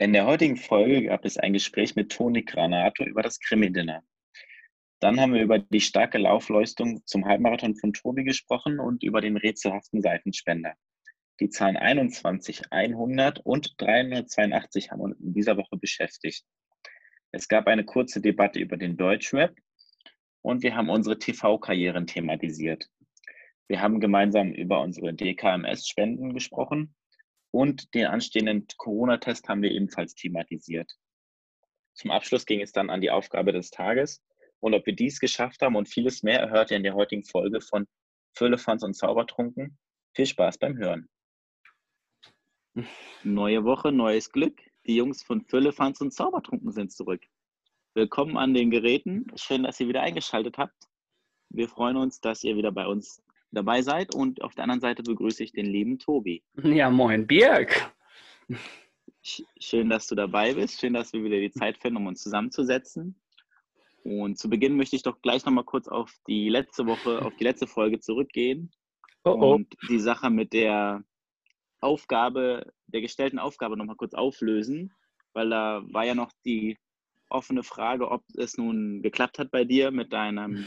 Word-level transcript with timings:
In 0.00 0.12
der 0.12 0.26
heutigen 0.26 0.56
Folge 0.56 1.02
gab 1.06 1.24
es 1.24 1.38
ein 1.38 1.54
Gespräch 1.54 1.96
mit 1.96 2.12
Toni 2.12 2.44
Granato 2.44 3.02
über 3.02 3.20
das 3.20 3.40
Krimi-Dinner. 3.40 4.04
Dann 5.00 5.18
haben 5.18 5.34
wir 5.34 5.42
über 5.42 5.58
die 5.58 5.80
starke 5.80 6.18
Laufleistung 6.18 7.04
zum 7.04 7.24
Halbmarathon 7.24 7.74
von 7.74 7.92
Tobi 7.92 8.22
gesprochen 8.22 8.78
und 8.78 9.02
über 9.02 9.20
den 9.20 9.36
rätselhaften 9.36 10.00
Seitenspender. 10.00 10.74
Die 11.40 11.48
Zahlen 11.48 11.76
21, 11.76 12.70
100 12.70 13.40
und 13.40 13.74
382 13.78 14.92
haben 14.92 15.00
uns 15.00 15.18
in 15.18 15.34
dieser 15.34 15.56
Woche 15.56 15.76
beschäftigt. 15.76 16.44
Es 17.32 17.48
gab 17.48 17.66
eine 17.66 17.84
kurze 17.84 18.20
Debatte 18.20 18.60
über 18.60 18.76
den 18.76 18.96
Deutschrap 18.96 19.52
und 20.42 20.62
wir 20.62 20.76
haben 20.76 20.90
unsere 20.90 21.18
TV-Karrieren 21.18 22.06
thematisiert. 22.06 22.88
Wir 23.66 23.80
haben 23.80 23.98
gemeinsam 23.98 24.52
über 24.52 24.80
unsere 24.80 25.12
DKMS-Spenden 25.12 26.34
gesprochen 26.34 26.94
und 27.50 27.94
den 27.94 28.06
anstehenden 28.06 28.66
Corona-Test 28.76 29.48
haben 29.48 29.62
wir 29.62 29.70
ebenfalls 29.70 30.14
thematisiert. 30.14 30.92
Zum 31.94 32.10
Abschluss 32.10 32.46
ging 32.46 32.60
es 32.60 32.72
dann 32.72 32.90
an 32.90 33.00
die 33.00 33.10
Aufgabe 33.10 33.52
des 33.52 33.70
Tages. 33.70 34.22
Und 34.60 34.74
ob 34.74 34.86
wir 34.86 34.94
dies 34.94 35.20
geschafft 35.20 35.62
haben 35.62 35.76
und 35.76 35.88
vieles 35.88 36.22
mehr, 36.22 36.40
erhört 36.40 36.70
ihr 36.70 36.76
in 36.76 36.82
der 36.82 36.94
heutigen 36.94 37.24
Folge 37.24 37.60
von 37.60 37.86
Füllefans 38.34 38.82
und 38.84 38.94
Zaubertrunken. 38.94 39.78
Viel 40.14 40.26
Spaß 40.26 40.58
beim 40.58 40.76
Hören. 40.76 41.08
Neue 43.24 43.64
Woche, 43.64 43.92
neues 43.92 44.30
Glück. 44.30 44.60
Die 44.86 44.96
Jungs 44.96 45.22
von 45.22 45.44
Füllefans 45.44 46.00
und 46.00 46.12
Zaubertrunken 46.12 46.72
sind 46.72 46.92
zurück. 46.92 47.22
Willkommen 47.94 48.36
an 48.36 48.54
den 48.54 48.70
Geräten. 48.70 49.26
Schön, 49.34 49.64
dass 49.64 49.80
ihr 49.80 49.88
wieder 49.88 50.02
eingeschaltet 50.02 50.58
habt. 50.58 50.88
Wir 51.50 51.68
freuen 51.68 51.96
uns, 51.96 52.20
dass 52.20 52.44
ihr 52.44 52.56
wieder 52.56 52.70
bei 52.70 52.86
uns 52.86 53.22
dabei 53.50 53.82
seid. 53.82 54.14
Und 54.14 54.42
auf 54.42 54.54
der 54.54 54.64
anderen 54.64 54.80
Seite 54.80 55.02
begrüße 55.02 55.42
ich 55.42 55.52
den 55.52 55.66
lieben 55.66 55.98
Tobi. 55.98 56.42
Ja, 56.62 56.90
moin, 56.90 57.26
Birg. 57.26 57.92
Schön, 59.22 59.90
dass 59.90 60.06
du 60.06 60.14
dabei 60.14 60.54
bist. 60.54 60.80
Schön, 60.80 60.94
dass 60.94 61.12
wir 61.12 61.22
wieder 61.22 61.38
die 61.38 61.50
Zeit 61.50 61.76
finden, 61.78 61.98
um 61.98 62.06
uns 62.06 62.22
zusammenzusetzen. 62.22 63.20
Und 64.04 64.38
zu 64.38 64.48
Beginn 64.48 64.76
möchte 64.76 64.96
ich 64.96 65.02
doch 65.02 65.20
gleich 65.20 65.44
nochmal 65.44 65.64
kurz 65.64 65.88
auf 65.88 66.14
die 66.26 66.48
letzte 66.48 66.86
Woche, 66.86 67.22
auf 67.22 67.34
die 67.36 67.44
letzte 67.44 67.66
Folge 67.66 68.00
zurückgehen. 68.00 68.70
Oh, 69.24 69.30
oh. 69.30 69.54
Und 69.54 69.74
die 69.90 69.98
Sache 69.98 70.30
mit 70.30 70.52
der 70.52 71.04
Aufgabe, 71.80 72.72
der 72.86 73.00
gestellten 73.00 73.38
Aufgabe 73.38 73.76
nochmal 73.76 73.96
kurz 73.96 74.14
auflösen, 74.14 74.92
weil 75.32 75.50
da 75.50 75.82
war 75.90 76.04
ja 76.04 76.14
noch 76.14 76.32
die 76.44 76.78
offene 77.28 77.62
Frage, 77.62 78.10
ob 78.10 78.24
es 78.36 78.56
nun 78.56 79.02
geklappt 79.02 79.38
hat 79.38 79.50
bei 79.50 79.64
dir 79.64 79.90
mit 79.90 80.12
deinem, 80.12 80.66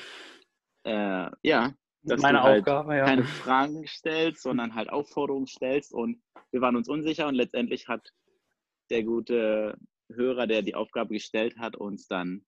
äh, 0.83 1.29
ja, 1.41 1.73
dass 2.03 2.21
Meine 2.21 2.39
du 2.39 2.43
halt 2.43 2.59
Aufgabe, 2.61 2.97
ja. 2.97 3.05
keine 3.05 3.23
Fragen 3.23 3.85
stellst, 3.87 4.41
sondern 4.41 4.73
halt 4.73 4.89
Aufforderungen 4.89 5.47
stellst. 5.47 5.93
Und 5.93 6.21
wir 6.51 6.61
waren 6.61 6.75
uns 6.75 6.89
unsicher 6.89 7.27
und 7.27 7.35
letztendlich 7.35 7.87
hat 7.87 8.11
der 8.89 9.03
gute 9.03 9.77
Hörer, 10.11 10.47
der 10.47 10.61
die 10.61 10.75
Aufgabe 10.75 11.13
gestellt 11.13 11.57
hat, 11.57 11.75
uns 11.75 12.07
dann 12.07 12.45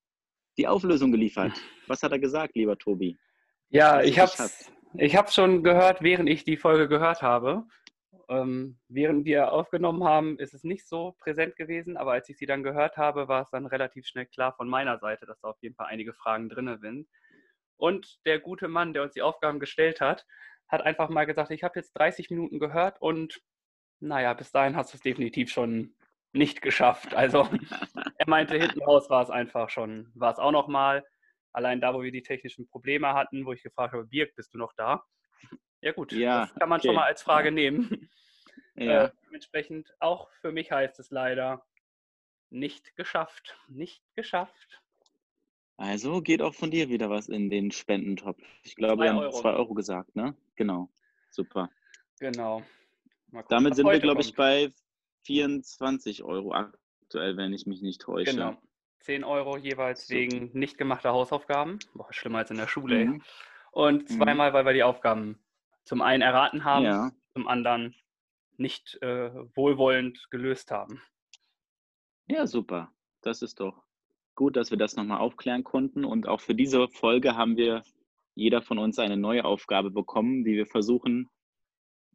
die 0.57 0.67
Auflösung 0.67 1.11
geliefert. 1.11 1.53
Was 1.87 2.03
hat 2.03 2.11
er 2.11 2.19
gesagt, 2.19 2.55
lieber 2.55 2.77
Tobi? 2.77 3.17
Ja, 3.69 4.01
ich 4.01 4.19
habe 4.19 4.31
ich 4.95 5.15
hab's 5.15 5.33
schon 5.33 5.63
gehört, 5.63 6.03
während 6.03 6.29
ich 6.29 6.43
die 6.43 6.57
Folge 6.57 6.87
gehört 6.87 7.21
habe. 7.21 7.65
Ähm, 8.29 8.79
während 8.87 9.25
wir 9.25 9.51
aufgenommen 9.51 10.03
haben, 10.03 10.37
ist 10.37 10.53
es 10.53 10.63
nicht 10.63 10.87
so 10.87 11.15
präsent 11.19 11.55
gewesen, 11.55 11.97
aber 11.97 12.13
als 12.13 12.29
ich 12.29 12.37
sie 12.37 12.45
dann 12.45 12.63
gehört 12.63 12.97
habe, 12.97 13.27
war 13.27 13.41
es 13.41 13.49
dann 13.49 13.65
relativ 13.65 14.05
schnell 14.05 14.27
klar 14.27 14.53
von 14.55 14.69
meiner 14.69 14.99
Seite, 14.99 15.25
dass 15.25 15.39
da 15.41 15.49
auf 15.49 15.61
jeden 15.61 15.75
Fall 15.75 15.87
einige 15.87 16.13
Fragen 16.13 16.49
drin 16.49 16.77
sind. 16.79 17.07
Und 17.83 18.25
der 18.25 18.39
gute 18.39 18.69
Mann, 18.69 18.93
der 18.93 19.03
uns 19.03 19.11
die 19.11 19.21
Aufgaben 19.21 19.59
gestellt 19.59 19.99
hat, 19.99 20.25
hat 20.69 20.83
einfach 20.83 21.09
mal 21.09 21.25
gesagt, 21.25 21.51
ich 21.51 21.65
habe 21.65 21.77
jetzt 21.77 21.91
30 21.91 22.29
Minuten 22.29 22.57
gehört 22.57 23.01
und 23.01 23.41
naja, 23.99 24.33
bis 24.33 24.53
dahin 24.53 24.77
hast 24.77 24.93
du 24.93 24.95
es 24.95 25.01
definitiv 25.01 25.51
schon 25.51 25.93
nicht 26.31 26.61
geschafft. 26.61 27.13
Also 27.13 27.41
er 28.17 28.29
meinte, 28.29 28.57
hinten 28.57 28.81
raus 28.83 29.09
war 29.09 29.21
es 29.21 29.29
einfach 29.29 29.69
schon, 29.69 30.09
war 30.15 30.31
es 30.31 30.39
auch 30.39 30.53
noch 30.53 30.69
mal. 30.69 31.03
Allein 31.51 31.81
da, 31.81 31.93
wo 31.93 32.01
wir 32.01 32.13
die 32.13 32.23
technischen 32.23 32.69
Probleme 32.69 33.13
hatten, 33.13 33.45
wo 33.45 33.51
ich 33.51 33.63
gefragt 33.63 33.91
habe, 33.91 34.05
Birk, 34.05 34.33
bist 34.37 34.53
du 34.53 34.59
noch 34.59 34.71
da? 34.77 35.03
Ja 35.81 35.91
gut, 35.91 36.13
ja, 36.13 36.45
das 36.45 36.55
kann 36.55 36.69
man 36.69 36.79
okay. 36.79 36.87
schon 36.87 36.95
mal 36.95 37.07
als 37.07 37.21
Frage 37.21 37.51
nehmen. 37.51 38.09
Ja. 38.75 39.05
Äh, 39.05 39.11
dementsprechend, 39.27 39.93
auch 39.99 40.31
für 40.41 40.51
mich 40.51 40.71
heißt 40.71 40.99
es 40.99 41.11
leider, 41.11 41.63
nicht 42.49 42.95
geschafft. 42.95 43.55
Nicht 43.67 44.01
geschafft. 44.15 44.81
Also 45.77 46.21
geht 46.21 46.41
auch 46.41 46.53
von 46.53 46.71
dir 46.71 46.89
wieder 46.89 47.09
was 47.09 47.27
in 47.29 47.49
den 47.49 47.71
Spendentopf. 47.71 48.39
Ich 48.63 48.75
glaube, 48.75 48.97
Zwei 48.97 49.03
wir 49.05 49.09
haben 49.11 49.17
Euro. 49.19 49.41
zwei 49.41 49.53
Euro 49.53 49.73
gesagt, 49.73 50.15
ne? 50.15 50.35
Genau. 50.55 50.89
Super. 51.29 51.69
Genau. 52.19 52.61
Gucken, 53.31 53.45
Damit 53.49 53.75
sind 53.75 53.87
wir, 53.87 53.99
glaube 53.99 54.21
ich, 54.21 54.35
bei 54.35 54.71
24 55.23 56.23
Euro 56.23 56.53
aktuell, 56.53 57.37
wenn 57.37 57.53
ich 57.53 57.65
mich 57.65 57.81
nicht 57.81 58.01
täusche. 58.01 58.31
Genau. 58.33 58.55
10 58.99 59.23
Euro 59.23 59.57
jeweils 59.57 60.07
So. 60.07 60.13
wegen 60.13 60.51
nicht 60.53 60.77
gemachter 60.77 61.11
Hausaufgaben. 61.11 61.79
Boah, 61.93 62.11
schlimmer 62.13 62.39
als 62.39 62.51
in 62.51 62.57
der 62.57 62.67
Schule. 62.67 62.97
ey. 62.99 63.05
Mhm. 63.05 63.23
Und 63.71 64.03
Mhm. 64.03 64.07
zweimal, 64.15 64.53
weil 64.53 64.65
wir 64.65 64.73
die 64.73 64.83
Aufgaben 64.83 65.39
zum 65.83 66.01
einen 66.01 66.21
erraten 66.21 66.63
haben, 66.63 66.85
Ja. 66.85 67.11
zum 67.33 67.47
anderen 67.47 67.95
nicht 68.57 69.01
äh, 69.01 69.33
wohlwollend 69.55 70.27
gelöst 70.29 70.69
haben. 70.71 71.01
ja, 72.27 72.45
super. 72.47 72.93
Das 73.21 73.41
ist 73.41 73.59
doch 73.59 73.82
gut, 74.35 74.55
dass 74.55 74.71
wir 74.71 74.77
das 74.77 74.95
nochmal 74.95 75.19
aufklären 75.19 75.63
konnten. 75.63 76.05
Und 76.05 76.27
auch 76.27 76.41
für 76.41 76.55
diese 76.55 76.87
Folge 76.89 77.35
haben 77.35 77.57
wir 77.57 77.83
jeder 78.35 78.61
von 78.61 78.79
uns 78.79 78.99
eine 78.99 79.17
neue 79.17 79.45
Aufgabe 79.45 79.91
bekommen, 79.91 80.43
die 80.43 80.55
wir 80.55 80.65
versuchen 80.65 81.29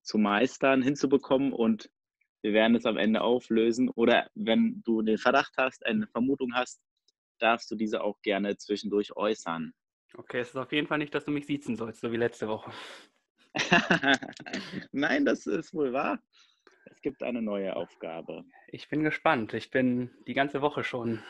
zu 0.02 0.18
meistern, 0.18 0.82
hinzubekommen. 0.82 1.52
Und 1.52 1.90
wir 2.42 2.52
werden 2.52 2.76
es 2.76 2.86
am 2.86 2.96
Ende 2.96 3.22
auflösen. 3.22 3.88
Oder 3.90 4.28
wenn 4.34 4.82
du 4.84 5.02
den 5.02 5.18
Verdacht 5.18 5.54
hast, 5.56 5.84
eine 5.86 6.06
Vermutung 6.06 6.54
hast, 6.54 6.80
darfst 7.38 7.70
du 7.70 7.76
diese 7.76 8.02
auch 8.02 8.20
gerne 8.22 8.56
zwischendurch 8.56 9.16
äußern. 9.16 9.72
Okay, 10.14 10.40
es 10.40 10.48
ist 10.48 10.56
auf 10.56 10.72
jeden 10.72 10.86
Fall 10.86 10.98
nicht, 10.98 11.14
dass 11.14 11.24
du 11.24 11.30
mich 11.30 11.46
siezen 11.46 11.76
sollst, 11.76 12.00
so 12.00 12.10
wie 12.10 12.16
letzte 12.16 12.48
Woche. 12.48 12.72
Nein, 14.92 15.24
das 15.24 15.46
ist 15.46 15.74
wohl 15.74 15.92
wahr. 15.92 16.18
Es 16.86 17.00
gibt 17.02 17.22
eine 17.22 17.42
neue 17.42 17.76
Aufgabe. 17.76 18.44
Ich 18.68 18.88
bin 18.88 19.04
gespannt. 19.04 19.54
Ich 19.54 19.70
bin 19.70 20.10
die 20.26 20.34
ganze 20.34 20.62
Woche 20.62 20.82
schon 20.82 21.22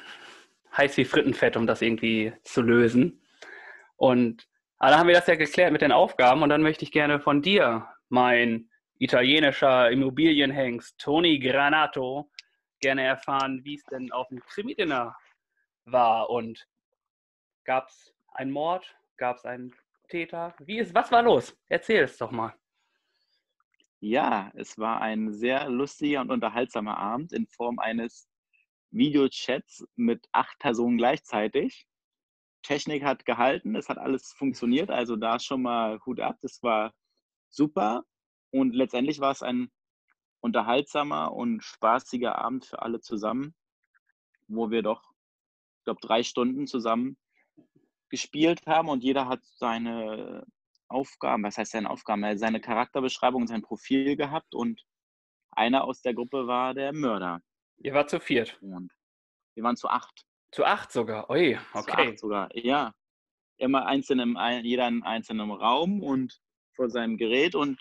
heiß 0.76 0.96
wie 0.96 1.04
Frittenfett, 1.04 1.56
um 1.56 1.66
das 1.66 1.82
irgendwie 1.82 2.32
zu 2.42 2.62
lösen. 2.62 3.22
Und 3.96 4.48
aber 4.78 4.92
dann 4.92 5.00
haben 5.00 5.08
wir 5.08 5.14
das 5.14 5.26
ja 5.26 5.34
geklärt 5.34 5.72
mit 5.72 5.82
den 5.82 5.92
Aufgaben 5.92 6.42
und 6.42 6.50
dann 6.50 6.62
möchte 6.62 6.84
ich 6.84 6.92
gerne 6.92 7.18
von 7.18 7.42
dir, 7.42 7.88
mein 8.08 8.70
italienischer 8.98 9.90
Immobilienhengst 9.90 10.98
Toni 10.98 11.38
Granato, 11.40 12.30
gerne 12.80 13.02
erfahren, 13.02 13.64
wie 13.64 13.74
es 13.74 13.84
denn 13.84 14.12
auf 14.12 14.28
dem 14.28 14.40
Krimi-Dinner 14.40 15.16
war 15.84 16.30
und 16.30 16.64
gab 17.64 17.88
es 17.88 18.14
einen 18.34 18.52
Mord, 18.52 18.96
gab 19.16 19.36
es 19.36 19.44
einen 19.44 19.74
Täter? 20.08 20.54
Wie 20.60 20.78
ist, 20.78 20.94
was 20.94 21.10
war 21.10 21.22
los? 21.22 21.56
Erzähl 21.68 22.04
es 22.04 22.16
doch 22.16 22.30
mal. 22.30 22.54
Ja, 24.00 24.52
es 24.54 24.78
war 24.78 25.00
ein 25.00 25.32
sehr 25.32 25.68
lustiger 25.68 26.20
und 26.20 26.30
unterhaltsamer 26.30 26.96
Abend 26.96 27.32
in 27.32 27.48
Form 27.48 27.80
eines 27.80 28.28
Videochats 28.90 29.86
mit 29.96 30.28
acht 30.32 30.58
Personen 30.58 30.98
gleichzeitig. 30.98 31.86
Technik 32.62 33.04
hat 33.04 33.24
gehalten, 33.24 33.76
es 33.76 33.88
hat 33.88 33.98
alles 33.98 34.32
funktioniert, 34.32 34.90
also 34.90 35.16
da 35.16 35.38
schon 35.38 35.62
mal 35.62 36.00
Hut 36.04 36.20
ab, 36.20 36.38
das 36.42 36.62
war 36.62 36.92
super. 37.50 38.04
Und 38.50 38.74
letztendlich 38.74 39.20
war 39.20 39.30
es 39.30 39.42
ein 39.42 39.70
unterhaltsamer 40.40 41.32
und 41.32 41.62
spaßiger 41.62 42.36
Abend 42.36 42.64
für 42.64 42.82
alle 42.82 43.00
zusammen, 43.00 43.54
wo 44.48 44.70
wir 44.70 44.82
doch, 44.82 45.02
ich 45.78 45.84
glaube, 45.84 46.00
drei 46.00 46.22
Stunden 46.22 46.66
zusammen 46.66 47.16
gespielt 48.08 48.66
haben 48.66 48.88
und 48.88 49.04
jeder 49.04 49.28
hat 49.28 49.44
seine 49.44 50.46
Aufgaben, 50.88 51.42
was 51.42 51.58
heißt 51.58 51.72
seine 51.72 51.90
Aufgaben, 51.90 52.38
seine 52.38 52.60
Charakterbeschreibung 52.60 53.46
sein 53.46 53.62
Profil 53.62 54.16
gehabt 54.16 54.54
und 54.54 54.84
einer 55.50 55.84
aus 55.84 56.00
der 56.00 56.14
Gruppe 56.14 56.46
war 56.46 56.74
der 56.74 56.92
Mörder. 56.92 57.42
Ihr 57.78 57.94
wart 57.94 58.10
zu 58.10 58.20
viert. 58.20 58.58
Und 58.60 58.92
wir 59.54 59.62
waren 59.64 59.76
zu 59.76 59.88
acht. 59.88 60.24
Zu 60.52 60.64
acht 60.64 60.92
sogar. 60.92 61.28
Ui, 61.30 61.58
Zu 61.72 61.78
okay. 61.78 62.10
acht 62.10 62.18
sogar, 62.18 62.56
ja. 62.56 62.94
Immer 63.58 63.86
einzeln 63.86 64.20
im, 64.20 64.38
jeder 64.62 64.86
in 64.88 65.02
einzelnem 65.02 65.50
Raum 65.50 66.02
und 66.02 66.40
vor 66.74 66.88
seinem 66.90 67.16
Gerät. 67.16 67.54
Und 67.54 67.80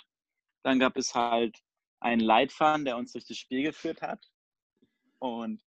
dann 0.63 0.79
gab 0.79 0.97
es 0.97 1.13
halt 1.13 1.57
einen 1.99 2.21
Leitfaden, 2.21 2.85
der 2.85 2.97
uns 2.97 3.13
durch 3.13 3.25
das 3.27 3.37
Spiel 3.37 3.63
geführt 3.63 4.01
hat 4.01 4.23
und 5.19 5.61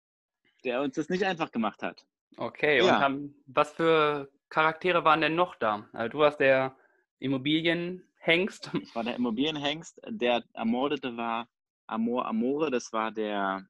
der 0.64 0.82
uns 0.82 0.94
das 0.94 1.08
nicht 1.08 1.24
einfach 1.24 1.50
gemacht 1.50 1.82
hat. 1.82 2.06
Okay, 2.36 2.80
und 2.80 2.86
Ja. 2.88 3.00
haben, 3.00 3.34
was 3.46 3.72
für 3.72 4.30
Charaktere 4.48 5.04
waren 5.04 5.20
denn 5.20 5.34
noch 5.34 5.56
da? 5.56 5.88
Also 5.92 6.10
du 6.10 6.18
warst 6.18 6.40
der 6.40 6.76
Immobilienhengst. 7.18 8.70
Ich 8.80 8.94
war 8.94 9.04
der 9.04 9.16
Immobilienhengst. 9.16 10.00
Der 10.08 10.44
Ermordete 10.52 11.16
war 11.16 11.48
Amor 11.86 12.26
Amore. 12.26 12.70
Das 12.70 12.92
war 12.92 13.10
der 13.10 13.66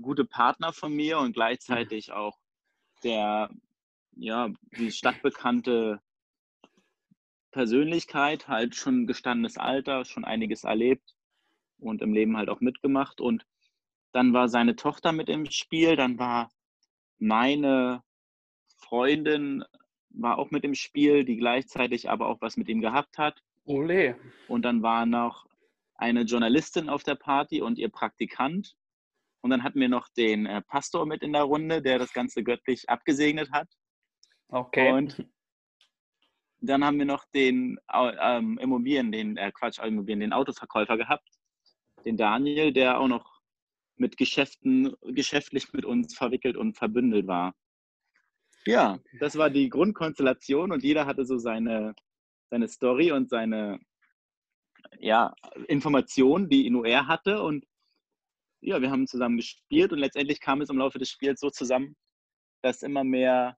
gute 0.00 0.24
Partner 0.24 0.72
von 0.72 0.92
mir 0.92 1.18
und 1.18 1.32
gleichzeitig 1.32 2.12
auch 2.12 2.38
der, 3.02 3.50
ja, 4.16 4.50
die 4.78 4.90
stadtbekannte 4.90 6.00
Persönlichkeit, 7.50 8.48
halt 8.48 8.74
schon 8.74 9.06
gestandenes 9.06 9.56
Alter, 9.56 10.04
schon 10.04 10.24
einiges 10.24 10.64
erlebt 10.64 11.14
und 11.78 12.02
im 12.02 12.12
Leben 12.12 12.36
halt 12.36 12.48
auch 12.48 12.60
mitgemacht. 12.60 13.20
Und 13.20 13.46
Dann 14.12 14.32
war 14.32 14.48
seine 14.48 14.76
Tochter 14.76 15.12
mit 15.12 15.28
im 15.28 15.46
Spiel. 15.46 15.96
Dann 15.96 16.18
war 16.18 16.50
meine 17.18 18.02
Freundin 18.76 19.64
war 20.10 20.38
auch 20.38 20.50
mit 20.50 20.64
im 20.64 20.74
Spiel, 20.74 21.24
die 21.24 21.36
gleichzeitig 21.36 22.08
aber 22.08 22.28
auch 22.28 22.40
was 22.40 22.56
mit 22.56 22.68
ihm 22.68 22.80
gehabt 22.80 23.18
hat. 23.18 23.42
Ole. 23.64 24.16
Und 24.48 24.62
dann 24.62 24.82
war 24.82 25.06
noch 25.06 25.46
eine 25.96 26.22
Journalistin 26.22 26.88
auf 26.88 27.02
der 27.02 27.14
Party 27.14 27.60
und 27.62 27.78
ihr 27.78 27.88
Praktikant. 27.88 28.76
Und 29.44 29.50
dann 29.50 29.62
hatten 29.62 29.78
wir 29.78 29.90
noch 29.90 30.08
den 30.16 30.46
äh, 30.46 30.62
Pastor 30.62 31.04
mit 31.04 31.22
in 31.22 31.34
der 31.34 31.42
Runde, 31.42 31.82
der 31.82 31.98
das 31.98 32.14
Ganze 32.14 32.42
göttlich 32.42 32.88
abgesegnet 32.88 33.52
hat. 33.52 33.68
Okay. 34.48 34.90
Und 34.90 35.28
dann 36.60 36.82
haben 36.82 36.98
wir 36.98 37.04
noch 37.04 37.26
den 37.34 37.78
ähm, 37.92 38.56
Immobilien, 38.56 39.12
den 39.12 39.36
äh, 39.36 39.52
Quatsch, 39.52 39.80
Immobilien, 39.80 40.20
den 40.20 40.32
Autoverkäufer 40.32 40.96
gehabt, 40.96 41.28
den 42.06 42.16
Daniel, 42.16 42.72
der 42.72 42.98
auch 42.98 43.06
noch 43.06 43.42
mit 43.96 44.16
Geschäften, 44.16 44.96
geschäftlich 45.08 45.70
mit 45.74 45.84
uns 45.84 46.16
verwickelt 46.16 46.56
und 46.56 46.78
verbündelt 46.78 47.26
war. 47.26 47.52
Ja, 48.64 48.98
das 49.20 49.36
war 49.36 49.50
die 49.50 49.68
Grundkonstellation 49.68 50.72
und 50.72 50.82
jeder 50.82 51.04
hatte 51.04 51.26
so 51.26 51.36
seine, 51.36 51.94
seine 52.48 52.68
Story 52.68 53.12
und 53.12 53.28
seine 53.28 53.78
ja, 55.00 55.34
Informationen, 55.68 56.48
die 56.48 56.70
nur 56.70 56.86
er 56.86 57.08
hatte. 57.08 57.42
Und 57.42 57.66
ja, 58.64 58.80
wir 58.80 58.90
haben 58.90 59.06
zusammen 59.06 59.36
gespielt 59.36 59.92
und 59.92 59.98
letztendlich 59.98 60.40
kam 60.40 60.60
es 60.60 60.70
im 60.70 60.78
Laufe 60.78 60.98
des 60.98 61.10
Spiels 61.10 61.40
so 61.40 61.50
zusammen, 61.50 61.96
dass 62.62 62.82
immer 62.82 63.04
mehr 63.04 63.56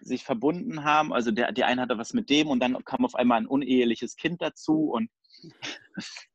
sich 0.00 0.24
verbunden 0.24 0.84
haben. 0.84 1.12
Also 1.12 1.30
der, 1.30 1.52
die 1.52 1.64
eine 1.64 1.82
hatte 1.82 1.98
was 1.98 2.14
mit 2.14 2.30
dem 2.30 2.48
und 2.48 2.60
dann 2.60 2.82
kam 2.84 3.04
auf 3.04 3.14
einmal 3.14 3.38
ein 3.38 3.46
uneheliches 3.46 4.16
Kind 4.16 4.40
dazu 4.40 4.90
und 4.90 5.10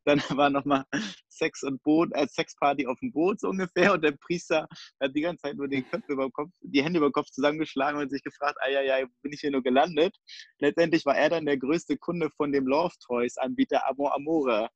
dann 0.04 0.22
war 0.30 0.50
nochmal 0.50 0.84
Sex 1.28 1.62
und 1.62 1.82
Boot, 1.82 2.10
äh, 2.14 2.26
Sexparty 2.26 2.86
auf 2.86 2.98
dem 3.00 3.12
Boot 3.12 3.40
so 3.40 3.48
ungefähr 3.48 3.92
und 3.92 4.02
der 4.02 4.12
Priester 4.12 4.68
hat 5.00 5.14
die 5.14 5.22
ganze 5.22 5.42
Zeit 5.42 5.56
nur 5.56 5.68
den 5.68 5.88
Köpfe 5.88 6.12
über 6.12 6.30
Kopf, 6.30 6.50
die 6.60 6.82
Hände 6.82 6.98
über 6.98 7.08
den 7.08 7.12
Kopf 7.12 7.30
zusammengeschlagen 7.30 8.00
und 8.00 8.10
sich 8.10 8.22
gefragt, 8.22 8.58
ja, 8.70 9.06
bin 9.22 9.32
ich 9.32 9.40
hier 9.40 9.50
nur 9.50 9.62
gelandet? 9.62 10.16
Letztendlich 10.58 11.04
war 11.06 11.16
er 11.16 11.30
dann 11.30 11.46
der 11.46 11.58
größte 11.58 11.96
Kunde 11.96 12.30
von 12.30 12.52
dem 12.52 12.66
Love 12.66 12.94
Toys 13.04 13.36
Anbieter 13.38 13.86
Amor 13.88 14.14
Amore. 14.14 14.68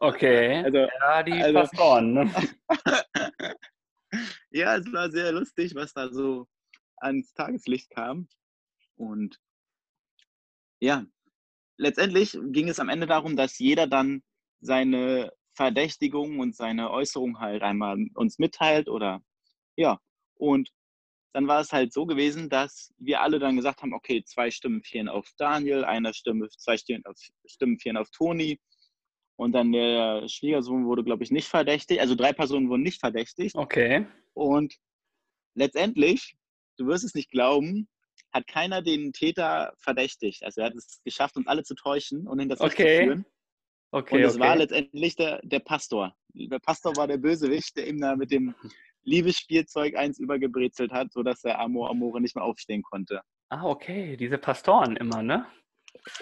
Okay. 0.00 0.62
Also, 0.64 0.78
ja, 0.78 1.22
die 1.22 1.32
also, 1.32 1.60
Pastoren, 1.60 2.12
ne? 2.14 2.32
ja, 4.50 4.76
es 4.76 4.92
war 4.92 5.10
sehr 5.10 5.32
lustig, 5.32 5.74
was 5.74 5.92
da 5.92 6.10
so 6.10 6.46
ans 6.96 7.32
Tageslicht 7.34 7.90
kam. 7.90 8.28
Und 8.96 9.38
ja, 10.80 11.04
letztendlich 11.78 12.38
ging 12.50 12.68
es 12.68 12.80
am 12.80 12.90
Ende 12.90 13.06
darum, 13.06 13.36
dass 13.36 13.58
jeder 13.58 13.86
dann 13.86 14.22
seine 14.60 15.32
Verdächtigung 15.54 16.40
und 16.40 16.54
seine 16.54 16.90
Äußerung 16.90 17.40
halt 17.40 17.62
einmal 17.62 17.96
uns 18.14 18.38
mitteilt 18.38 18.88
oder 18.88 19.22
ja. 19.76 19.98
Und 20.34 20.70
dann 21.32 21.46
war 21.46 21.60
es 21.60 21.72
halt 21.72 21.92
so 21.92 22.06
gewesen, 22.06 22.48
dass 22.48 22.92
wir 22.98 23.20
alle 23.20 23.38
dann 23.38 23.56
gesagt 23.56 23.82
haben, 23.82 23.92
okay, 23.92 24.22
zwei 24.24 24.50
Stimmen 24.50 24.82
fielen 24.82 25.08
auf 25.08 25.30
Daniel, 25.36 25.84
eine 25.84 26.14
Stimme, 26.14 26.48
zwei 26.48 26.76
Stimmen 26.76 27.04
auf, 27.06 27.16
Stimmen 27.46 27.78
fielen 27.78 27.96
auf 27.96 28.10
Toni. 28.10 28.58
Und 29.36 29.52
dann 29.52 29.70
der 29.70 30.26
Schwiegersohn 30.28 30.84
wurde, 30.86 31.04
glaube 31.04 31.22
ich, 31.22 31.30
nicht 31.30 31.46
verdächtigt. 31.46 32.00
Also 32.00 32.16
drei 32.16 32.32
Personen 32.32 32.68
wurden 32.68 32.82
nicht 32.82 32.98
verdächtigt. 32.98 33.54
Okay. 33.54 34.06
Und 34.34 34.74
letztendlich, 35.54 36.36
du 36.76 36.86
wirst 36.86 37.04
es 37.04 37.14
nicht 37.14 37.30
glauben, 37.30 37.88
hat 38.32 38.46
keiner 38.46 38.82
den 38.82 39.12
Täter 39.12 39.72
verdächtigt. 39.78 40.42
Also 40.44 40.60
er 40.60 40.68
hat 40.68 40.74
es 40.74 41.00
geschafft, 41.04 41.36
uns 41.36 41.46
alle 41.46 41.62
zu 41.62 41.74
täuschen 41.74 42.26
und 42.26 42.38
in 42.38 42.48
das 42.48 42.60
okay. 42.60 42.98
zu 42.98 43.04
führen. 43.04 43.26
Okay, 43.90 44.16
und 44.16 44.22
es 44.22 44.34
okay. 44.34 44.44
war 44.44 44.56
letztendlich 44.56 45.16
der, 45.16 45.40
der 45.42 45.60
Pastor. 45.60 46.14
Der 46.34 46.58
Pastor 46.58 46.94
war 46.96 47.06
der 47.06 47.16
Bösewicht, 47.16 47.76
der 47.76 47.88
ihm 47.88 48.00
da 48.00 48.16
mit 48.16 48.30
dem 48.30 48.54
Liebesspielzeug 49.02 49.96
eins 49.96 50.18
übergebrezelt 50.18 50.92
hat, 50.92 51.12
sodass 51.12 51.40
der 51.40 51.58
Amor 51.58 51.88
Amore 51.90 52.20
nicht 52.20 52.36
mehr 52.36 52.44
aufstehen 52.44 52.82
konnte. 52.82 53.22
Ah, 53.48 53.64
okay. 53.64 54.16
Diese 54.16 54.36
Pastoren 54.36 54.96
immer, 54.96 55.22
ne? 55.22 55.46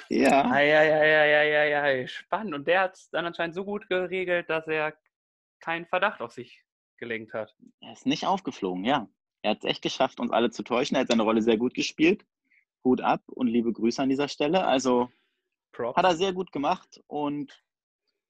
Ja. 0.09 0.57
Ja. 0.57 2.07
Spannend. 2.07 2.55
Und 2.55 2.69
der 2.69 2.83
hat 2.83 2.95
es 2.95 3.11
dann 3.11 3.27
anscheinend 3.27 3.57
so 3.57 3.65
gut 3.65 3.89
geregelt, 3.89 4.49
dass 4.49 4.69
er 4.69 4.97
keinen 5.61 5.87
Verdacht 5.87 6.21
auf 6.21 6.33
sich 6.33 6.63
gelenkt 6.99 7.35
hat. 7.35 7.55
Er 7.81 7.93
ist 7.93 8.07
nicht 8.07 8.27
aufgeflogen, 8.27 8.85
ja. 8.85 9.09
Er 9.47 9.51
hat 9.51 9.59
es 9.59 9.71
echt 9.71 9.83
geschafft, 9.83 10.19
uns 10.19 10.33
alle 10.33 10.51
zu 10.51 10.65
täuschen. 10.65 10.97
Er 10.97 11.03
hat 11.03 11.09
seine 11.09 11.23
Rolle 11.23 11.41
sehr 11.41 11.57
gut 11.57 11.73
gespielt. 11.73 12.27
Hut 12.83 13.01
ab 13.01 13.23
und 13.27 13.47
liebe 13.47 13.73
Grüße 13.73 14.03
an 14.03 14.09
dieser 14.09 14.27
Stelle. 14.27 14.67
Also 14.67 15.09
Props. 15.71 15.97
hat 15.97 16.05
er 16.05 16.17
sehr 16.17 16.33
gut 16.33 16.51
gemacht 16.51 17.01
und 17.07 17.63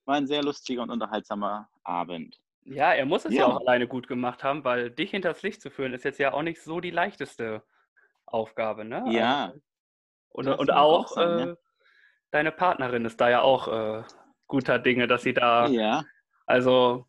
war 0.04 0.16
ein 0.16 0.26
sehr 0.26 0.42
lustiger 0.42 0.82
und 0.82 0.90
unterhaltsamer 0.90 1.70
Abend. 1.84 2.38
Ja, 2.64 2.92
er 2.92 3.06
muss 3.06 3.24
es 3.24 3.32
ja. 3.32 3.40
ja 3.40 3.46
auch 3.46 3.60
alleine 3.60 3.88
gut 3.88 4.08
gemacht 4.08 4.44
haben, 4.44 4.62
weil 4.64 4.90
dich 4.90 5.12
hinters 5.12 5.40
Licht 5.40 5.62
zu 5.62 5.70
führen, 5.70 5.94
ist 5.94 6.04
jetzt 6.04 6.18
ja 6.18 6.34
auch 6.34 6.42
nicht 6.42 6.60
so 6.60 6.80
die 6.80 6.90
leichteste 6.90 7.62
Aufgabe, 8.26 8.84
ne? 8.84 9.02
Ja. 9.08 9.54
Also, 10.34 10.50
und, 10.50 10.58
und 10.58 10.70
auch, 10.70 11.04
auch 11.04 11.08
sein, 11.08 11.38
äh, 11.38 11.46
ja. 11.46 11.56
deine 12.30 12.52
Partnerin 12.52 13.06
ist 13.06 13.18
da 13.22 13.30
ja 13.30 13.40
auch 13.40 13.68
äh, 13.68 14.02
guter 14.48 14.78
Dinge, 14.78 15.06
dass 15.06 15.22
sie 15.22 15.32
da. 15.32 15.66
Ja. 15.68 16.04
Also 16.44 17.06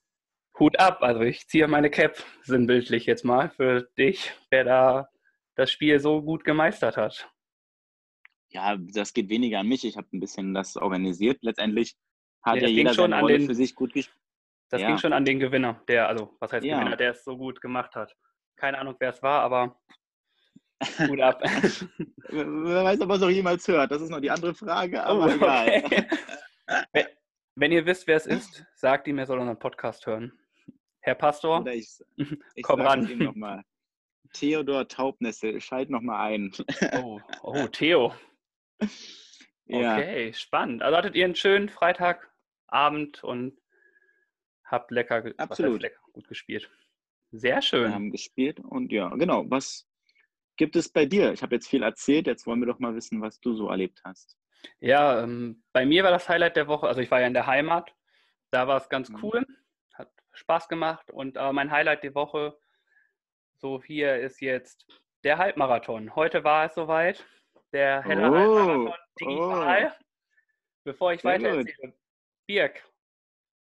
Hut 0.59 0.79
ab. 0.79 1.01
Also 1.01 1.21
ich 1.21 1.47
ziehe 1.47 1.67
meine 1.67 1.89
Cap 1.89 2.23
sinnbildlich 2.43 3.05
jetzt 3.05 3.25
mal 3.25 3.49
für 3.49 3.83
dich, 3.97 4.33
wer 4.49 4.63
da 4.63 5.09
das 5.55 5.71
Spiel 5.71 5.99
so 5.99 6.21
gut 6.21 6.43
gemeistert 6.43 6.97
hat. 6.97 7.29
Ja, 8.49 8.77
das 8.77 9.13
geht 9.13 9.29
weniger 9.29 9.59
an 9.59 9.67
mich. 9.67 9.83
Ich 9.83 9.97
habe 9.97 10.07
ein 10.13 10.19
bisschen 10.19 10.53
das 10.53 10.77
organisiert. 10.77 11.39
Letztendlich 11.41 11.95
hat 12.41 12.57
ja, 12.57 12.63
ja 12.63 12.67
jeder 12.67 12.93
seine 12.93 13.19
Rolle 13.19 13.39
den, 13.39 13.47
für 13.47 13.55
sich 13.55 13.75
gut 13.75 13.93
gespielt. 13.93 14.17
Das 14.69 14.81
ja. 14.81 14.87
ging 14.87 14.97
schon 14.97 15.13
an 15.13 15.25
den 15.25 15.39
Gewinner, 15.39 15.81
der, 15.87 16.07
also 16.09 16.35
was 16.39 16.51
heißt 16.51 16.65
ja. 16.65 16.77
Gewinner, 16.77 16.97
der 16.97 17.11
es 17.11 17.23
so 17.23 17.37
gut 17.37 17.61
gemacht 17.61 17.95
hat. 17.95 18.15
Keine 18.57 18.77
Ahnung, 18.79 18.95
wer 18.99 19.09
es 19.09 19.23
war, 19.23 19.41
aber 19.41 19.79
Hut 21.07 21.21
ab. 21.21 21.41
Wer 22.29 22.83
weiß, 22.83 23.01
ob 23.01 23.09
er 23.09 23.15
es 23.15 23.23
auch 23.23 23.29
jemals 23.29 23.67
hört. 23.67 23.91
Das 23.91 24.01
ist 24.01 24.09
noch 24.09 24.19
die 24.19 24.31
andere 24.31 24.53
Frage, 24.53 25.03
aber 25.03 25.25
oh, 25.25 25.45
okay. 25.45 26.05
egal. 26.05 27.07
Wenn 27.55 27.71
ihr 27.71 27.85
wisst, 27.85 28.05
wer 28.05 28.17
es 28.17 28.27
ist, 28.27 28.65
sagt 28.75 29.07
ihm, 29.07 29.17
er 29.17 29.25
soll 29.25 29.39
unseren 29.39 29.57
Podcast 29.57 30.05
hören. 30.05 30.31
Herr 31.07 31.15
Pastor, 31.15 31.61
Oder 31.61 31.73
ich, 31.73 32.03
ich 32.53 32.63
komm 32.63 32.81
ran. 32.81 33.09
Ihm 33.09 33.19
noch 33.19 33.35
mal. 33.35 33.63
Theodor 34.33 34.89
Taubnessel, 34.89 35.61
schalt 35.61 35.89
nochmal 35.89 36.33
ein. 36.33 36.51
Oh, 37.01 37.21
oh, 37.43 37.67
Theo. 37.67 38.13
Ja. 39.69 39.97
Okay, 39.97 40.31
spannend. 40.31 40.81
Also 40.81 40.95
hattet 40.95 41.15
ihr 41.15 41.25
einen 41.25 41.35
schönen 41.35 41.67
Freitagabend 41.67 43.21
und 43.21 43.59
habt 44.63 44.91
lecker, 44.91 45.25
Absolut. 45.35 45.81
lecker 45.81 45.99
gut 46.13 46.25
gespielt. 46.29 46.69
Sehr 47.31 47.61
schön. 47.61 47.89
Wir 47.89 47.93
haben 47.93 48.11
gespielt 48.11 48.61
und 48.61 48.93
ja, 48.93 49.09
genau. 49.09 49.43
Was 49.49 49.85
gibt 50.55 50.77
es 50.77 50.87
bei 50.87 51.05
dir? 51.05 51.33
Ich 51.33 51.41
habe 51.41 51.53
jetzt 51.55 51.67
viel 51.67 51.83
erzählt, 51.83 52.27
jetzt 52.27 52.47
wollen 52.47 52.61
wir 52.61 52.67
doch 52.67 52.79
mal 52.79 52.95
wissen, 52.95 53.21
was 53.21 53.41
du 53.41 53.55
so 53.55 53.67
erlebt 53.67 53.99
hast. 54.05 54.37
Ja, 54.79 55.21
ähm, 55.21 55.61
bei 55.73 55.85
mir 55.85 56.05
war 56.05 56.11
das 56.11 56.29
Highlight 56.29 56.55
der 56.55 56.69
Woche, 56.69 56.87
also 56.87 57.01
ich 57.01 57.11
war 57.11 57.19
ja 57.19 57.27
in 57.27 57.33
der 57.33 57.47
Heimat, 57.47 57.93
da 58.51 58.69
war 58.69 58.77
es 58.77 58.87
ganz 58.87 59.09
mhm. 59.09 59.19
cool. 59.21 59.45
Spaß 60.37 60.67
gemacht. 60.67 61.11
Und 61.11 61.37
äh, 61.37 61.51
mein 61.51 61.71
Highlight 61.71 62.03
der 62.03 62.15
Woche, 62.15 62.57
so 63.55 63.81
hier 63.83 64.17
ist 64.17 64.39
jetzt 64.41 64.85
der 65.23 65.37
Halbmarathon. 65.37 66.15
Heute 66.15 66.43
war 66.43 66.65
es 66.65 66.75
soweit. 66.75 67.25
Der 67.73 68.03
helle 68.03 68.29
oh, 68.29 68.35
Halbmarathon 68.35 68.93
digital. 69.19 69.93
Oh. 69.93 70.03
Bevor 70.83 71.13
ich 71.13 71.23
weiter 71.23 71.49
erzähle, 71.49 71.93
Birk, 72.45 72.81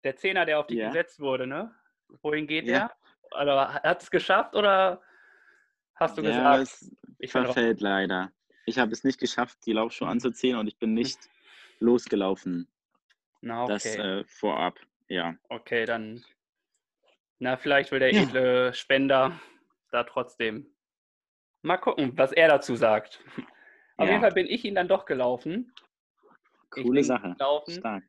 der 0.03 0.15
Zehner, 0.15 0.45
der 0.45 0.59
auf 0.59 0.67
dich 0.67 0.77
ja. 0.77 0.87
gesetzt 0.87 1.19
wurde, 1.19 1.45
ne? 1.45 1.75
Wohin 2.23 2.47
geht 2.47 2.65
ja. 2.65 2.79
der? 2.79 2.91
Also, 3.31 3.73
hat 3.83 4.01
es 4.01 4.09
geschafft 4.09 4.55
oder 4.55 5.01
hast 5.95 6.17
du 6.17 6.23
ja, 6.23 6.29
gesagt? 6.29 6.61
Es 6.63 6.91
ich 7.19 7.31
verfällt 7.31 7.79
leider. 7.81 8.31
Ich 8.65 8.79
habe 8.79 8.91
es 8.91 9.03
nicht 9.03 9.19
geschafft, 9.19 9.59
die 9.65 9.73
Laufschuhe 9.73 10.07
anzuziehen 10.07 10.57
und 10.57 10.67
ich 10.67 10.77
bin 10.77 10.93
nicht 10.93 11.29
losgelaufen. 11.79 12.67
Na, 13.41 13.63
okay. 13.63 13.73
Das 13.73 13.85
äh, 13.85 14.23
vorab, 14.25 14.79
ja. 15.07 15.35
Okay, 15.49 15.85
dann 15.85 16.23
na, 17.41 17.57
vielleicht 17.57 17.91
will 17.91 17.99
der 17.99 18.13
ja. 18.13 18.21
edle 18.21 18.71
Spender 18.73 19.39
da 19.89 20.03
trotzdem. 20.03 20.67
Mal 21.63 21.77
gucken, 21.77 22.15
was 22.15 22.31
er 22.31 22.47
dazu 22.47 22.75
sagt. 22.75 23.19
Auf 23.97 24.05
ja. 24.05 24.11
jeden 24.11 24.21
Fall 24.21 24.31
bin 24.31 24.45
ich 24.45 24.63
ihn 24.63 24.75
dann 24.75 24.87
doch 24.87 25.05
gelaufen. 25.05 25.73
Coole 26.69 27.03
Sache. 27.03 27.33
Gelaufen. 27.37 27.73
Stark. 27.73 28.03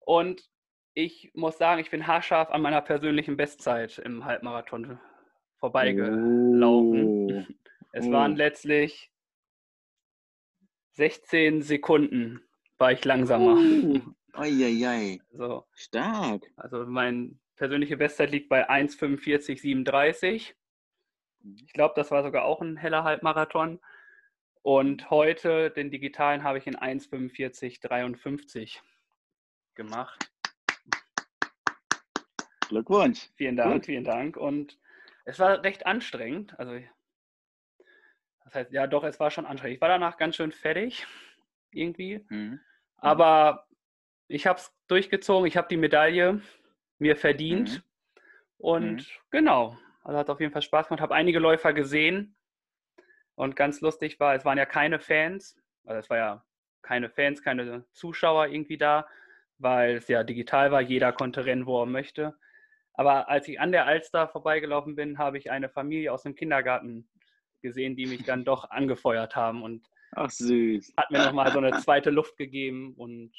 Und 0.00 0.42
ich 0.92 1.30
muss 1.32 1.56
sagen, 1.56 1.80
ich 1.80 1.90
bin 1.90 2.06
haarscharf 2.06 2.50
an 2.50 2.60
meiner 2.60 2.82
persönlichen 2.82 3.38
Bestzeit 3.38 3.98
im 3.98 4.24
Halbmarathon 4.26 5.00
vorbeigelaufen. 5.58 7.30
Oh. 7.30 7.44
Es 7.92 8.06
oh. 8.06 8.12
waren 8.12 8.36
letztlich 8.36 9.10
16 10.92 11.62
Sekunden 11.62 12.42
war 12.76 12.92
ich 12.92 13.04
langsamer. 13.06 13.56
Oh. 13.56 14.00
Eieiei. 14.34 15.18
So. 15.30 15.64
Stark. 15.72 16.42
Also 16.56 16.84
mein 16.86 17.40
persönliche 17.58 17.96
Bestzeit 17.96 18.30
liegt 18.30 18.48
bei 18.48 18.70
1,45,37. 18.70 20.54
Ich 21.64 21.72
glaube, 21.72 21.94
das 21.96 22.10
war 22.10 22.22
sogar 22.22 22.44
auch 22.44 22.62
ein 22.62 22.76
heller 22.76 23.04
Halbmarathon. 23.04 23.80
Und 24.62 25.10
heute, 25.10 25.70
den 25.70 25.90
digitalen, 25.90 26.42
habe 26.42 26.58
ich 26.58 26.66
in 26.66 26.76
1,45,53 26.76 28.78
gemacht. 29.74 30.30
Glückwunsch. 32.68 33.30
Vielen 33.36 33.56
Dank, 33.56 33.72
Gut. 33.72 33.86
vielen 33.86 34.04
Dank. 34.04 34.36
Und 34.36 34.78
es 35.24 35.38
war 35.38 35.62
recht 35.62 35.86
anstrengend. 35.86 36.58
Also, 36.58 36.78
das 38.44 38.54
heißt, 38.54 38.72
ja, 38.72 38.86
doch, 38.86 39.04
es 39.04 39.20
war 39.20 39.30
schon 39.30 39.46
anstrengend. 39.46 39.76
Ich 39.76 39.80
war 39.80 39.88
danach 39.88 40.16
ganz 40.16 40.36
schön 40.36 40.52
fertig, 40.52 41.06
irgendwie. 41.70 42.24
Mhm. 42.28 42.60
Aber 42.96 43.66
ich 44.26 44.46
habe 44.46 44.58
es 44.58 44.74
durchgezogen. 44.88 45.46
Ich 45.46 45.56
habe 45.56 45.68
die 45.68 45.76
Medaille 45.76 46.42
mir 46.98 47.16
verdient. 47.16 47.76
Mhm. 47.76 47.82
Und 48.58 48.96
mhm. 48.96 49.06
genau, 49.30 49.78
also 50.02 50.18
hat 50.18 50.30
auf 50.30 50.40
jeden 50.40 50.52
Fall 50.52 50.62
Spaß 50.62 50.88
gemacht. 50.88 51.02
Habe 51.02 51.14
einige 51.14 51.38
Läufer 51.38 51.72
gesehen. 51.72 52.34
Und 53.34 53.54
ganz 53.56 53.80
lustig 53.80 54.18
war, 54.18 54.34
es 54.34 54.44
waren 54.44 54.58
ja 54.58 54.66
keine 54.66 54.98
Fans. 54.98 55.56
Also 55.84 56.00
es 56.00 56.10
war 56.10 56.16
ja 56.16 56.44
keine 56.82 57.08
Fans, 57.08 57.42
keine 57.42 57.84
Zuschauer 57.92 58.48
irgendwie 58.48 58.78
da, 58.78 59.06
weil 59.58 59.96
es 59.96 60.08
ja 60.08 60.24
digital 60.24 60.72
war. 60.72 60.80
Jeder 60.80 61.12
konnte 61.12 61.44
rennen, 61.44 61.66
wo 61.66 61.82
er 61.82 61.86
möchte. 61.86 62.36
Aber 62.94 63.28
als 63.28 63.46
ich 63.46 63.60
an 63.60 63.70
der 63.70 63.86
Alster 63.86 64.26
vorbeigelaufen 64.28 64.96
bin, 64.96 65.18
habe 65.18 65.38
ich 65.38 65.50
eine 65.50 65.68
Familie 65.68 66.12
aus 66.12 66.24
dem 66.24 66.34
Kindergarten 66.34 67.08
gesehen, 67.62 67.94
die 67.94 68.06
mich 68.06 68.24
dann 68.24 68.44
doch 68.44 68.70
angefeuert 68.70 69.36
haben 69.36 69.62
und 69.62 69.86
Ach, 70.12 70.30
süß. 70.30 70.94
hat 70.96 71.10
mir 71.10 71.18
nochmal 71.18 71.52
so 71.52 71.58
eine 71.58 71.70
zweite 71.80 72.10
Luft 72.10 72.36
gegeben. 72.36 72.94
Und 72.96 73.32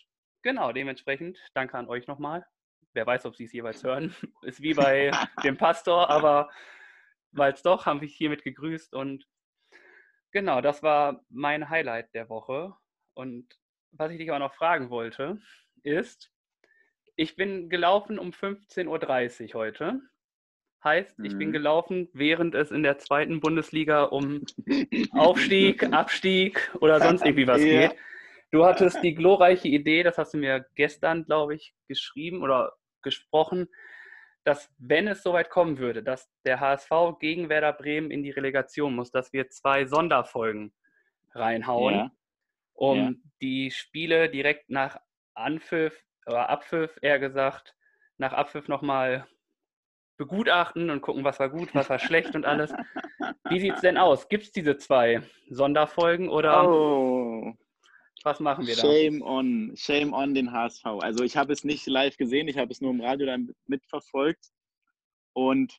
genau, 0.43 0.71
dementsprechend 0.71 1.39
danke 1.53 1.77
an 1.77 1.89
euch 1.89 2.07
nochmal. 2.07 2.45
Wer 2.93 3.05
weiß, 3.05 3.25
ob 3.25 3.35
Sie 3.35 3.45
es 3.45 3.53
jeweils 3.53 3.83
hören. 3.83 4.15
Ist 4.41 4.61
wie 4.61 4.73
bei 4.73 5.11
dem 5.43 5.57
Pastor, 5.57 6.09
aber 6.09 6.49
weil 7.31 7.53
es 7.53 7.61
doch, 7.61 7.85
haben 7.85 8.01
wir 8.01 8.07
hiermit 8.07 8.43
gegrüßt. 8.43 8.93
Und 8.93 9.27
genau, 10.31 10.61
das 10.61 10.81
war 10.83 11.23
mein 11.29 11.69
Highlight 11.69 12.13
der 12.13 12.29
Woche. 12.29 12.73
Und 13.13 13.47
was 13.91 14.11
ich 14.11 14.17
dich 14.17 14.31
auch 14.31 14.39
noch 14.39 14.53
fragen 14.53 14.89
wollte, 14.89 15.39
ist, 15.83 16.31
ich 17.15 17.35
bin 17.35 17.69
gelaufen 17.69 18.17
um 18.17 18.29
15.30 18.29 19.53
Uhr 19.53 19.59
heute. 19.59 20.01
Heißt, 20.81 21.19
ich 21.21 21.37
bin 21.37 21.49
mhm. 21.49 21.53
gelaufen, 21.53 22.09
während 22.13 22.55
es 22.55 22.71
in 22.71 22.83
der 22.83 22.97
zweiten 22.97 23.41
Bundesliga 23.41 24.03
um 24.03 24.45
Aufstieg, 25.11 25.83
Abstieg 25.91 26.71
oder 26.79 27.01
sonst 27.01 27.25
irgendwie 27.25 27.47
was 27.47 27.61
ja. 27.61 27.89
geht. 27.89 27.97
Du 28.51 28.65
hattest 28.65 29.03
die 29.03 29.13
glorreiche 29.13 29.67
Idee, 29.67 30.03
das 30.03 30.17
hast 30.17 30.33
du 30.33 30.37
mir 30.37 30.65
gestern, 30.75 31.25
glaube 31.25 31.55
ich, 31.55 31.75
geschrieben 31.87 32.41
oder 32.41 32.73
gesprochen, 33.01 33.67
dass 34.43 34.73
wenn 34.77 35.07
es 35.07 35.21
soweit 35.21 35.49
kommen 35.49 35.77
würde, 35.77 36.01
dass 36.01 36.31
der 36.45 36.59
HSV 36.59 37.19
gegen 37.19 37.49
Werder 37.49 37.73
Bremen 37.73 38.11
in 38.11 38.23
die 38.23 38.31
Relegation 38.31 38.95
muss, 38.95 39.11
dass 39.11 39.33
wir 39.33 39.49
zwei 39.49 39.85
Sonderfolgen 39.85 40.73
reinhauen, 41.33 41.95
ja. 41.95 42.11
um 42.73 42.97
ja. 42.97 43.13
die 43.41 43.71
Spiele 43.71 44.29
direkt 44.29 44.69
nach 44.69 44.99
Anpfiff 45.33 46.03
oder 46.25 46.49
Abpfiff 46.49 46.97
eher 47.01 47.19
gesagt, 47.19 47.75
nach 48.17 48.33
Abpfiff 48.33 48.67
nochmal 48.67 49.27
begutachten 50.17 50.89
und 50.89 51.01
gucken, 51.01 51.23
was 51.23 51.39
war 51.39 51.49
gut, 51.49 51.73
was 51.73 51.89
war 51.89 51.97
schlecht 51.97 52.35
und 52.35 52.45
alles. 52.45 52.73
Wie 53.49 53.59
sieht 53.59 53.75
es 53.75 53.81
denn 53.81 53.97
aus? 53.97 54.27
Gibt 54.27 54.43
es 54.43 54.51
diese 54.51 54.77
zwei 54.77 55.21
Sonderfolgen 55.49 56.29
oder 56.29 56.69
oh. 56.69 57.53
Was 58.23 58.39
machen 58.39 58.67
wir 58.67 58.75
da? 58.75 58.81
Shame 58.81 59.21
on, 59.21 59.73
shame 59.75 60.13
on 60.13 60.33
den 60.33 60.51
HSV. 60.51 60.85
Also 60.85 61.23
ich 61.23 61.37
habe 61.37 61.53
es 61.53 61.63
nicht 61.63 61.87
live 61.87 62.17
gesehen, 62.17 62.47
ich 62.47 62.57
habe 62.57 62.71
es 62.71 62.81
nur 62.81 62.91
im 62.91 63.01
Radio 63.01 63.25
dann 63.25 63.53
mitverfolgt 63.67 64.45
und 65.33 65.77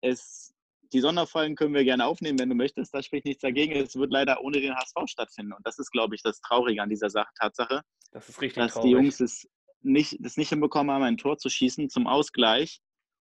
es 0.00 0.52
die 0.92 1.00
Sonderfolgen 1.00 1.56
können 1.56 1.74
wir 1.74 1.84
gerne 1.84 2.06
aufnehmen, 2.06 2.38
wenn 2.38 2.48
du 2.48 2.54
möchtest. 2.54 2.94
Da 2.94 3.02
spricht 3.02 3.24
nichts 3.24 3.42
dagegen. 3.42 3.72
Es 3.72 3.96
wird 3.96 4.12
leider 4.12 4.40
ohne 4.42 4.60
den 4.60 4.74
HSV 4.74 4.94
stattfinden. 5.06 5.52
Und 5.52 5.66
das 5.66 5.78
ist, 5.78 5.90
glaube 5.90 6.14
ich, 6.14 6.22
das 6.22 6.40
Traurige 6.40 6.82
an 6.82 6.88
dieser 6.88 7.10
Sache, 7.10 7.28
Tatsache. 7.38 7.82
Das 8.12 8.28
ist 8.28 8.40
richtig 8.40 8.62
dass 8.62 8.74
traurig. 8.74 8.86
die 8.86 8.92
Jungs 8.92 9.20
es 9.20 9.48
nicht, 9.82 10.16
das 10.20 10.36
nicht 10.36 10.50
hinbekommen 10.50 10.94
haben, 10.94 11.02
ein 11.02 11.16
Tor 11.16 11.38
zu 11.38 11.48
schießen 11.48 11.90
zum 11.90 12.06
Ausgleich 12.06 12.80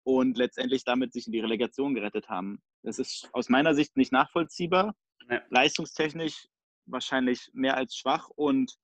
und 0.04 0.38
letztendlich 0.38 0.84
damit 0.84 1.14
sich 1.14 1.28
in 1.28 1.34
die 1.34 1.40
Relegation 1.40 1.94
gerettet 1.94 2.30
haben. 2.30 2.62
Das 2.84 3.00
ist 3.00 3.30
aus 3.34 3.50
meiner 3.50 3.76
Sicht 3.76 3.96
nicht 3.98 4.12
nachvollziehbar. 4.12 4.96
Ja. 5.30 5.42
Leistungstechnisch 5.50 6.48
wahrscheinlich 6.92 7.50
mehr 7.54 7.78
als 7.78 7.96
schwach 7.96 8.30
und 8.30 8.76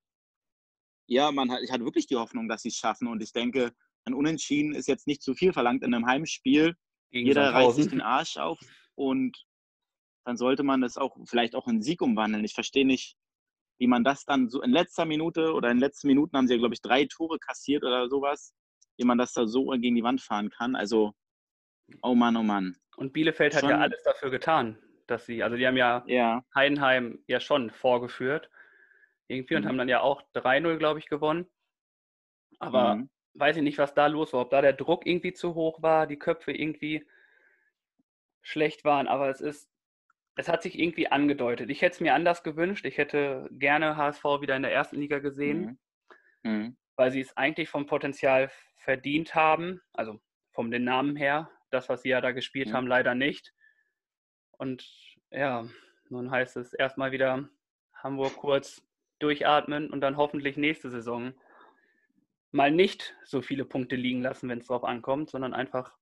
ja, 1.08 1.32
man 1.32 1.52
hat, 1.52 1.62
ich 1.64 1.72
hatte 1.72 1.86
wirklich 1.86 2.08
die 2.08 2.18
Hoffnung, 2.18 2.50
dass 2.50 2.64
sie 2.64 2.70
es 2.70 2.76
schaffen 2.76 3.08
und 3.08 3.22
ich 3.24 3.32
denke, 3.32 3.74
ein 4.06 4.14
Unentschieden 4.14 4.74
ist 4.74 4.88
jetzt 4.88 5.08
nicht 5.08 5.22
zu 5.22 5.34
viel 5.34 5.54
verlangt 5.54 5.84
in 5.84 5.94
einem 5.94 6.06
Heimspiel. 6.06 6.76
Gegen 7.12 7.28
Jeder 7.28 7.54
reißt 7.54 7.76
sich 7.76 7.88
den 7.88 8.02
Arsch 8.02 8.38
auf 8.38 8.60
und 8.96 9.46
dann 10.26 10.38
sollte 10.38 10.64
man 10.64 10.82
das 10.82 10.98
auch 10.98 11.16
vielleicht 11.26 11.56
auch 11.56 11.68
in 11.68 11.82
Sieg 11.82 12.02
umwandeln. 12.02 12.44
Ich 12.44 12.54
verstehe 12.54 12.86
nicht, 12.86 13.16
wie 13.80 13.88
man 13.88 14.04
das 14.04 14.26
dann 14.26 14.50
so 14.50 14.62
in 14.62 14.72
letzter 14.72 15.06
Minute 15.06 15.54
oder 15.54 15.70
in 15.70 15.78
den 15.78 15.82
letzten 15.82 16.08
Minuten 16.08 16.36
haben 16.36 16.48
sie 16.48 16.56
ja, 16.56 16.60
glaube 16.60 16.74
ich, 16.74 16.82
drei 16.82 17.06
Tore 17.06 17.40
kassiert 17.40 17.84
oder 17.84 18.10
sowas, 18.10 18.54
wie 18.98 19.06
man 19.06 19.18
das 19.18 19.34
da 19.34 19.48
so 19.48 19.68
gegen 19.68 19.96
die 19.96 20.04
Wand 20.04 20.22
fahren 20.22 20.50
kann. 20.50 20.76
Also, 20.76 21.14
oh 22.02 22.16
Mann, 22.16 22.36
oh 22.36 22.44
Mann. 22.44 22.76
Und 22.98 23.14
Bielefeld 23.14 23.54
schon, 23.54 23.64
hat 23.64 23.70
ja 23.70 23.78
alles 23.78 24.02
dafür 24.04 24.30
getan, 24.30 24.78
dass 25.08 25.26
sie, 25.26 25.44
also 25.44 25.58
die 25.58 25.66
haben 25.66 25.78
ja, 25.78 26.04
ja. 26.08 26.44
Heidenheim 26.54 27.20
ja 27.28 27.40
schon 27.40 27.72
vorgeführt 27.72 28.50
irgendwie 29.28 29.56
mhm. 29.56 29.62
und 29.62 29.68
haben 29.68 29.78
dann 29.78 29.90
ja 29.90 30.02
auch 30.02 30.22
3-0, 30.36 30.78
glaube 30.78 31.00
ich, 31.00 31.08
gewonnen. 31.08 31.48
Aber 32.60 32.96
mhm. 32.96 33.10
weiß 33.34 33.58
ich 33.58 33.64
nicht, 33.64 33.78
was 33.78 33.94
da 33.94 34.08
los 34.08 34.34
war, 34.34 34.42
ob 34.42 34.50
da 34.50 34.62
der 34.62 34.74
Druck 34.74 35.06
irgendwie 35.06 35.34
zu 35.34 35.56
hoch 35.56 35.82
war, 35.82 36.08
die 36.08 36.20
Köpfe 36.20 36.52
irgendwie 36.52 37.08
schlecht 38.42 38.86
waren, 38.86 39.08
aber 39.08 39.30
es 39.30 39.42
ist 39.42 39.70
es 40.38 40.48
hat 40.48 40.62
sich 40.62 40.80
irgendwie 40.80 41.08
angedeutet. 41.08 41.70
Ich 41.70 41.82
hätte 41.82 41.96
es 41.96 42.00
mir 42.00 42.14
anders 42.14 42.44
gewünscht. 42.44 42.86
Ich 42.86 42.98
hätte 42.98 43.50
gerne 43.52 43.98
HSV 43.98 44.24
wieder 44.40 44.56
in 44.56 44.62
der 44.62 44.72
ersten 44.72 44.98
Liga 44.98 45.18
gesehen, 45.20 45.80
mhm. 46.44 46.52
Mhm. 46.52 46.78
weil 46.96 47.12
sie 47.12 47.22
es 47.22 47.36
eigentlich 47.36 47.70
vom 47.70 47.88
Potenzial 47.88 48.52
verdient 48.76 49.34
haben, 49.34 49.82
also 49.94 50.22
vom 50.52 50.70
den 50.70 50.84
Namen 50.84 51.16
her. 51.16 51.50
Das, 51.72 51.90
was 51.90 52.04
sie 52.04 52.10
ja 52.10 52.22
da 52.22 52.32
gespielt 52.32 52.70
mhm. 52.70 52.74
haben, 52.74 52.88
leider 52.88 53.16
nicht. 53.16 53.54
Und 54.58 54.90
ja, 55.32 55.68
nun 56.10 56.32
heißt 56.32 56.58
es 56.58 56.74
erstmal 56.74 57.12
wieder 57.12 57.48
Hamburg 57.94 58.36
kurz 58.38 58.82
durchatmen 59.20 59.90
und 59.90 60.02
dann 60.02 60.18
hoffentlich 60.18 60.58
nächste 60.58 60.90
Saison 60.90 61.34
mal 62.52 62.72
nicht 62.72 63.16
so 63.26 63.42
viele 63.42 63.66
Punkte 63.66 63.96
liegen 63.96 64.22
lassen, 64.22 64.50
wenn 64.50 64.60
es 64.60 64.68
drauf 64.68 64.84
ankommt, 64.84 65.30
sondern 65.30 65.54
einfach 65.54 65.96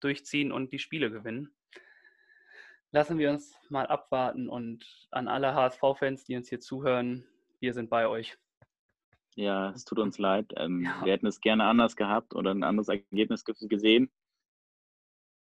durchziehen 0.00 0.52
und 0.52 0.72
die 0.72 0.78
Spiele 0.78 1.10
gewinnen 1.10 1.54
lassen 2.92 3.18
wir 3.18 3.30
uns 3.30 3.58
mal 3.68 3.86
abwarten 3.86 4.48
und 4.48 5.08
an 5.10 5.26
alle 5.26 5.54
HSV-Fans, 5.54 6.24
die 6.24 6.36
uns 6.36 6.48
hier 6.48 6.60
zuhören, 6.60 7.26
wir 7.58 7.72
sind 7.72 7.90
bei 7.90 8.06
euch. 8.06 8.38
Ja, 9.34 9.70
es 9.70 9.84
tut 9.84 9.98
uns 9.98 10.18
leid. 10.18 10.52
Ähm, 10.56 10.84
ja. 10.84 11.04
Wir 11.04 11.14
hätten 11.14 11.26
es 11.26 11.40
gerne 11.40 11.64
anders 11.64 11.96
gehabt 11.96 12.34
oder 12.34 12.50
ein 12.50 12.62
anderes 12.62 12.88
Ergebnis 12.88 13.44
gesehen. 13.44 14.10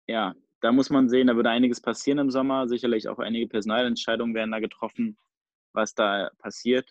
Ja, 0.07 0.35
da 0.61 0.71
muss 0.71 0.89
man 0.89 1.09
sehen, 1.09 1.27
da 1.27 1.35
würde 1.35 1.49
einiges 1.49 1.81
passieren 1.81 2.19
im 2.19 2.31
Sommer. 2.31 2.67
Sicherlich 2.67 3.07
auch 3.07 3.19
einige 3.19 3.47
Personalentscheidungen 3.47 4.35
werden 4.35 4.51
da 4.51 4.59
getroffen, 4.59 5.17
was 5.73 5.93
da 5.93 6.31
passiert. 6.37 6.89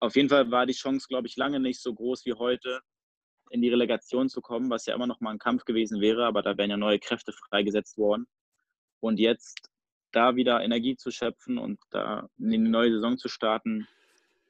Auf 0.00 0.16
jeden 0.16 0.28
Fall 0.28 0.50
war 0.50 0.66
die 0.66 0.72
Chance, 0.72 1.06
glaube 1.08 1.28
ich, 1.28 1.36
lange 1.36 1.60
nicht 1.60 1.80
so 1.80 1.94
groß 1.94 2.24
wie 2.24 2.32
heute, 2.32 2.80
in 3.50 3.62
die 3.62 3.68
Relegation 3.68 4.28
zu 4.28 4.40
kommen, 4.40 4.70
was 4.70 4.86
ja 4.86 4.94
immer 4.94 5.06
noch 5.06 5.20
mal 5.20 5.32
ein 5.32 5.38
Kampf 5.38 5.64
gewesen 5.64 6.00
wäre, 6.00 6.24
aber 6.24 6.42
da 6.42 6.56
wären 6.56 6.70
ja 6.70 6.76
neue 6.76 6.98
Kräfte 6.98 7.32
freigesetzt 7.32 7.98
worden. 7.98 8.26
Und 9.00 9.18
jetzt 9.18 9.68
da 10.12 10.36
wieder 10.36 10.62
Energie 10.62 10.96
zu 10.96 11.10
schöpfen 11.10 11.58
und 11.58 11.80
da 11.90 12.28
in 12.38 12.50
die 12.50 12.58
neue 12.58 12.92
Saison 12.92 13.18
zu 13.18 13.28
starten, 13.28 13.86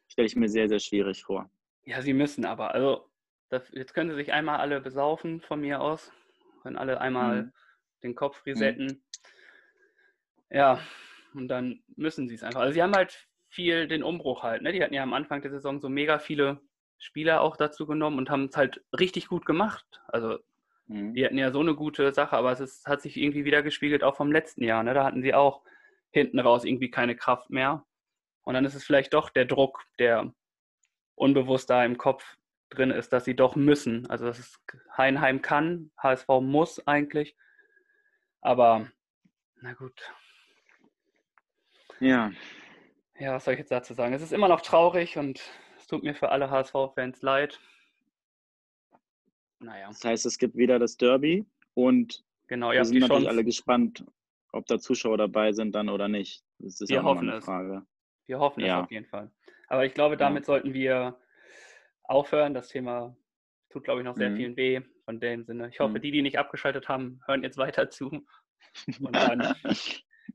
stelle 0.08 0.26
ich 0.26 0.36
mir 0.36 0.48
sehr, 0.48 0.68
sehr 0.68 0.80
schwierig 0.80 1.22
vor. 1.22 1.50
Ja, 1.84 2.02
sie 2.02 2.12
müssen 2.12 2.44
aber. 2.44 2.74
Also, 2.74 3.08
das, 3.48 3.70
jetzt 3.72 3.94
können 3.94 4.10
sie 4.10 4.16
sich 4.16 4.32
einmal 4.32 4.58
alle 4.58 4.80
besaufen 4.80 5.40
von 5.40 5.60
mir 5.60 5.80
aus. 5.80 6.12
Können 6.62 6.76
alle 6.76 7.00
einmal 7.00 7.44
mhm. 7.44 7.52
Den 8.02 8.14
Kopf 8.14 8.44
resetten. 8.46 8.86
Mhm. 8.86 9.02
Ja, 10.50 10.80
und 11.34 11.48
dann 11.48 11.82
müssen 11.96 12.28
sie 12.28 12.34
es 12.34 12.42
einfach. 12.42 12.60
Also, 12.60 12.74
sie 12.74 12.82
haben 12.82 12.94
halt 12.94 13.28
viel 13.48 13.88
den 13.88 14.02
Umbruch 14.02 14.42
halt. 14.42 14.62
Ne? 14.62 14.72
Die 14.72 14.82
hatten 14.82 14.94
ja 14.94 15.02
am 15.02 15.14
Anfang 15.14 15.42
der 15.42 15.50
Saison 15.50 15.80
so 15.80 15.88
mega 15.88 16.18
viele 16.18 16.60
Spieler 16.98 17.40
auch 17.40 17.56
dazu 17.56 17.86
genommen 17.86 18.18
und 18.18 18.30
haben 18.30 18.46
es 18.46 18.56
halt 18.56 18.82
richtig 18.92 19.28
gut 19.28 19.46
gemacht. 19.46 20.00
Also 20.08 20.38
Mhm. 20.90 21.14
Die 21.14 21.24
hatten 21.24 21.38
ja 21.38 21.52
so 21.52 21.60
eine 21.60 21.74
gute 21.74 22.12
Sache, 22.12 22.36
aber 22.36 22.50
es 22.50 22.60
ist, 22.60 22.86
hat 22.86 23.00
sich 23.00 23.16
irgendwie 23.16 23.44
wieder 23.44 23.62
gespiegelt, 23.62 24.02
auch 24.02 24.16
vom 24.16 24.32
letzten 24.32 24.64
Jahr. 24.64 24.82
Ne? 24.82 24.92
Da 24.92 25.04
hatten 25.04 25.22
sie 25.22 25.34
auch 25.34 25.62
hinten 26.10 26.40
raus 26.40 26.64
irgendwie 26.64 26.90
keine 26.90 27.14
Kraft 27.14 27.50
mehr. 27.50 27.86
Und 28.42 28.54
dann 28.54 28.64
ist 28.64 28.74
es 28.74 28.84
vielleicht 28.84 29.14
doch 29.14 29.30
der 29.30 29.44
Druck, 29.44 29.84
der 30.00 30.34
unbewusst 31.14 31.70
da 31.70 31.84
im 31.84 31.96
Kopf 31.96 32.36
drin 32.70 32.90
ist, 32.90 33.12
dass 33.12 33.24
sie 33.24 33.36
doch 33.36 33.54
müssen. 33.54 34.10
Also 34.10 34.24
dass 34.24 34.40
es 34.40 34.60
Heinheim 34.96 35.42
kann, 35.42 35.92
HSV 35.96 36.26
muss 36.40 36.84
eigentlich. 36.86 37.36
Aber 38.40 38.90
na 39.60 39.74
gut. 39.74 40.00
Ja. 42.00 42.32
Ja, 43.18 43.34
was 43.34 43.44
soll 43.44 43.54
ich 43.54 43.60
jetzt 43.60 43.70
dazu 43.70 43.92
sagen? 43.92 44.14
Es 44.14 44.22
ist 44.22 44.32
immer 44.32 44.48
noch 44.48 44.62
traurig 44.62 45.18
und 45.18 45.42
es 45.76 45.86
tut 45.86 46.02
mir 46.02 46.14
für 46.14 46.30
alle 46.30 46.50
HSV-Fans 46.50 47.20
leid. 47.20 47.60
Naja. 49.58 49.88
Das 49.88 50.02
heißt, 50.02 50.24
es 50.24 50.38
gibt 50.38 50.56
wieder 50.56 50.78
das 50.78 50.96
Derby 50.96 51.44
und 51.74 52.24
genau, 52.48 52.72
wir 52.72 52.84
sind 52.84 53.00
natürlich 53.00 53.28
alle 53.28 53.44
gespannt, 53.44 54.06
ob 54.52 54.64
da 54.66 54.78
Zuschauer 54.78 55.18
dabei 55.18 55.52
sind 55.52 55.74
dann 55.74 55.90
oder 55.90 56.08
nicht. 56.08 56.42
Das 56.58 56.80
ist 56.80 56.88
wir 56.88 56.96
ja 56.96 57.02
hoffen 57.02 57.28
eine 57.28 57.42
Frage. 57.42 57.82
Es. 58.22 58.28
Wir 58.28 58.38
hoffen 58.38 58.60
ja. 58.60 58.78
es 58.78 58.84
auf 58.84 58.90
jeden 58.90 59.06
Fall. 59.06 59.30
Aber 59.68 59.84
ich 59.84 59.92
glaube, 59.92 60.16
damit 60.16 60.44
ja. 60.44 60.46
sollten 60.46 60.72
wir 60.72 61.18
aufhören. 62.04 62.54
Das 62.54 62.68
Thema 62.68 63.14
tut, 63.68 63.84
glaube 63.84 64.00
ich, 64.00 64.04
noch 64.04 64.16
sehr 64.16 64.30
mhm. 64.30 64.36
vielen 64.36 64.56
weh, 64.56 64.80
von 65.10 65.18
dem 65.18 65.42
Sinne. 65.44 65.68
Ich 65.70 65.80
hoffe, 65.80 65.94
Hm. 65.94 66.02
die, 66.02 66.12
die 66.12 66.22
nicht 66.22 66.38
abgeschaltet 66.38 66.88
haben, 66.88 67.20
hören 67.26 67.42
jetzt 67.42 67.58
weiter 67.58 67.90
zu. 67.90 68.24
Und 69.00 69.16
dann 69.16 69.40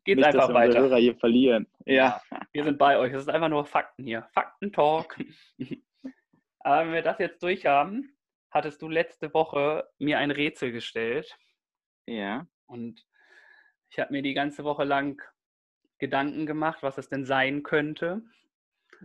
geht's 0.03 0.17
Nicht, 0.17 0.25
einfach 0.25 0.48
dass 0.48 0.53
weiter. 0.53 0.82
Hörer 0.82 0.98
hier 0.98 1.15
verlieren. 1.15 1.65
Ja. 1.86 2.22
Wir 2.51 2.65
sind 2.65 2.77
bei 2.77 2.98
euch. 3.00 3.13
Es 3.13 3.22
ist 3.22 3.29
einfach 3.29 3.48
nur 3.48 3.65
Fakten 3.65 4.03
hier. 4.03 4.27
Faktentalk. 4.34 5.17
Aber 6.60 6.86
wenn 6.86 6.94
wir 6.94 7.03
das 7.03 7.20
jetzt 7.20 7.41
durch 7.41 7.65
haben, 7.65 8.17
hattest 8.51 8.82
du 8.82 8.89
letzte 8.89 9.34
Woche 9.34 9.88
mir 9.98 10.17
ein 10.17 10.32
Rätsel 10.32 10.74
gestellt. 10.74 11.38
Ja. 12.05 12.46
Und 12.65 13.05
ich 13.91 14.00
habe 14.00 14.12
mir 14.12 14.24
die 14.24 14.34
ganze 14.34 14.65
Woche 14.65 14.84
lang 14.84 15.22
Gedanken 16.00 16.46
gemacht, 16.46 16.79
was 16.84 16.98
es 16.98 17.08
denn 17.08 17.24
sein 17.24 17.63
könnte. 17.63 18.24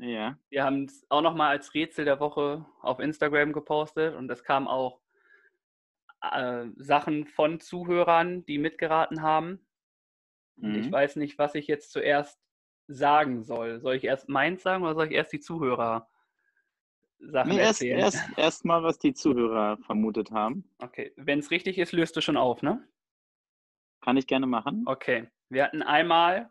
Ja. 0.01 0.37
Wir 0.49 0.65
haben 0.65 0.87
es 0.87 1.07
auch 1.11 1.23
nochmal 1.23 1.51
als 1.51 1.75
Rätsel 1.75 2.05
der 2.07 2.19
Woche 2.19 2.67
auf 2.81 2.99
Instagram 2.99 3.53
gepostet 3.53 4.17
und 4.17 4.29
es 4.33 4.43
kamen 4.43 4.67
auch 4.67 5.01
äh, 6.23 6.67
Sachen 6.77 7.27
von 7.27 7.61
Zuhörern, 7.61 8.45
die 8.47 8.59
mitgeraten 8.59 9.23
haben. 9.23 9.61
Und 10.57 10.77
ich 10.77 10.87
Mhm. 10.87 10.93
weiß 10.93 11.17
nicht, 11.17 11.39
was 11.39 11.55
ich 11.55 11.67
jetzt 11.67 11.93
zuerst 11.93 12.39
sagen 12.87 13.43
soll. 13.43 13.81
Soll 13.81 13.95
ich 13.95 14.05
erst 14.05 14.29
meins 14.29 14.63
sagen 14.63 14.83
oder 14.83 14.95
soll 14.95 15.07
ich 15.07 15.13
erst 15.13 15.33
die 15.33 15.41
Zuhörer 15.41 16.09
Sachen 17.21 17.53
Nee, 17.53 17.59
erst, 17.59 17.83
erzählen? 17.83 17.99
erst, 18.01 18.25
erst 18.39 18.65
mal, 18.65 18.83
was 18.83 18.99
die 18.99 19.13
Zuhörer 19.15 19.77
vermutet 19.79 20.31
haben. 20.31 20.65
Okay, 20.79 21.13
wenn 21.17 21.39
es 21.39 21.51
richtig 21.51 21.79
ist, 21.79 21.93
löst 21.93 22.17
du 22.17 22.21
schon 22.21 22.37
auf, 22.37 22.63
ne? 22.63 22.87
Kann 24.01 24.17
ich 24.17 24.27
gerne 24.27 24.47
machen. 24.47 24.85
Okay, 24.87 25.29
wir 25.51 25.65
hatten 25.65 25.83
einmal 25.83 26.51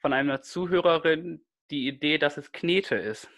von 0.00 0.12
einer 0.12 0.42
Zuhörerin 0.42 1.44
die 1.70 1.88
Idee, 1.88 2.18
dass 2.18 2.36
es 2.36 2.52
Knete 2.52 2.96
ist. 2.96 3.30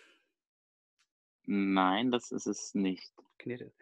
Nein, 1.47 2.11
das 2.11 2.33
ist 2.33 2.47
es 2.47 2.75
nicht. 2.75 3.13
Knete. 3.39 3.73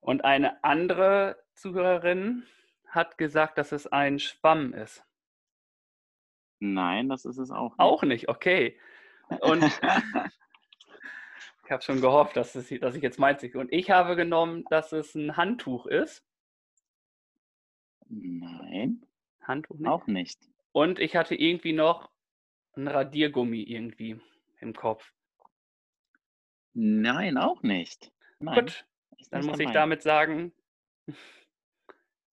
Und 0.00 0.24
eine 0.24 0.62
andere 0.64 1.42
Zuhörerin 1.54 2.44
hat 2.88 3.18
gesagt, 3.18 3.58
dass 3.58 3.72
es 3.72 3.86
ein 3.86 4.18
Schwamm 4.18 4.72
ist. 4.72 5.04
Nein, 6.60 7.08
das 7.08 7.24
ist 7.24 7.38
es 7.38 7.50
auch 7.50 7.70
nicht. 7.70 7.80
Auch 7.80 8.02
nicht, 8.02 8.28
okay. 8.28 8.78
Und 9.40 9.62
ich 11.64 11.70
habe 11.70 11.82
schon 11.82 12.00
gehofft, 12.00 12.36
dass, 12.36 12.54
es, 12.54 12.68
dass 12.80 12.94
ich 12.94 13.02
jetzt 13.02 13.18
meins. 13.18 13.42
Und 13.54 13.72
ich 13.72 13.90
habe 13.90 14.16
genommen, 14.16 14.64
dass 14.70 14.92
es 14.92 15.14
ein 15.14 15.36
Handtuch 15.36 15.86
ist. 15.86 16.24
Nein, 18.08 19.04
Handtuch 19.42 19.78
nicht. 19.78 19.88
auch 19.88 20.06
nicht. 20.06 20.38
Und 20.72 20.98
ich 20.98 21.16
hatte 21.16 21.34
irgendwie 21.34 21.72
noch 21.72 22.10
ein 22.74 22.88
Radiergummi 22.88 23.62
irgendwie 23.62 24.20
im 24.60 24.74
Kopf. 24.74 25.12
Nein, 26.72 27.36
auch 27.36 27.62
nicht. 27.62 28.12
Nein, 28.38 28.54
Gut, 28.54 28.86
dann 29.30 29.44
muss 29.46 29.58
ich 29.58 29.70
damit 29.70 30.02
sagen, 30.02 30.52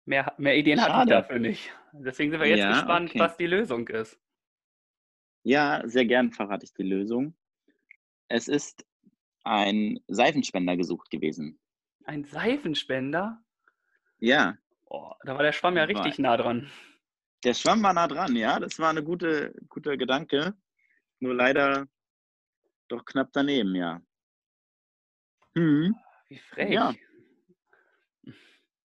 mehr, 0.06 0.34
mehr 0.38 0.58
Ideen 0.58 0.80
hatte 0.82 0.92
ich 0.92 0.96
Schade. 0.96 1.12
dafür 1.12 1.40
nicht. 1.40 1.72
Deswegen 1.94 2.32
sind 2.32 2.40
wir 2.40 2.48
jetzt 2.48 2.60
Ja, 2.60 2.72
gespannt, 2.72 3.10
okay. 3.12 3.20
was 3.20 3.38
die 3.38 3.48
Lösung 3.48 3.88
ist. 3.88 4.20
Ja, 5.44 5.82
sehr 5.86 6.06
gern 6.06 6.32
verrate 6.32 6.66
ich 6.66 6.74
die 6.74 6.84
Lösung. 6.84 7.36
Es 8.30 8.48
ist 8.48 8.86
ein 9.44 10.00
Seifenspender 10.08 10.78
gesucht 10.78 11.10
gewesen. 11.10 11.60
Ein 12.06 12.24
Seifenspender? 12.26 13.44
Ja, 14.20 14.58
Oh, 14.86 15.12
da 15.24 15.34
war 15.36 15.42
der 15.42 15.54
Schwamm 15.54 15.76
ja 15.76 15.82
War- 15.84 15.88
richtig 15.90 16.20
nah 16.20 16.38
dran. 16.38 16.70
der 17.44 17.56
Schwamm 17.56 17.82
war 17.82 17.94
nah 17.94 18.08
dran, 18.08 18.36
ja. 18.36 18.60
Das 18.60 18.78
war 18.78 18.92
eine 18.92 19.04
gute, 19.04 19.54
guter 19.68 19.98
Gedanke. 19.98 20.54
Nur 21.20 21.34
leider 21.34 21.88
doch 22.90 23.04
knapp 23.04 23.30
daneben, 23.34 23.74
ja. 23.76 24.02
Hm. 25.56 25.96
Wie 26.34 26.40
frech. 26.40 26.72
Ja. 26.72 26.96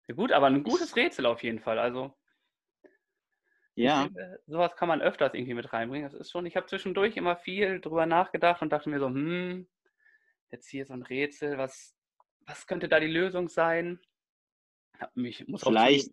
Ja 0.08 0.16
gut, 0.16 0.32
aber 0.32 0.48
ein 0.48 0.64
gutes 0.64 0.96
Rätsel 0.96 1.28
auf 1.28 1.44
jeden 1.44 1.60
Fall. 1.60 1.78
Also 1.78 2.18
Ja, 3.76 4.00
Ich 4.00 4.06
finde, 4.08 4.42
sowas 4.48 4.76
kann 4.76 4.88
man 4.88 5.04
öfters 5.04 5.36
irgendwie 5.36 5.54
mit 5.54 5.72
reinbringen. 5.72 6.10
Das 6.10 6.20
ist 6.20 6.32
schon, 6.32 6.48
ich 6.48 6.56
habe 6.56 6.66
zwischendurch 6.66 7.16
immer 7.16 7.36
viel 7.36 7.80
drüber 7.80 8.08
nachgedacht 8.08 8.64
und 8.64 8.72
dachte 8.72 8.90
mir 8.90 9.00
so, 9.00 9.06
hm, 9.06 9.68
jetzt 10.50 10.68
hier 10.68 10.88
so 10.88 10.94
ein 10.94 11.04
Rätsel, 11.04 11.60
was, 11.60 11.96
was 12.48 12.66
könnte 12.66 12.90
da 12.90 13.00
die 13.00 13.06
Lösung 13.06 13.50
sein? 13.50 14.00
Mich, 15.14 15.48
muss 15.48 15.62
vielleicht. 15.62 16.10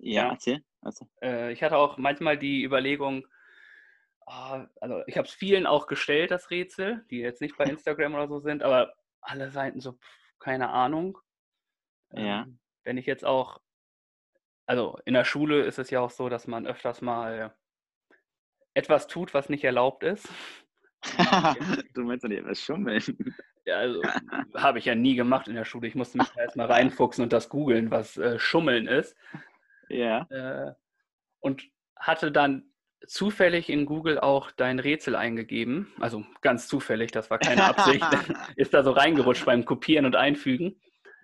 Ja. 0.00 0.30
erzähl. 0.30 0.64
Also, 0.80 1.08
äh, 1.22 1.52
ich 1.52 1.62
hatte 1.62 1.76
auch 1.76 1.96
manchmal 1.96 2.36
die 2.36 2.64
Überlegung, 2.64 3.24
ah, 4.26 4.66
also 4.80 5.04
ich 5.06 5.16
habe 5.16 5.28
es 5.28 5.34
vielen 5.34 5.66
auch 5.66 5.86
gestellt, 5.86 6.32
das 6.32 6.50
Rätsel, 6.50 7.04
die 7.08 7.18
jetzt 7.18 7.40
nicht 7.40 7.56
bei 7.56 7.64
Instagram 7.78 8.14
oder 8.14 8.26
so 8.26 8.40
sind, 8.40 8.64
aber 8.64 8.96
alle 9.20 9.50
Seiten 9.50 9.80
so, 9.80 9.92
pff, 9.92 10.38
keine 10.38 10.70
Ahnung. 10.70 11.18
Ja. 12.12 12.42
Ähm, 12.42 12.58
wenn 12.84 12.96
ich 12.96 13.06
jetzt 13.06 13.24
auch, 13.24 13.60
also 14.66 14.98
in 15.04 15.14
der 15.14 15.24
Schule 15.24 15.64
ist 15.64 15.78
es 15.78 15.90
ja 15.90 16.00
auch 16.00 16.10
so, 16.10 16.28
dass 16.28 16.46
man 16.46 16.66
öfters 16.66 17.02
mal 17.02 17.54
etwas 18.74 19.06
tut, 19.08 19.34
was 19.34 19.48
nicht 19.48 19.64
erlaubt 19.64 20.04
ist. 20.04 20.28
du 21.94 22.02
meinst 22.02 22.24
doch 22.24 22.28
nicht 22.28 22.40
etwas 22.40 22.60
schummeln. 22.60 23.02
Ja, 23.64 23.76
also 23.76 24.02
habe 24.54 24.78
ich 24.78 24.86
ja 24.86 24.94
nie 24.94 25.14
gemacht 25.14 25.48
in 25.48 25.54
der 25.54 25.64
Schule. 25.64 25.88
Ich 25.88 25.94
musste 25.94 26.18
mich 26.18 26.28
da 26.28 26.42
erstmal 26.42 26.66
reinfuchsen 26.72 27.22
und 27.22 27.32
das 27.32 27.48
googeln, 27.48 27.90
was 27.90 28.16
äh, 28.16 28.38
Schummeln 28.38 28.86
ist. 28.86 29.16
Ja. 29.88 30.22
Äh, 30.30 30.74
und 31.40 31.68
hatte 31.96 32.32
dann 32.32 32.67
zufällig 33.06 33.68
in 33.70 33.86
Google 33.86 34.18
auch 34.18 34.50
dein 34.50 34.78
Rätsel 34.78 35.16
eingegeben. 35.16 35.92
Also 36.00 36.24
ganz 36.40 36.68
zufällig, 36.68 37.10
das 37.12 37.30
war 37.30 37.38
keine 37.38 37.64
Absicht. 37.64 38.04
Ist 38.56 38.74
da 38.74 38.82
so 38.82 38.92
reingerutscht 38.92 39.44
beim 39.44 39.64
Kopieren 39.64 40.06
und 40.06 40.16
Einfügen. 40.16 40.80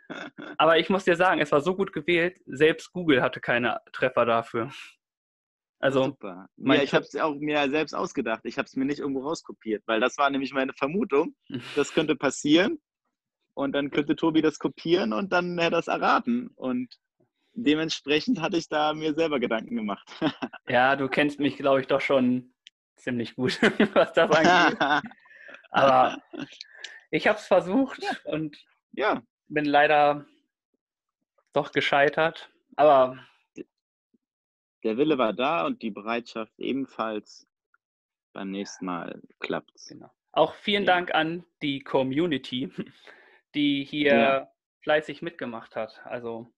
Aber 0.58 0.78
ich 0.78 0.90
muss 0.90 1.04
dir 1.04 1.16
sagen, 1.16 1.40
es 1.40 1.52
war 1.52 1.60
so 1.60 1.74
gut 1.74 1.92
gewählt, 1.92 2.38
selbst 2.46 2.92
Google 2.92 3.22
hatte 3.22 3.40
keine 3.40 3.80
Treffer 3.92 4.24
dafür. 4.26 4.70
Also, 5.80 6.04
Super. 6.04 6.48
Ja, 6.56 6.82
ich 6.82 6.94
habe 6.94 7.04
es 7.04 7.14
auch 7.16 7.34
mir 7.34 7.68
selbst 7.68 7.94
ausgedacht. 7.94 8.40
Ich 8.44 8.56
habe 8.56 8.64
es 8.64 8.74
mir 8.74 8.86
nicht 8.86 9.00
irgendwo 9.00 9.20
rauskopiert, 9.20 9.82
weil 9.86 10.00
das 10.00 10.16
war 10.16 10.30
nämlich 10.30 10.54
meine 10.54 10.72
Vermutung. 10.72 11.34
Das 11.76 11.92
könnte 11.92 12.16
passieren. 12.16 12.80
Und 13.54 13.72
dann 13.72 13.90
könnte 13.90 14.16
Tobi 14.16 14.40
das 14.40 14.58
kopieren 14.58 15.12
und 15.12 15.32
dann 15.32 15.58
hätte 15.58 15.76
er 15.76 15.80
es 15.80 15.86
erraten. 15.86 16.48
Und 16.54 16.98
dementsprechend 17.54 18.40
hatte 18.40 18.56
ich 18.56 18.68
da 18.68 18.92
mir 18.94 19.14
selber 19.14 19.40
Gedanken 19.40 19.76
gemacht. 19.76 20.06
ja, 20.68 20.96
du 20.96 21.08
kennst 21.08 21.40
mich, 21.40 21.56
glaube 21.56 21.80
ich, 21.80 21.86
doch 21.86 22.00
schon 22.00 22.52
ziemlich 22.96 23.34
gut, 23.36 23.60
was 23.94 24.12
das 24.12 24.30
angeht. 24.30 24.78
Aber 25.70 26.22
ich 27.10 27.26
habe 27.26 27.38
es 27.38 27.46
versucht 27.46 28.00
und 28.24 28.56
ja, 28.92 29.22
bin 29.48 29.64
leider 29.64 30.24
doch 31.52 31.72
gescheitert. 31.72 32.50
Aber 32.76 33.18
der 34.84 34.96
Wille 34.96 35.18
war 35.18 35.32
da 35.32 35.66
und 35.66 35.82
die 35.82 35.90
Bereitschaft 35.90 36.52
ebenfalls. 36.58 37.48
Beim 38.32 38.50
nächsten 38.50 38.84
Mal 38.86 39.22
klappt's. 39.38 39.86
Genau. 39.86 40.10
Auch 40.32 40.54
vielen 40.54 40.84
Ja. 40.84 40.94
Dank 40.94 41.14
an 41.14 41.44
die 41.62 41.80
Community, 41.80 42.72
die 43.54 43.84
hier 43.84 44.16
Ja. 44.18 44.52
fleißig 44.82 45.22
mitgemacht 45.22 45.76
hat. 45.76 46.00
Also 46.04 46.52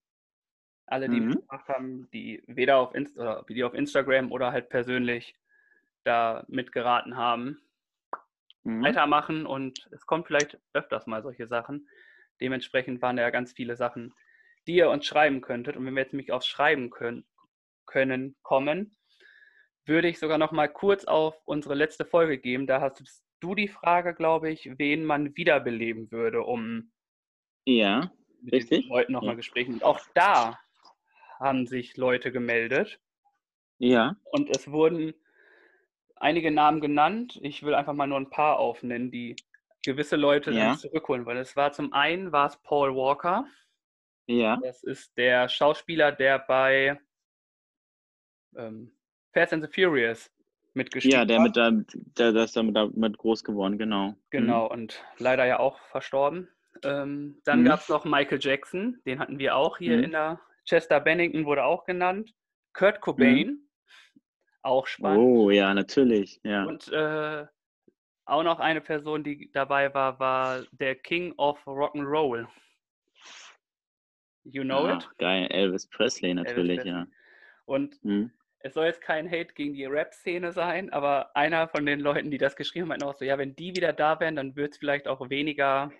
alle, 0.87 1.09
die 1.09 1.19
Mhm. 1.19 1.27
mitgemacht 1.29 1.67
haben, 1.69 2.09
die 2.11 2.43
weder 2.47 2.77
auf, 2.77 2.95
Inst 2.95 3.17
oder 3.17 3.45
die 3.49 3.63
auf 3.63 3.73
Instagram 3.73 4.31
oder 4.31 4.51
halt 4.51 4.69
persönlich 4.69 5.35
da 6.03 6.45
mitgeraten 6.47 7.17
haben, 7.17 7.61
Mhm. 8.63 8.83
weitermachen 8.83 9.45
und 9.45 9.87
es 9.91 10.05
kommt 10.05 10.27
vielleicht 10.27 10.59
öfters 10.73 11.07
mal 11.07 11.21
solche 11.23 11.47
Sachen. 11.47 11.87
Dementsprechend 12.41 13.01
waren 13.01 13.15
da 13.17 13.23
ja 13.23 13.29
ganz 13.29 13.53
viele 13.53 13.75
Sachen, 13.75 14.13
die 14.67 14.75
ihr 14.75 14.89
uns 14.89 15.05
schreiben 15.05 15.41
könntet. 15.41 15.77
Und 15.77 15.85
wenn 15.85 15.95
wir 15.95 16.03
jetzt 16.03 16.13
nämlich 16.13 16.31
aufs 16.31 16.47
Schreiben 16.47 16.89
können, 16.89 17.25
können 17.85 18.35
kommen, 18.41 18.97
würde 19.85 20.09
ich 20.09 20.19
sogar 20.19 20.37
noch 20.37 20.51
mal 20.51 20.67
kurz 20.67 21.05
auf 21.05 21.41
unsere 21.45 21.73
letzte 21.75 22.05
Folge 22.05 22.37
gehen. 22.37 22.67
Da 22.67 22.81
hast 22.81 23.01
du 23.39 23.55
die 23.55 23.69
Frage, 23.69 24.13
glaube 24.13 24.49
ich, 24.51 24.69
wen 24.77 25.05
man 25.05 25.35
wiederbeleben 25.37 26.11
würde, 26.11 26.43
um 26.43 26.91
Ja, 27.65 28.11
mit 28.41 28.57
diesen 28.57 28.81
Richtig, 28.81 28.89
Leuten 28.89 29.13
nochmal 29.13 29.31
ja. 29.31 29.35
Gespräche. 29.35 29.71
Und 29.71 29.83
auch 29.83 29.99
da 30.13 30.59
haben 31.39 31.67
sich 31.67 31.97
Leute 31.97 32.31
gemeldet. 32.31 32.99
ja, 33.79 34.15
Und 34.31 34.49
es 34.49 34.69
wurden 34.71 35.13
einige 36.15 36.51
Namen 36.51 36.81
genannt. 36.81 37.39
Ich 37.41 37.63
will 37.63 37.73
einfach 37.75 37.93
mal 37.93 38.07
nur 38.07 38.17
ein 38.19 38.29
paar 38.29 38.57
aufnennen, 38.59 39.11
die 39.11 39.35
gewisse 39.85 40.15
Leute 40.15 40.51
Ja. 40.51 40.69
dann 40.69 40.77
zurückholen 40.77 41.25
wollen. 41.25 41.37
Es 41.37 41.55
war 41.55 41.71
zum 41.71 41.93
einen 41.93 42.31
war 42.31 42.47
es 42.47 42.57
Paul 42.57 42.95
Walker. 42.95 43.45
ja, 44.27 44.57
Das 44.63 44.83
ist 44.83 45.15
der 45.17 45.47
Schauspieler, 45.47 46.11
der 46.11 46.39
bei 46.39 46.99
ähm, 48.55 48.91
Fast 49.33 49.53
and 49.53 49.63
the 49.63 49.71
Furious 49.71 50.31
mitgespielt 50.73 51.13
ja, 51.13 51.25
der 51.25 51.37
hat. 51.39 51.47
mit 51.47 51.55
der, 51.55 52.31
der 52.33 52.43
ist 52.43 52.55
damit, 52.55 52.75
damit 52.75 53.17
groß 53.17 53.43
geworden, 53.43 53.77
genau. 53.77 54.15
Genau, 54.29 54.67
und 54.69 55.03
leider 55.17 55.45
ja 55.45 55.59
auch 55.59 55.79
verstorben. 55.91 56.49
Ähm, 56.83 57.39
dann 57.45 57.61
Mhm. 57.61 57.65
gab 57.65 57.79
es 57.81 57.89
noch 57.89 58.05
Michael 58.05 58.39
Jackson, 58.41 58.99
den 59.05 59.19
hatten 59.19 59.39
wir 59.39 59.55
auch 59.55 59.77
hier 59.77 59.97
Mhm. 59.97 60.03
in 60.03 60.11
der 60.11 60.39
Chester 60.67 60.99
Bennington 60.99 61.45
wurde 61.45 61.63
auch 61.63 61.85
genannt. 61.85 62.33
Kurt 62.73 63.01
Cobain, 63.01 63.67
auch 64.61 64.85
Mhm. 64.85 64.89
spannend. 64.89 65.19
Oh, 65.19 65.49
ja, 65.49 65.73
natürlich, 65.73 66.39
ja. 66.43 66.65
Und 66.65 66.91
äh, 66.91 67.45
auch 68.25 68.43
noch 68.43 68.59
eine 68.59 68.81
Person, 68.81 69.23
die 69.23 69.49
dabei 69.51 69.93
war, 69.93 70.19
war 70.19 70.63
der 70.71 70.95
King 70.95 71.33
of 71.37 71.65
Rock'n'Roll. 71.65 72.47
You 74.43 74.63
Know 74.63 74.85
ah, 74.85 74.97
It. 74.97 75.09
Geil, 75.17 75.47
Elvis 75.49 75.87
Presley 75.87 76.33
natürlich, 76.33 76.79
Elvis 76.79 76.83
Presley. 76.83 76.91
ja. 76.91 77.07
Und 77.65 77.99
hm. 78.03 78.31
es 78.59 78.73
soll 78.73 78.85
jetzt 78.85 79.01
kein 79.01 79.29
Hate 79.29 79.53
gegen 79.53 79.73
die 79.73 79.85
Rap-Szene 79.85 80.51
sein, 80.51 80.91
aber 80.91 81.35
einer 81.35 81.67
von 81.67 81.85
den 81.85 81.99
Leuten, 81.99 82.31
die 82.31 82.37
das 82.37 82.55
geschrieben 82.55 82.83
haben, 82.83 82.89
meinte 82.89 83.07
auch 83.07 83.15
so, 83.15 83.25
ja, 83.25 83.37
wenn 83.37 83.55
die 83.55 83.75
wieder 83.75 83.93
da 83.93 84.19
wären, 84.19 84.35
dann 84.35 84.55
würde 84.55 84.71
es 84.71 84.77
vielleicht 84.77 85.07
auch 85.07 85.29
weniger 85.29 85.91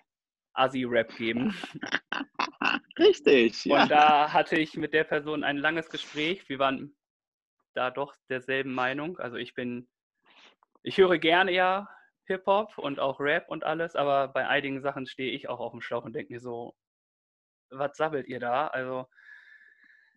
Assi-Rap 0.54 1.16
geben. 1.16 1.54
Richtig, 2.98 3.64
ja. 3.64 3.82
Und 3.82 3.90
da 3.90 4.32
hatte 4.32 4.56
ich 4.56 4.76
mit 4.76 4.92
der 4.92 5.04
Person 5.04 5.44
ein 5.44 5.56
langes 5.56 5.88
Gespräch. 5.88 6.48
Wir 6.48 6.58
waren 6.58 6.96
da 7.74 7.90
doch 7.90 8.14
derselben 8.28 8.74
Meinung. 8.74 9.18
Also 9.18 9.36
ich 9.36 9.54
bin, 9.54 9.88
ich 10.82 10.98
höre 10.98 11.18
gerne 11.18 11.52
ja 11.52 11.88
Hip-Hop 12.26 12.76
und 12.76 13.00
auch 13.00 13.20
Rap 13.20 13.48
und 13.48 13.64
alles, 13.64 13.96
aber 13.96 14.28
bei 14.28 14.46
einigen 14.46 14.80
Sachen 14.82 15.06
stehe 15.06 15.32
ich 15.32 15.48
auch 15.48 15.60
auf 15.60 15.72
dem 15.72 15.80
Schlauch 15.80 16.04
und 16.04 16.12
denke 16.12 16.32
mir 16.32 16.40
so, 16.40 16.74
was 17.70 17.96
sabbelt 17.96 18.26
ihr 18.26 18.40
da? 18.40 18.66
Also 18.68 19.08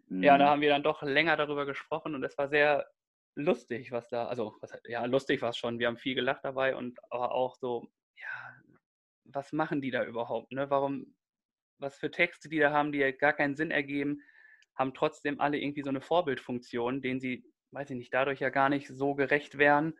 mhm. 0.08 0.24
ja, 0.24 0.38
da 0.38 0.50
haben 0.50 0.62
wir 0.62 0.70
dann 0.70 0.84
doch 0.84 1.02
länger 1.02 1.38
darüber 1.38 1.66
gesprochen 1.66 2.16
und 2.16 2.24
es 2.24 2.38
war 2.38 2.50
sehr 2.50 2.86
lustig, 3.36 3.92
was 3.92 4.10
da, 4.10 4.28
also 4.28 4.56
was, 4.62 4.78
ja, 4.86 5.06
lustig 5.06 5.42
war 5.42 5.50
es 5.50 5.58
schon. 5.58 5.80
Wir 5.80 5.88
haben 5.88 5.98
viel 5.98 6.16
gelacht 6.16 6.44
dabei 6.44 6.76
und 6.76 7.00
aber 7.10 7.32
auch 7.32 7.56
so, 7.56 7.88
ja, 8.16 8.61
was 9.26 9.54
machen 9.54 9.82
die 9.82 9.92
da 9.92 10.04
überhaupt? 10.06 10.52
Ne? 10.52 10.70
Warum, 10.70 11.14
was 11.78 11.98
für 11.98 12.12
Texte 12.12 12.50
die 12.50 12.60
da 12.60 12.72
haben, 12.72 12.92
die 12.92 13.00
ja 13.00 13.12
gar 13.12 13.34
keinen 13.34 13.56
Sinn 13.56 13.72
ergeben, 13.72 14.22
haben 14.76 14.94
trotzdem 14.94 15.40
alle 15.40 15.58
irgendwie 15.58 15.84
so 15.84 15.90
eine 15.90 16.02
Vorbildfunktion, 16.02 17.02
denen 17.02 17.20
sie, 17.20 17.44
weiß 17.72 17.90
ich 17.92 17.98
nicht, 17.98 18.14
dadurch 18.14 18.40
ja 18.40 18.50
gar 18.50 18.70
nicht 18.70 18.88
so 18.88 19.16
gerecht 19.16 19.58
wären. 19.58 19.94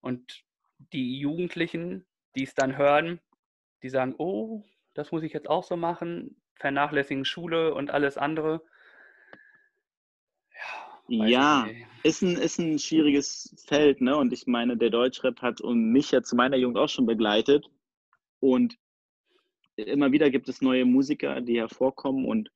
Und 0.00 0.44
die 0.92 1.18
Jugendlichen, 1.18 2.06
die 2.36 2.44
es 2.44 2.54
dann 2.54 2.76
hören, 2.76 3.20
die 3.82 3.88
sagen, 3.88 4.14
oh, 4.18 4.64
das 4.94 5.12
muss 5.12 5.22
ich 5.22 5.32
jetzt 5.32 5.48
auch 5.48 5.64
so 5.64 5.76
machen, 5.76 6.40
vernachlässigen 6.56 7.24
Schule 7.24 7.74
und 7.74 7.90
alles 7.90 8.16
andere. 8.16 8.62
Ja, 11.08 11.26
ja 11.26 11.68
ist, 12.02 12.22
ein, 12.22 12.36
ist 12.36 12.58
ein 12.58 12.78
schwieriges 12.78 13.54
Feld, 13.66 14.00
ne? 14.00 14.16
Und 14.16 14.32
ich 14.32 14.46
meine, 14.46 14.76
der 14.76 14.90
Deutschrap 14.90 15.42
hat 15.42 15.60
und 15.60 15.90
mich 15.90 16.12
ja 16.12 16.22
zu 16.22 16.36
meiner 16.36 16.56
Jugend 16.56 16.78
auch 16.78 16.88
schon 16.88 17.06
begleitet. 17.06 17.68
Und 18.40 18.76
immer 19.76 20.12
wieder 20.12 20.30
gibt 20.30 20.48
es 20.48 20.60
neue 20.60 20.84
Musiker, 20.84 21.40
die 21.40 21.58
hervorkommen 21.58 22.26
und 22.26 22.50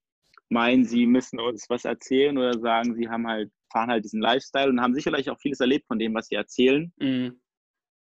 meinen, 0.49 0.85
sie 0.85 1.07
müssen 1.07 1.41
uns 1.41 1.69
was 1.69 1.85
erzählen 1.85 2.37
oder 2.37 2.59
sagen, 2.59 2.95
sie 2.95 3.09
haben 3.09 3.27
halt, 3.27 3.51
fahren 3.73 3.91
halt 3.91 4.05
diesen 4.05 4.21
Lifestyle 4.21 4.69
und 4.69 4.81
haben 4.81 4.95
sicherlich 4.95 5.31
auch 5.31 5.41
vieles 5.41 5.61
erlebt 5.61 5.87
von 5.87 5.99
dem, 5.99 6.15
was 6.15 6.29
sie 6.29 6.35
erzählen. 6.35 6.93
Mhm. 6.99 7.41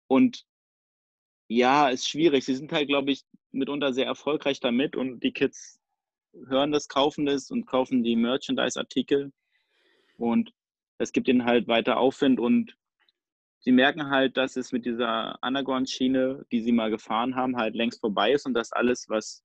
Und 0.08 0.46
ja, 1.48 1.90
ist 1.90 2.08
schwierig. 2.08 2.46
Sie 2.46 2.56
sind 2.56 2.72
halt, 2.72 2.88
glaube 2.88 3.12
ich, 3.12 3.24
mitunter 3.52 3.94
sehr 3.94 4.06
erfolgreich 4.06 4.60
damit 4.60 4.96
und 4.96 5.22
die 5.24 5.32
Kids 5.32 5.80
hören 6.48 6.72
das, 6.72 6.88
kaufen 6.88 7.26
das 7.26 7.52
und 7.52 7.66
kaufen 7.66 8.04
die 8.04 8.16
Merchandise-Artikel 8.16 9.32
und 10.18 10.52
es 10.98 11.12
gibt 11.12 11.28
ihnen 11.28 11.46
halt 11.46 11.68
weiter 11.68 11.98
Aufwind 11.98 12.40
und 12.40 12.76
sie 13.64 13.72
merken 13.72 14.10
halt, 14.10 14.36
dass 14.38 14.56
es 14.58 14.72
mit 14.72 14.86
dieser 14.86 15.38
Underground-Schiene, 15.42 16.46
die 16.52 16.62
sie 16.62 16.72
mal 16.72 16.90
gefahren 16.90 17.36
haben, 17.36 17.56
halt 17.56 17.76
längst 17.76 18.02
vorbei 18.02 18.34
ist 18.34 18.46
und 18.46 18.54
dass 18.54 18.74
alles, 18.74 19.08
was 19.10 19.44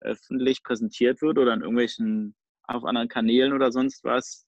öffentlich 0.00 0.62
präsentiert 0.62 1.20
wird 1.22 1.38
oder 1.38 1.52
in 1.54 1.62
irgendwelchen, 1.62 2.36
auf 2.64 2.84
anderen 2.84 3.08
Kanälen 3.08 3.52
oder 3.52 3.72
sonst 3.72 4.04
was, 4.04 4.46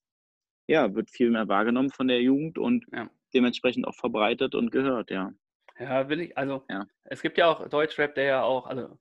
ja, 0.69 0.95
wird 0.95 1.11
viel 1.11 1.31
mehr 1.31 1.49
wahrgenommen 1.49 1.91
von 1.91 2.07
der 2.07 2.23
Jugend 2.23 2.59
und 2.59 2.87
ja. 2.93 3.11
dementsprechend 3.35 3.87
auch 3.87 3.95
verbreitet 3.95 4.55
und 4.55 4.71
gehört, 4.71 5.11
ja. 5.11 5.33
Ja, 5.79 6.09
will 6.09 6.21
ich, 6.21 6.39
also 6.39 6.65
ja. 6.69 6.87
es 7.05 7.23
gibt 7.23 7.39
ja 7.39 7.49
auch 7.49 7.67
Deutschrap, 7.69 8.15
der 8.15 8.25
ja 8.25 8.43
auch, 8.43 8.67
also 8.67 8.99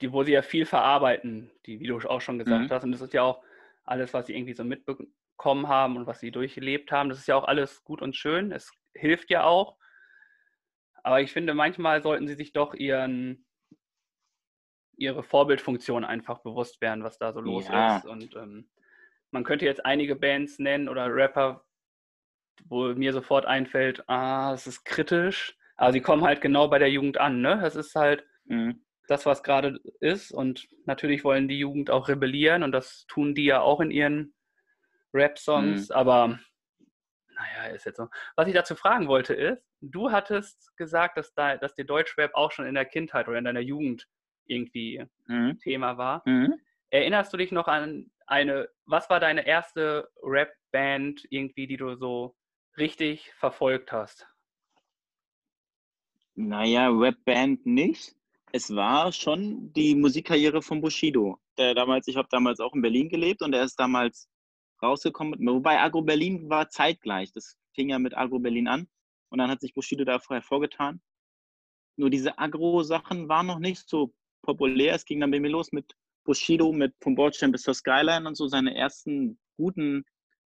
die, 0.00 0.12
wo 0.12 0.22
sie 0.22 0.32
ja 0.32 0.42
viel 0.42 0.66
verarbeiten, 0.66 1.50
die, 1.66 1.80
wie 1.80 1.86
du 1.86 1.98
auch 1.98 2.20
schon 2.20 2.38
gesagt 2.38 2.68
mhm. 2.68 2.70
hast, 2.70 2.84
und 2.84 2.92
das 2.92 3.00
ist 3.00 3.14
ja 3.14 3.22
auch 3.22 3.42
alles, 3.82 4.14
was 4.14 4.26
sie 4.26 4.36
irgendwie 4.36 4.52
so 4.52 4.62
mitbekommen 4.62 5.66
haben 5.66 5.96
und 5.96 6.06
was 6.06 6.20
sie 6.20 6.30
durchlebt 6.30 6.92
haben, 6.92 7.08
das 7.08 7.18
ist 7.18 7.26
ja 7.26 7.34
auch 7.34 7.44
alles 7.44 7.82
gut 7.82 8.02
und 8.02 8.14
schön. 8.14 8.52
Es 8.52 8.70
hilft 8.94 9.30
ja 9.30 9.44
auch. 9.44 9.76
Aber 11.02 11.20
ich 11.20 11.32
finde, 11.32 11.54
manchmal 11.54 12.02
sollten 12.02 12.28
sie 12.28 12.34
sich 12.34 12.52
doch 12.52 12.74
ihren, 12.74 13.46
ihre 14.96 15.22
Vorbildfunktion 15.22 16.04
einfach 16.04 16.40
bewusst 16.40 16.80
werden, 16.80 17.04
was 17.04 17.18
da 17.18 17.32
so 17.32 17.40
los 17.40 17.68
ja. 17.68 17.96
ist. 17.96 18.06
Und 18.06 18.34
ähm, 18.36 18.68
man 19.30 19.44
könnte 19.44 19.64
jetzt 19.64 19.84
einige 19.84 20.16
Bands 20.16 20.58
nennen 20.58 20.88
oder 20.88 21.06
Rapper, 21.06 21.64
wo 22.64 22.88
mir 22.94 23.12
sofort 23.12 23.46
einfällt, 23.46 24.04
ah, 24.08 24.52
es 24.52 24.66
ist 24.66 24.84
kritisch. 24.84 25.56
Aber 25.76 25.92
sie 25.92 26.02
kommen 26.02 26.24
halt 26.24 26.42
genau 26.42 26.68
bei 26.68 26.78
der 26.78 26.90
Jugend 26.90 27.18
an. 27.18 27.40
Ne? 27.40 27.58
Das 27.62 27.74
ist 27.74 27.94
halt 27.94 28.24
mhm. 28.44 28.84
das, 29.08 29.24
was 29.24 29.42
gerade 29.42 29.80
ist. 30.00 30.30
Und 30.30 30.68
natürlich 30.84 31.24
wollen 31.24 31.48
die 31.48 31.58
Jugend 31.58 31.90
auch 31.90 32.08
rebellieren 32.08 32.62
und 32.62 32.72
das 32.72 33.06
tun 33.06 33.34
die 33.34 33.46
ja 33.46 33.62
auch 33.62 33.80
in 33.80 33.90
ihren 33.90 34.34
Rap-Songs. 35.14 35.88
Mhm. 35.88 35.94
Aber 35.94 36.38
naja, 37.40 37.74
ist 37.74 37.86
jetzt 37.86 37.96
so. 37.96 38.08
Was 38.36 38.48
ich 38.48 38.54
dazu 38.54 38.74
fragen 38.74 39.08
wollte 39.08 39.34
ist, 39.34 39.62
du 39.80 40.10
hattest 40.10 40.76
gesagt, 40.76 41.16
dass, 41.16 41.32
da, 41.34 41.56
dass 41.56 41.74
dir 41.74 41.84
Deutschrap 41.84 42.34
auch 42.34 42.52
schon 42.52 42.66
in 42.66 42.74
der 42.74 42.84
Kindheit 42.84 43.28
oder 43.28 43.38
in 43.38 43.44
deiner 43.44 43.60
Jugend 43.60 44.06
irgendwie 44.46 45.04
mhm. 45.26 45.58
Thema 45.58 45.96
war. 45.96 46.22
Mhm. 46.26 46.54
Erinnerst 46.90 47.32
du 47.32 47.36
dich 47.36 47.52
noch 47.52 47.68
an 47.68 48.10
eine, 48.26 48.68
was 48.84 49.08
war 49.10 49.20
deine 49.20 49.46
erste 49.46 50.10
Rap-Band 50.22 51.26
irgendwie, 51.30 51.66
die 51.66 51.76
du 51.76 51.94
so 51.94 52.36
richtig 52.76 53.32
verfolgt 53.34 53.92
hast? 53.92 54.26
Naja, 56.34 56.88
Rap-Band 56.88 57.66
nicht. 57.66 58.14
Es 58.52 58.74
war 58.74 59.12
schon 59.12 59.72
die 59.72 59.94
Musikkarriere 59.94 60.62
von 60.62 60.80
Bushido. 60.80 61.38
Der 61.56 61.74
damals, 61.74 62.08
ich 62.08 62.16
habe 62.16 62.28
damals 62.30 62.60
auch 62.60 62.74
in 62.74 62.82
Berlin 62.82 63.08
gelebt 63.08 63.42
und 63.42 63.54
er 63.54 63.62
ist 63.62 63.76
damals 63.76 64.28
rausgekommen. 64.82 65.38
Wobei 65.46 65.80
Agro 65.80 66.02
Berlin 66.02 66.48
war 66.48 66.68
zeitgleich. 66.68 67.32
Das 67.32 67.56
fing 67.74 67.90
ja 67.90 67.98
mit 67.98 68.16
Agro 68.16 68.38
Berlin 68.38 68.68
an. 68.68 68.88
Und 69.30 69.38
dann 69.38 69.50
hat 69.50 69.60
sich 69.60 69.74
Bushido 69.74 70.04
da 70.04 70.18
vorher 70.18 70.42
vorgetan. 70.42 71.00
Nur 71.96 72.10
diese 72.10 72.38
Agro-Sachen 72.38 73.28
waren 73.28 73.46
noch 73.46 73.58
nicht 73.58 73.88
so 73.88 74.12
populär. 74.42 74.94
Es 74.94 75.04
ging 75.04 75.20
dann 75.20 75.30
bei 75.30 75.40
mir 75.40 75.50
los 75.50 75.72
mit 75.72 75.94
Bushido, 76.24 76.72
mit 76.72 76.94
Vom 77.00 77.14
Bordstein 77.14 77.52
bis 77.52 77.62
zur 77.62 77.74
Skyline 77.74 78.26
und 78.26 78.36
so 78.36 78.48
seine 78.48 78.74
ersten 78.74 79.38
guten 79.56 80.04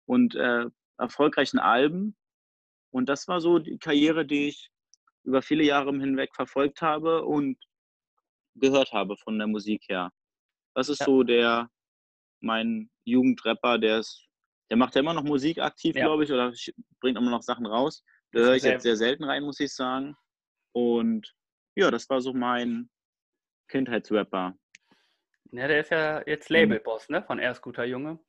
und 0.05 0.35
äh, 0.35 0.65
erfolgreichen 0.97 1.59
Alben. 1.59 2.15
Und 2.91 3.09
das 3.09 3.27
war 3.27 3.41
so 3.41 3.59
die 3.59 3.77
Karriere, 3.77 4.25
die 4.25 4.47
ich 4.47 4.69
über 5.23 5.41
viele 5.41 5.63
Jahre 5.63 5.91
hinweg 5.91 6.35
verfolgt 6.35 6.81
habe 6.81 7.23
und 7.23 7.57
gehört 8.55 8.91
habe 8.91 9.17
von 9.17 9.37
der 9.37 9.47
Musik 9.47 9.83
her. 9.89 10.11
Das 10.75 10.89
ist 10.89 10.99
ja. 10.99 11.05
so 11.05 11.23
der, 11.23 11.69
mein 12.43 12.89
Jugendrapper, 13.05 13.77
der 13.77 13.99
ist, 13.99 14.27
der 14.69 14.77
macht 14.77 14.95
ja 14.95 15.01
immer 15.01 15.13
noch 15.13 15.23
Musik 15.23 15.59
aktiv, 15.59 15.95
ja. 15.95 16.05
glaube 16.05 16.23
ich, 16.23 16.31
oder 16.31 16.53
bringt 16.99 17.17
immer 17.17 17.31
noch 17.31 17.41
Sachen 17.41 17.65
raus. 17.65 18.03
Da 18.31 18.39
höre 18.39 18.55
ich 18.55 18.63
jetzt 18.63 18.83
sehr 18.83 18.97
selten 18.97 19.23
rein, 19.23 19.43
muss 19.43 19.59
ich 19.59 19.73
sagen. 19.73 20.15
Und 20.73 21.33
ja, 21.75 21.91
das 21.91 22.09
war 22.09 22.21
so 22.21 22.33
mein 22.33 22.89
Kindheitsrapper. 23.69 24.55
Ja, 25.51 25.67
der 25.67 25.81
ist 25.81 25.91
ja 25.91 26.23
jetzt 26.27 26.49
mhm. 26.49 26.55
Labelboss, 26.55 27.09
ne? 27.09 27.21
Von 27.23 27.39
Erst 27.39 27.61
guter 27.61 27.85
Junge. 27.85 28.19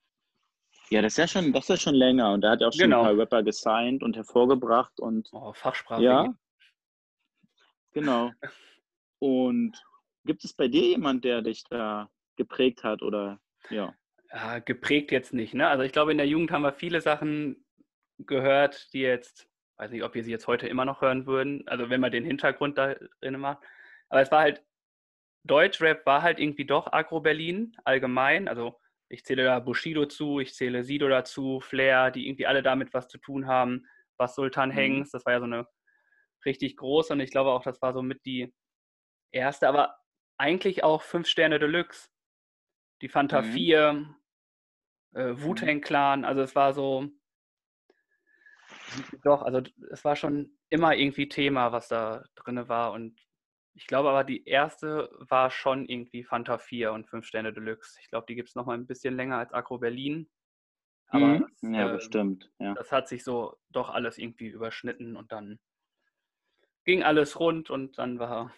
Ja, 0.90 1.00
das 1.00 1.14
ist 1.14 1.16
ja 1.16 1.28
schon, 1.28 1.52
das 1.52 1.70
ist 1.70 1.80
schon 1.80 1.94
länger 1.94 2.32
und 2.32 2.44
er 2.44 2.50
hat 2.50 2.60
ja 2.60 2.68
auch 2.68 2.72
schon 2.72 2.90
genau. 2.90 3.00
ein 3.00 3.06
paar 3.06 3.18
Rapper 3.18 3.42
gesigned 3.42 4.02
und 4.02 4.16
hervorgebracht 4.16 5.00
und. 5.00 5.28
Oh, 5.32 5.52
Fachsprache. 5.54 6.02
Ja. 6.02 6.34
Genau. 7.92 8.30
Und 9.20 9.80
gibt 10.26 10.44
es 10.44 10.52
bei 10.52 10.68
dir 10.68 10.82
jemand, 10.82 11.24
der 11.24 11.40
dich 11.40 11.64
da 11.70 12.10
geprägt 12.36 12.84
hat 12.84 13.00
oder 13.00 13.40
ja? 13.70 13.94
Ja? 14.34 14.58
Geprägt 14.58 15.12
jetzt 15.12 15.32
nicht, 15.32 15.54
ne? 15.54 15.68
Also 15.68 15.84
ich 15.84 15.92
glaube, 15.92 16.12
in 16.12 16.18
der 16.18 16.26
Jugend 16.26 16.50
haben 16.50 16.62
wir 16.62 16.72
viele 16.72 17.00
Sachen 17.00 17.64
gehört, 18.18 18.92
die 18.92 19.00
jetzt, 19.00 19.48
weiß 19.78 19.90
nicht, 19.90 20.04
ob 20.04 20.14
wir 20.14 20.24
sie 20.24 20.30
jetzt 20.30 20.46
heute 20.46 20.68
immer 20.68 20.84
noch 20.84 21.00
hören 21.00 21.26
würden, 21.26 21.66
also 21.66 21.90
wenn 21.90 22.00
man 22.00 22.12
den 22.12 22.24
Hintergrund 22.24 22.78
da 22.78 22.94
drin 23.20 23.38
macht. 23.40 23.62
Aber 24.08 24.20
es 24.20 24.30
war 24.30 24.40
halt, 24.40 24.64
Deutschrap 25.44 26.06
war 26.06 26.22
halt 26.22 26.38
irgendwie 26.38 26.64
doch 26.64 26.92
Agro-Berlin 26.92 27.76
allgemein. 27.84 28.48
Also 28.48 28.80
ich 29.08 29.24
zähle 29.24 29.44
da 29.44 29.60
Bushido 29.60 30.06
zu, 30.06 30.40
ich 30.40 30.54
zähle 30.54 30.84
Sido 30.84 31.08
dazu, 31.08 31.60
Flair, 31.60 32.10
die 32.10 32.28
irgendwie 32.28 32.46
alle 32.46 32.62
damit 32.62 32.94
was 32.94 33.08
zu 33.08 33.18
tun 33.18 33.46
haben. 33.46 33.86
Was 34.16 34.34
Sultan 34.34 34.70
mhm. 34.70 34.74
Hengs, 34.74 35.10
das 35.10 35.26
war 35.26 35.34
ja 35.34 35.40
so 35.40 35.44
eine 35.44 35.66
richtig 36.44 36.76
groß 36.76 37.10
und 37.10 37.20
ich 37.20 37.30
glaube 37.30 37.50
auch, 37.50 37.62
das 37.62 37.80
war 37.82 37.92
so 37.92 38.02
mit 38.02 38.24
die 38.24 38.54
erste, 39.32 39.68
aber 39.68 39.96
eigentlich 40.38 40.84
auch 40.84 41.02
fünf 41.02 41.26
Sterne 41.26 41.58
Deluxe. 41.58 42.08
Die 43.02 43.08
Fanta 43.08 43.42
mhm. 43.42 43.52
4, 43.52 44.16
äh, 45.14 45.32
mhm. 45.32 45.42
Wu-Tang 45.42 45.80
Clan, 45.80 46.24
also 46.24 46.42
es 46.42 46.54
war 46.54 46.72
so, 46.72 47.08
doch, 49.22 49.42
also 49.42 49.62
es 49.90 50.04
war 50.04 50.16
schon 50.16 50.56
immer 50.70 50.94
irgendwie 50.94 51.28
Thema, 51.28 51.72
was 51.72 51.88
da 51.88 52.24
drin 52.36 52.68
war 52.68 52.92
und 52.92 53.20
ich 53.76 53.88
glaube 53.88 54.10
aber, 54.10 54.22
die 54.22 54.44
erste 54.46 55.10
war 55.18 55.50
schon 55.50 55.86
irgendwie 55.86 56.22
Fanta 56.22 56.58
4 56.58 56.92
und 56.92 57.08
5 57.08 57.26
Sterne 57.26 57.52
Deluxe. 57.52 57.98
Ich 58.00 58.08
glaube, 58.08 58.24
die 58.28 58.36
gibt 58.36 58.48
es 58.48 58.54
noch 58.54 58.66
mal 58.66 58.74
ein 58.78 58.86
bisschen 58.86 59.16
länger 59.16 59.38
als 59.38 59.52
Agro 59.52 59.78
Berlin. 59.78 60.30
Aber 61.08 61.26
mhm. 61.26 61.40
das, 61.40 61.62
ja, 61.62 61.88
äh, 61.88 61.92
bestimmt. 61.92 62.52
Ja. 62.60 62.74
Das 62.74 62.92
hat 62.92 63.08
sich 63.08 63.24
so 63.24 63.56
doch 63.70 63.90
alles 63.90 64.16
irgendwie 64.16 64.46
überschnitten 64.46 65.16
und 65.16 65.32
dann 65.32 65.58
ging 66.84 67.02
alles 67.02 67.40
rund 67.40 67.68
und 67.68 67.98
dann 67.98 68.18
war 68.20 68.54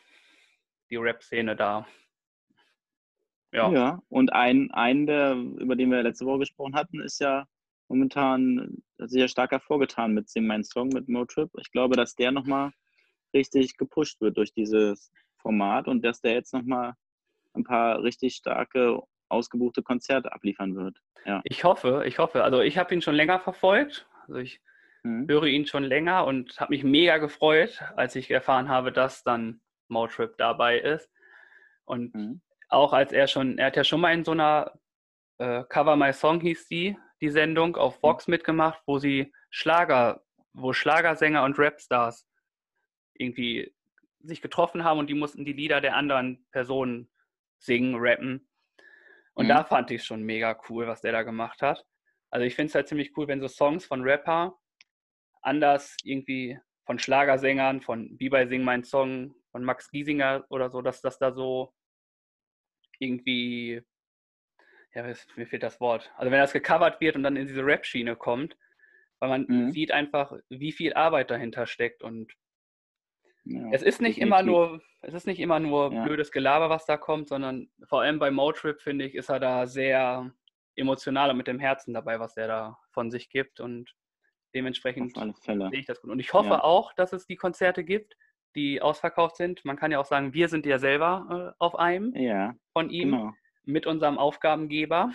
die 0.91 0.97
Rap-Szene 0.97 1.57
da. 1.57 1.87
Ja. 3.53 3.71
ja, 3.71 4.03
und 4.09 4.33
ein, 4.33 4.71
ein 4.73 5.07
der, 5.07 5.35
über 5.35 5.77
den 5.77 5.91
wir 5.91 6.03
letzte 6.03 6.27
Woche 6.27 6.41
gesprochen 6.41 6.75
hatten, 6.75 7.01
ist 7.01 7.21
ja 7.21 7.47
momentan, 7.89 8.83
ja 8.99 9.29
stark 9.29 9.53
hervorgetan 9.53 10.13
mit 10.13 10.29
Sing 10.29 10.47
Mein 10.47 10.65
Song, 10.65 10.89
mit 10.89 11.09
Motrip. 11.09 11.51
Ich 11.61 11.71
glaube, 11.71 11.97
dass 11.97 12.15
der 12.15 12.33
nochmal 12.33 12.73
richtig 13.33 13.77
gepusht 13.77 14.21
wird 14.21 14.37
durch 14.37 14.53
dieses 14.53 15.13
Format 15.39 15.89
und 15.89 16.05
dass 16.05 16.21
der 16.21 16.33
jetzt 16.33 16.53
nochmal 16.53 16.95
ein 17.55 17.65
paar 17.65 18.03
richtig 18.03 18.35
starke, 18.35 19.01
ausgebuchte 19.29 19.83
Konzerte 19.83 20.33
abliefern 20.33 20.77
wird. 20.77 21.01
Ja. 21.25 21.41
Ich 21.45 21.65
hoffe, 21.65 22.05
ich 22.07 22.19
hoffe. 22.19 22.45
Also 22.45 22.61
ich 22.61 22.79
habe 22.79 22.95
ihn 22.95 23.03
schon 23.03 23.15
länger 23.15 23.41
verfolgt. 23.41 24.09
Also 24.27 24.37
ich 24.41 24.61
mhm. 25.03 25.29
höre 25.29 25.45
ihn 25.45 25.67
schon 25.67 25.85
länger 25.85 26.25
und 26.27 26.61
habe 26.61 26.75
mich 26.75 26.85
mega 26.85 27.19
gefreut, 27.19 27.83
als 27.97 28.17
ich 28.17 28.31
erfahren 28.31 28.69
habe, 28.69 28.93
dass 28.93 29.23
dann 29.23 29.61
Motrip 29.89 30.37
dabei 30.39 30.79
ist. 30.79 31.11
Und 31.85 32.15
mhm. 32.15 32.41
Auch 32.69 32.93
als 32.93 33.13
er 33.13 33.27
schon, 33.27 33.59
er 33.59 33.67
hat 33.67 33.77
ja 33.77 33.85
schon 33.85 34.01
mal 34.01 34.13
in 34.13 34.25
so 34.25 34.33
einer 34.33 34.73
äh, 35.39 35.65
Cover 35.69 35.97
My 35.97 36.13
Song 36.13 36.41
hieß 36.41 36.69
die, 36.69 36.97
die 37.21 37.31
Sendung 37.31 37.77
auf 37.77 37.99
mhm. 37.99 38.03
Vox 38.03 38.29
mitgemacht, 38.29 38.81
wo 38.87 38.99
sie 38.99 39.33
Schlager, 39.51 40.23
wo 40.53 40.73
Schlagersänger 40.73 41.45
und 41.45 41.59
Rapstars 41.59 42.29
irgendwie 43.15 43.75
sich 44.21 44.43
getroffen 44.43 44.85
haben 44.85 44.99
und 44.99 45.09
die 45.09 45.15
mussten 45.15 45.45
die 45.45 45.53
Lieder 45.53 45.81
der 45.81 45.97
anderen 45.97 46.47
Personen 46.51 47.09
singen, 47.59 47.97
rappen. 47.97 48.49
Und 49.35 49.47
mhm. 49.47 49.51
da 49.51 49.65
fand 49.65 49.91
ich 49.91 50.01
es 50.01 50.07
schon 50.07 50.23
mega 50.23 50.59
cool, 50.69 50.87
was 50.87 51.01
der 51.01 51.13
da 51.13 51.23
gemacht 51.23 51.63
hat. 51.63 51.85
Also 52.31 52.45
ich 52.45 52.55
finde 52.55 52.69
es 52.69 52.75
halt 52.75 52.89
ziemlich 52.89 53.17
cool, 53.17 53.29
wenn 53.29 53.41
so 53.41 53.49
Songs 53.49 53.87
von 53.87 54.03
Rapper 54.03 54.59
anders 55.43 55.97
irgendwie 56.03 56.59
von 56.85 56.99
Schlagersängern, 56.99 57.83
von 57.83 58.15
Wie 58.19 58.29
bei 58.29 58.47
Sing 58.47 58.63
Mein 58.63 58.85
Song, 58.85 59.35
von 59.53 59.65
Max 59.65 59.91
Giesinger 59.91 60.45
oder 60.51 60.71
so, 60.71 60.83
dass 60.83 61.01
das 61.01 61.19
da 61.19 61.33
so 61.33 61.73
irgendwie, 62.99 63.83
ja, 64.95 65.05
mir 65.37 65.47
fehlt 65.47 65.63
das 65.63 65.81
Wort. 65.81 66.13
Also 66.17 66.31
wenn 66.31 66.41
das 66.41 66.53
gecovert 66.53 67.01
wird 67.01 67.17
und 67.17 67.23
dann 67.23 67.37
in 67.37 67.47
diese 67.47 67.65
Rap-Schiene 67.65 68.17
kommt, 68.17 68.57
weil 69.19 69.29
man 69.29 69.47
mhm. 69.49 69.71
sieht 69.71 69.93
einfach, 69.93 70.33
wie 70.49 70.73
viel 70.73 70.95
Arbeit 70.95 71.31
dahinter 71.31 71.67
steckt 71.67 72.03
und 72.03 72.33
ja, 73.45 73.71
es 73.71 73.83
ist 73.83 74.01
nicht 74.01 74.17
definitiv. 74.17 74.23
immer 74.23 74.43
nur, 74.43 74.83
es 75.03 75.15
ist 75.15 75.27
nicht 75.27 75.39
immer 75.39 75.61
nur 75.61 75.93
ja. 75.93 76.05
blödes 76.05 76.33
Gelaber, 76.33 76.69
was 76.69 76.85
da 76.85 76.97
kommt, 76.97 77.29
sondern 77.29 77.69
vor 77.89 78.03
allem 78.03 78.19
bei 78.19 78.33
Motrip, 78.33 78.83
finde 78.83 79.05
ich, 79.05 79.15
ist 79.15 79.29
er 79.29 79.39
da 79.39 79.67
sehr 79.67 80.33
emotional 80.75 81.31
und 81.31 81.37
mit 81.37 81.47
dem 81.47 81.61
Herzen 81.61 81.95
dabei, 81.95 82.19
was 82.19 82.37
er 82.37 82.49
da 82.49 82.79
von 82.91 83.11
sich 83.11 83.29
gibt. 83.29 83.61
Und 83.61 83.95
dementsprechend 84.55 85.15
sehe 85.15 85.71
ich 85.73 85.87
das 85.87 86.01
gut. 86.01 86.11
Und 86.11 86.19
ich 86.19 86.33
hoffe 86.33 86.51
ja. 86.51 86.65
auch, 86.65 86.93
dass 86.95 87.13
es 87.13 87.27
die 87.27 87.37
Konzerte 87.37 87.85
gibt, 87.85 88.17
die 88.57 88.83
ausverkauft 88.83 89.37
sind. 89.37 89.65
Man 89.65 89.77
kann 89.77 89.93
ja 89.93 90.01
auch 90.01 90.07
sagen, 90.07 90.35
wir 90.35 90.49
sind 90.49 90.67
ja 90.67 90.79
selber 90.79 91.55
äh, 91.57 91.63
auf 91.63 91.79
einem 91.79 92.13
ja, 92.17 92.57
von 92.73 92.91
ihm 92.91 93.13
genau. 93.13 93.33
mit 93.65 93.87
unserem 93.87 94.19
Aufgabengeber. 94.19 95.13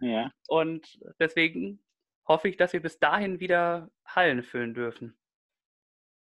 Ja. 0.00 0.30
Und 0.46 1.00
deswegen 1.18 1.80
hoffe 2.28 2.48
ich, 2.48 2.56
dass 2.56 2.72
wir 2.72 2.80
bis 2.80 2.98
dahin 2.98 3.40
wieder 3.40 3.90
Hallen 4.06 4.42
füllen 4.42 4.74
dürfen. 4.74 5.16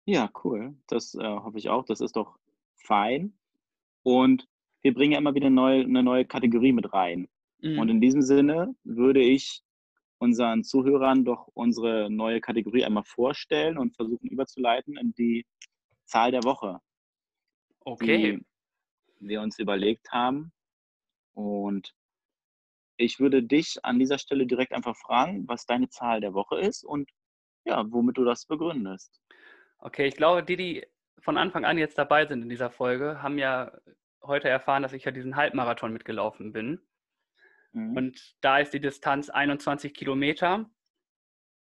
Ja, 0.05 0.29
cool. 0.43 0.75
Das 0.87 1.15
äh, 1.15 1.23
hoffe 1.23 1.57
ich 1.57 1.69
auch. 1.69 1.85
Das 1.85 2.01
ist 2.01 2.15
doch 2.15 2.37
fein. 2.75 3.33
Und 4.03 4.47
wir 4.81 4.93
bringen 4.93 5.13
ja 5.13 5.19
immer 5.19 5.35
wieder 5.35 5.49
neu, 5.49 5.81
eine 5.81 6.03
neue 6.03 6.25
Kategorie 6.25 6.71
mit 6.71 6.93
rein. 6.93 7.27
Mhm. 7.59 7.79
Und 7.79 7.89
in 7.89 8.01
diesem 8.01 8.21
Sinne 8.21 8.75
würde 8.83 9.21
ich 9.21 9.61
unseren 10.17 10.63
Zuhörern 10.63 11.25
doch 11.25 11.47
unsere 11.53 12.09
neue 12.09 12.41
Kategorie 12.41 12.85
einmal 12.85 13.03
vorstellen 13.03 13.77
und 13.77 13.95
versuchen 13.95 14.29
überzuleiten 14.29 14.97
in 14.97 15.13
die 15.13 15.45
Zahl 16.11 16.31
der 16.31 16.43
Woche. 16.43 16.79
Okay. 17.79 18.37
Die 18.37 18.45
wir 19.27 19.41
uns 19.41 19.57
überlegt 19.59 20.11
haben. 20.11 20.51
Und 21.33 21.93
ich 22.97 23.19
würde 23.19 23.43
dich 23.43 23.83
an 23.83 23.99
dieser 23.99 24.19
Stelle 24.19 24.45
direkt 24.45 24.73
einfach 24.73 24.95
fragen, 24.95 25.47
was 25.47 25.65
deine 25.65 25.89
Zahl 25.89 26.21
der 26.21 26.33
Woche 26.33 26.59
ist 26.59 26.83
und 26.83 27.09
ja, 27.63 27.83
womit 27.91 28.17
du 28.17 28.25
das 28.25 28.45
begründest. 28.45 29.21
Okay, 29.77 30.07
ich 30.07 30.15
glaube, 30.15 30.43
die, 30.43 30.57
die 30.57 30.87
von 31.19 31.37
Anfang 31.37 31.65
an 31.65 31.77
jetzt 31.77 31.97
dabei 31.97 32.25
sind 32.25 32.41
in 32.41 32.49
dieser 32.49 32.69
Folge, 32.69 33.21
haben 33.21 33.37
ja 33.37 33.71
heute 34.23 34.49
erfahren, 34.49 34.83
dass 34.83 34.93
ich 34.93 35.05
ja 35.05 35.11
diesen 35.11 35.35
Halbmarathon 35.35 35.93
mitgelaufen 35.93 36.51
bin. 36.51 36.81
Mhm. 37.71 37.97
Und 37.97 38.35
da 38.41 38.59
ist 38.59 38.73
die 38.73 38.79
Distanz 38.79 39.29
21 39.29 39.93
Kilometer. 39.93 40.69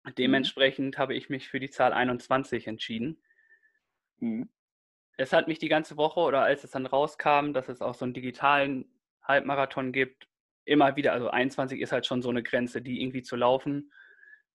Mhm. 0.03 0.15
Dementsprechend 0.17 0.97
mhm. 0.97 0.99
habe 0.99 1.15
ich 1.15 1.29
mich 1.29 1.47
für 1.49 1.59
die 1.59 1.69
Zahl 1.69 1.93
21 1.93 2.67
entschieden. 2.67 3.21
Mhm. 4.19 4.49
Es 5.17 5.33
hat 5.33 5.47
mich 5.47 5.59
die 5.59 5.69
ganze 5.69 5.97
Woche 5.97 6.21
oder 6.21 6.43
als 6.43 6.63
es 6.63 6.71
dann 6.71 6.85
rauskam, 6.85 7.51
dass 7.51 7.67
es 7.67 7.81
auch 7.81 7.93
so 7.93 8.05
einen 8.05 8.13
digitalen 8.13 8.85
Halbmarathon 9.23 9.91
gibt, 9.91 10.27
immer 10.65 10.95
wieder, 10.95 11.13
also 11.13 11.29
21 11.29 11.81
ist 11.81 11.91
halt 11.91 12.05
schon 12.05 12.21
so 12.21 12.29
eine 12.29 12.43
Grenze, 12.43 12.81
die 12.81 13.01
irgendwie 13.01 13.23
zu 13.23 13.35
laufen, 13.35 13.91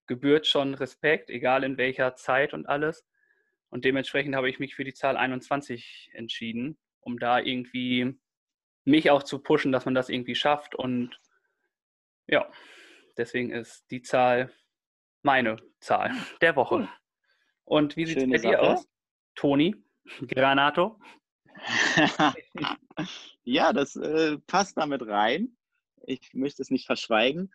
gebührt 0.07 0.47
schon 0.47 0.75
Respekt, 0.75 1.29
egal 1.29 1.65
in 1.65 1.77
welcher 1.77 2.15
Zeit 2.15 2.55
und 2.55 2.67
alles. 2.67 3.07
Und 3.69 3.85
dementsprechend 3.85 4.37
habe 4.37 4.49
ich 4.49 4.59
mich 4.59 4.75
für 4.75 4.85
die 4.85 4.95
Zahl 4.95 5.17
21 5.17 6.11
entschieden, 6.15 6.79
um 7.01 7.19
da 7.19 7.41
irgendwie 7.41 8.17
mich 8.85 9.11
auch 9.11 9.23
zu 9.23 9.41
pushen, 9.41 9.73
dass 9.73 9.85
man 9.85 9.95
das 9.95 10.09
irgendwie 10.09 10.35
schafft. 10.35 10.75
Und 10.75 11.19
ja, 12.27 12.51
deswegen 13.17 13.51
ist 13.51 13.91
die 13.91 14.03
Zahl 14.03 14.53
meine 15.23 15.57
Zahl 15.81 16.13
der 16.41 16.55
Woche. 16.57 16.89
Und 17.65 17.97
wie 17.97 18.07
sieht 18.07 18.19
es 18.19 18.31
bei 18.31 18.39
dir 18.39 18.63
aus, 18.63 18.87
Toni 19.35 19.75
Granato? 20.29 20.99
ja, 23.45 23.73
das 23.73 23.97
äh, 23.97 24.39
passt 24.47 24.77
damit 24.77 25.07
rein. 25.07 25.57
Ich 26.07 26.35
möchte 26.35 26.63
es 26.63 26.71
nicht 26.71 26.87
verschweigen. 26.87 27.53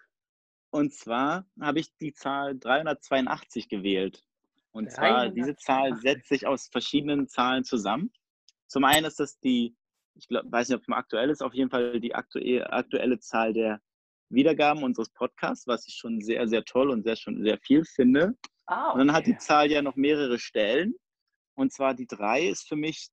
Und 0.72 0.94
zwar 0.94 1.46
habe 1.60 1.80
ich 1.80 1.96
die 1.98 2.14
Zahl 2.14 2.58
382 2.58 3.70
gewählt. 3.70 4.24
Und 4.72 4.92
zwar, 4.92 5.30
diese 5.30 5.56
Zahl 5.56 5.96
setzt 5.98 6.30
sich 6.30 6.46
aus 6.46 6.68
verschiedenen 6.68 7.28
Zahlen 7.28 7.64
zusammen. 7.64 8.12
Zum 8.68 8.84
einen 8.84 9.06
ist 9.06 9.20
das 9.20 9.40
die, 9.40 9.76
ich 10.16 10.28
glaub, 10.28 10.44
weiß 10.52 10.70
nicht, 10.70 10.76
ob 10.76 10.82
es 10.84 10.88
mal 10.88 10.98
aktuell 10.98 11.30
ist, 11.32 11.42
auf 11.42 11.56
jeden 11.56 11.72
Fall 11.72 12.00
die 12.00 12.14
aktuelle 12.14 13.20
Zahl 13.20 13.54
der 13.54 13.82
Wiedergaben 14.30 14.84
unseres 14.84 15.10
Podcasts, 15.10 15.66
was 15.66 15.88
ich 15.88 15.96
schon 15.96 16.22
sehr, 16.22 16.48
sehr 16.48 16.64
toll 16.64 16.92
und 16.92 17.04
sehr, 17.04 17.16
schon 17.16 17.42
sehr 17.42 17.58
viel 17.58 17.84
finde. 17.84 18.38
Ah, 18.68 18.92
okay. 18.92 18.94
Und 19.02 19.08
dann 19.08 19.16
hat 19.16 19.26
die 19.26 19.38
Zahl 19.38 19.72
ja 19.72 19.82
noch 19.82 19.96
mehrere 19.96 20.38
Stellen. 20.38 20.94
Und 21.60 21.74
zwar 21.74 21.94
die 21.94 22.08
drei 22.08 22.48
ist 22.48 22.70
für 22.70 22.78
mich 22.78 23.10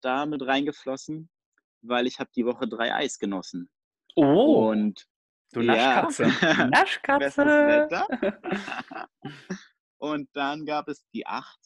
da 0.00 0.26
mit 0.26 0.44
reingeflossen, 0.44 1.30
weil 1.82 2.08
ich 2.08 2.18
habe 2.18 2.28
die 2.34 2.44
Woche 2.44 2.66
drei 2.66 2.92
Eis 2.92 3.16
genossen. 3.16 3.70
Oh. 4.16 4.68
Und 4.70 5.06
du 5.52 5.62
Naschkatze. 5.62 6.32
Ja. 6.40 6.66
Naschkatze. 6.66 7.88
Und 9.98 10.28
dann 10.32 10.66
gab 10.66 10.88
es 10.88 11.06
die 11.14 11.28
acht, 11.28 11.60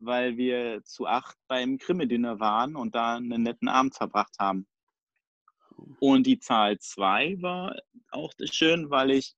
weil 0.00 0.36
wir 0.36 0.82
zu 0.82 1.06
acht 1.06 1.36
beim 1.46 1.78
Krimme-Dinner 1.78 2.40
waren 2.40 2.74
und 2.74 2.96
da 2.96 3.14
einen 3.14 3.42
netten 3.44 3.68
Abend 3.68 3.94
verbracht 3.94 4.34
haben. 4.40 4.66
Und 6.00 6.26
die 6.26 6.40
Zahl 6.40 6.76
zwei 6.80 7.36
war 7.40 7.76
auch 8.10 8.32
schön, 8.50 8.90
weil 8.90 9.12
ich 9.12 9.36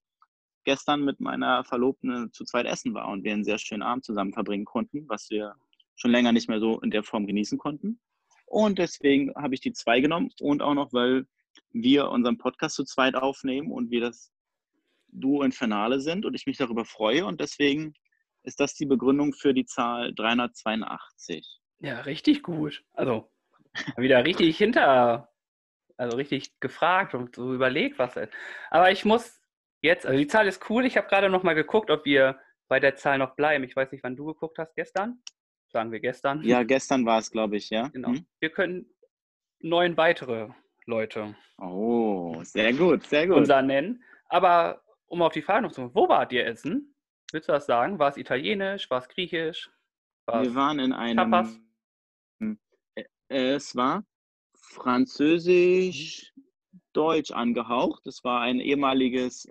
gestern 0.65 1.05
mit 1.05 1.21
meiner 1.21 1.65
Verlobten 1.65 2.33
zu 2.33 2.45
zweit 2.45 2.65
essen 2.65 2.95
war 2.95 3.09
und 3.09 3.25
wir 3.25 3.35
einen 3.35 3.45
sehr 3.45 3.59
schönen 3.59 3.83
Abend 3.83 4.07
zusammen 4.07 4.33
verbringen 4.33 4.65
konnten, 4.65 5.07
was 5.07 5.29
wir 5.29 5.55
schon 5.99 6.11
länger 6.11 6.33
nicht 6.33 6.49
mehr 6.49 6.61
so 6.61 6.81
in 6.81 6.91
der 6.91 7.03
Form 7.03 7.27
genießen 7.27 7.59
konnten. 7.59 8.01
Und 8.47 8.79
deswegen 8.79 9.35
habe 9.35 9.55
ich 9.55 9.61
die 9.61 9.73
zwei 9.73 10.01
genommen 10.01 10.31
und 10.41 10.63
auch 10.63 10.75
noch, 10.75 10.93
weil 10.93 11.27
wir 11.71 12.09
unseren 12.09 12.39
Podcast 12.39 12.77
zu 12.77 12.85
zweit 12.85 13.15
aufnehmen 13.15 13.71
und 13.71 13.91
wir 13.91 14.01
das 14.01 14.33
Duo 15.09 15.43
Infernale 15.43 16.01
sind 16.01 16.25
und 16.25 16.35
ich 16.35 16.47
mich 16.47 16.57
darüber 16.57 16.85
freue 16.85 17.27
und 17.27 17.41
deswegen 17.41 17.95
ist 18.43 18.61
das 18.61 18.75
die 18.75 18.87
Begründung 18.87 19.33
für 19.33 19.53
die 19.53 19.67
Zahl 19.67 20.15
382. 20.15 21.47
Ja, 21.81 22.01
richtig 22.01 22.43
gut. 22.43 22.83
Also 22.93 23.31
wieder 23.97 24.25
richtig 24.25 24.57
hinter, 24.57 25.31
also 25.97 26.17
richtig 26.17 26.59
gefragt 26.61 27.15
und 27.15 27.37
so 27.37 27.53
überlegt, 27.53 27.99
was. 27.99 28.15
Aber 28.71 28.91
ich 28.91 29.05
muss 29.05 29.41
jetzt, 29.83 30.07
also 30.07 30.19
die 30.19 30.27
Zahl 30.27 30.47
ist 30.47 30.69
cool. 30.71 30.87
Ich 30.87 30.97
habe 30.97 31.09
gerade 31.09 31.29
noch 31.29 31.43
mal 31.43 31.55
geguckt, 31.55 31.91
ob 31.91 32.05
wir 32.05 32.39
bei 32.69 32.81
der 32.81 32.97
Zahl 32.97 33.19
noch 33.19 33.35
bleiben. 33.35 33.65
Ich 33.65 33.77
weiß 33.77 33.93
nicht, 33.93 34.05
wann 34.05 34.17
du 34.17 34.27
geguckt 34.27 34.59
hast, 34.59 34.75
gestern? 34.75 35.23
Sagen 35.69 35.93
wir 35.93 36.01
gestern. 36.01 36.43
Ja, 36.43 36.63
gestern 36.63 37.05
war 37.05 37.19
es, 37.19 37.31
glaube 37.31 37.57
ich, 37.57 37.69
ja. 37.71 37.89
Genau. 37.89 38.09
Hm? 38.09 38.27
Wir 38.41 38.51
können 38.51 38.87
neun 39.61 39.97
weitere 39.97 40.49
Leute. 40.87 41.37
Oh, 41.59 42.43
sehr 42.43 42.73
gut, 42.73 43.07
sehr 43.07 43.27
gut. 43.27 43.37
Unser 43.37 43.63
nennen. 43.63 44.03
Aber 44.29 44.83
um 45.07 45.23
auf 45.23 45.33
die 45.33 45.43
Frage 45.43 45.63
noch 45.63 45.73
zu 45.73 45.83
kommen, 45.83 45.95
wo 45.95 46.09
wart 46.09 46.33
ihr 46.33 46.47
essen? 46.47 46.95
Willst 47.33 47.49
du 47.49 47.53
das 47.53 47.67
sagen? 47.67 47.99
War 47.99 48.11
es 48.11 48.17
italienisch? 48.17 48.89
War 48.91 49.01
es 49.01 49.09
griechisch? 49.09 49.71
War 50.27 50.43
Wir 50.43 50.55
waren 50.55 50.79
in 50.79 50.95
einem. 50.95 51.19
Tapas? 51.19 51.61
Äh, 52.95 53.05
es 53.29 53.77
war 53.77 54.05
französisch-deutsch 54.55 57.33
angehaucht. 57.33 58.07
Es 58.07 58.25
war 58.25 58.41
ein 58.41 58.61
ehemaliges 58.61 59.47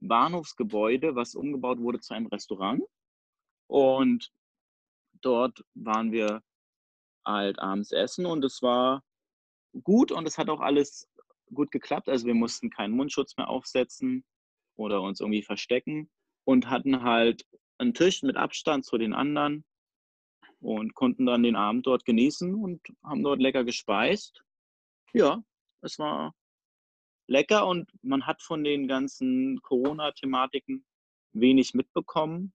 Bahnhofsgebäude, 0.00 1.14
was 1.14 1.36
umgebaut 1.36 1.78
wurde 1.78 2.00
zu 2.00 2.14
einem 2.14 2.26
Restaurant. 2.26 2.82
Und 3.68 4.32
dort 5.24 5.64
waren 5.74 6.12
wir 6.12 6.42
halt 7.26 7.58
abends 7.58 7.92
essen 7.92 8.26
und 8.26 8.44
es 8.44 8.62
war 8.62 9.02
gut 9.82 10.12
und 10.12 10.26
es 10.26 10.38
hat 10.38 10.48
auch 10.48 10.60
alles 10.60 11.08
gut 11.52 11.70
geklappt. 11.70 12.08
Also 12.08 12.26
wir 12.26 12.34
mussten 12.34 12.70
keinen 12.70 12.94
Mundschutz 12.94 13.36
mehr 13.36 13.48
aufsetzen 13.48 14.24
oder 14.76 15.00
uns 15.00 15.20
irgendwie 15.20 15.42
verstecken 15.42 16.10
und 16.44 16.68
hatten 16.68 17.02
halt 17.02 17.46
einen 17.78 17.94
Tisch 17.94 18.22
mit 18.22 18.36
Abstand 18.36 18.84
zu 18.84 18.98
den 18.98 19.12
anderen 19.12 19.64
und 20.60 20.94
konnten 20.94 21.26
dann 21.26 21.42
den 21.42 21.56
Abend 21.56 21.86
dort 21.86 22.04
genießen 22.04 22.54
und 22.54 22.80
haben 23.02 23.22
dort 23.22 23.40
lecker 23.40 23.64
gespeist. 23.64 24.42
Ja, 25.12 25.42
es 25.82 25.98
war 25.98 26.34
lecker 27.26 27.66
und 27.66 27.90
man 28.02 28.26
hat 28.26 28.42
von 28.42 28.64
den 28.64 28.88
ganzen 28.88 29.60
Corona-Thematiken 29.62 30.84
wenig 31.32 31.74
mitbekommen. 31.74 32.52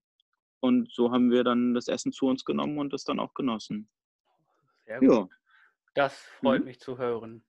Und 0.59 0.91
so 0.91 1.11
haben 1.11 1.31
wir 1.31 1.43
dann 1.43 1.73
das 1.73 1.87
Essen 1.87 2.11
zu 2.11 2.27
uns 2.27 2.43
genommen 2.43 2.77
und 2.77 2.93
es 2.93 3.03
dann 3.03 3.19
auch 3.19 3.33
genossen. 3.33 3.89
Sehr 4.85 4.99
gut. 4.99 5.09
Ja. 5.09 5.29
Das 5.93 6.17
freut 6.39 6.61
mhm. 6.61 6.65
mich 6.65 6.79
zu 6.79 6.97
hören. 6.97 7.43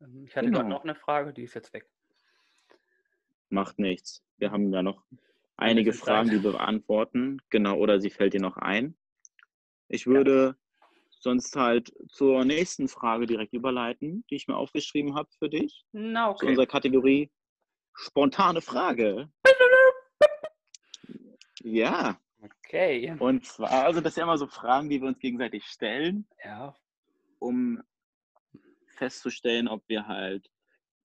Ähm, 0.00 0.24
ich 0.26 0.36
hatte 0.36 0.46
genau. 0.46 0.60
gerade 0.60 0.70
noch 0.70 0.84
eine 0.84 0.94
Frage, 0.94 1.32
die 1.32 1.42
ist 1.42 1.54
jetzt 1.54 1.72
weg. 1.72 1.88
Macht 3.48 3.78
nichts. 3.78 4.24
Wir 4.38 4.50
haben 4.50 4.72
ja 4.72 4.82
noch 4.82 5.04
einige 5.56 5.92
Fragen, 5.92 6.30
die 6.30 6.42
wir 6.42 6.52
beantworten. 6.52 7.38
Genau, 7.50 7.76
oder 7.76 8.00
sie 8.00 8.10
fällt 8.10 8.34
dir 8.34 8.40
noch 8.40 8.56
ein. 8.56 8.96
Ich 9.88 10.06
würde 10.06 10.56
ja. 10.80 10.86
sonst 11.10 11.54
halt 11.56 11.92
zur 12.08 12.44
nächsten 12.44 12.88
Frage 12.88 13.26
direkt 13.26 13.52
überleiten, 13.52 14.24
die 14.30 14.36
ich 14.36 14.48
mir 14.48 14.56
aufgeschrieben 14.56 15.14
habe 15.14 15.28
für 15.38 15.48
dich. 15.48 15.84
Na, 15.92 16.30
okay. 16.30 16.38
Zu 16.40 16.46
unserer 16.46 16.66
Kategorie 16.66 17.30
spontane 17.94 18.60
Frage. 18.60 19.30
Ja. 21.64 22.20
Okay. 22.42 23.16
Und 23.18 23.46
zwar, 23.46 23.70
also 23.70 24.00
das 24.00 24.14
sind 24.14 24.20
ja 24.22 24.26
immer 24.26 24.38
so 24.38 24.46
Fragen, 24.46 24.90
die 24.90 25.00
wir 25.00 25.08
uns 25.08 25.18
gegenseitig 25.18 25.64
stellen. 25.64 26.28
Ja. 26.44 26.76
Um 27.38 27.82
festzustellen, 28.88 29.66
ob 29.66 29.82
wir 29.88 30.06
halt, 30.06 30.48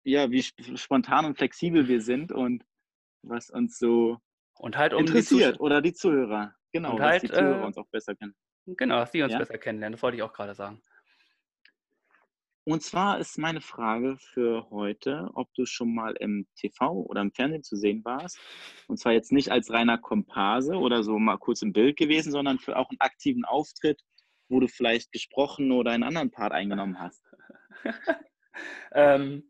ja, 0.04 0.32
wie 0.32 0.42
spontan 0.42 1.26
und 1.26 1.38
flexibel 1.38 1.88
wir 1.88 2.02
sind 2.02 2.32
und 2.32 2.64
was 3.24 3.50
uns 3.50 3.78
so 3.78 4.18
und 4.56 4.78
halt 4.78 4.94
um 4.94 5.02
interessiert 5.02 5.58
die 5.58 5.60
oder 5.60 5.82
die 5.82 5.94
Zuhörer. 5.94 6.56
Genau, 6.72 6.94
und 6.94 7.02
halt, 7.02 7.24
die 7.24 7.30
Zuhörer 7.30 7.62
äh, 7.62 7.66
uns 7.66 7.78
auch 7.78 7.88
besser 7.88 8.16
kennen. 8.16 8.36
Genau, 8.66 9.00
dass 9.00 9.12
die 9.12 9.22
uns 9.22 9.34
ja? 9.34 9.40
besser 9.40 9.58
kennenlernen. 9.58 9.94
Das 9.94 10.02
wollte 10.02 10.18
ich 10.18 10.24
auch 10.24 10.34
gerade 10.34 10.56
sagen. 10.56 10.82
Und 12.68 12.84
zwar 12.84 13.18
ist 13.18 13.38
meine 13.38 13.62
Frage 13.62 14.18
für 14.18 14.70
heute, 14.72 15.30
ob 15.36 15.48
du 15.54 15.66
schon 15.66 15.96
mal 15.96 16.18
im 16.18 16.46
TV 16.58 16.92
oder 16.92 17.22
im 17.22 17.32
Fernsehen 17.32 17.64
zu 17.64 17.78
sehen 17.78 18.04
warst. 18.04 18.38
Und 18.90 18.98
zwar 19.00 19.14
jetzt 19.14 19.32
nicht 19.32 19.50
als 19.50 19.72
reiner 19.72 19.98
Komparse 19.98 20.76
oder 20.76 21.02
so 21.02 21.18
mal 21.18 21.38
kurz 21.38 21.62
im 21.62 21.72
Bild 21.72 21.96
gewesen, 21.96 22.30
sondern 22.30 22.60
für 22.60 22.76
auch 22.76 22.90
einen 22.90 23.00
aktiven 23.00 23.46
Auftritt, 23.46 24.02
wo 24.50 24.60
du 24.60 24.68
vielleicht 24.68 25.14
gesprochen 25.14 25.72
oder 25.72 25.92
einen 25.92 26.04
anderen 26.04 26.30
Part 26.30 26.52
eingenommen 26.52 27.00
hast. 27.00 27.24
ähm, 28.92 29.50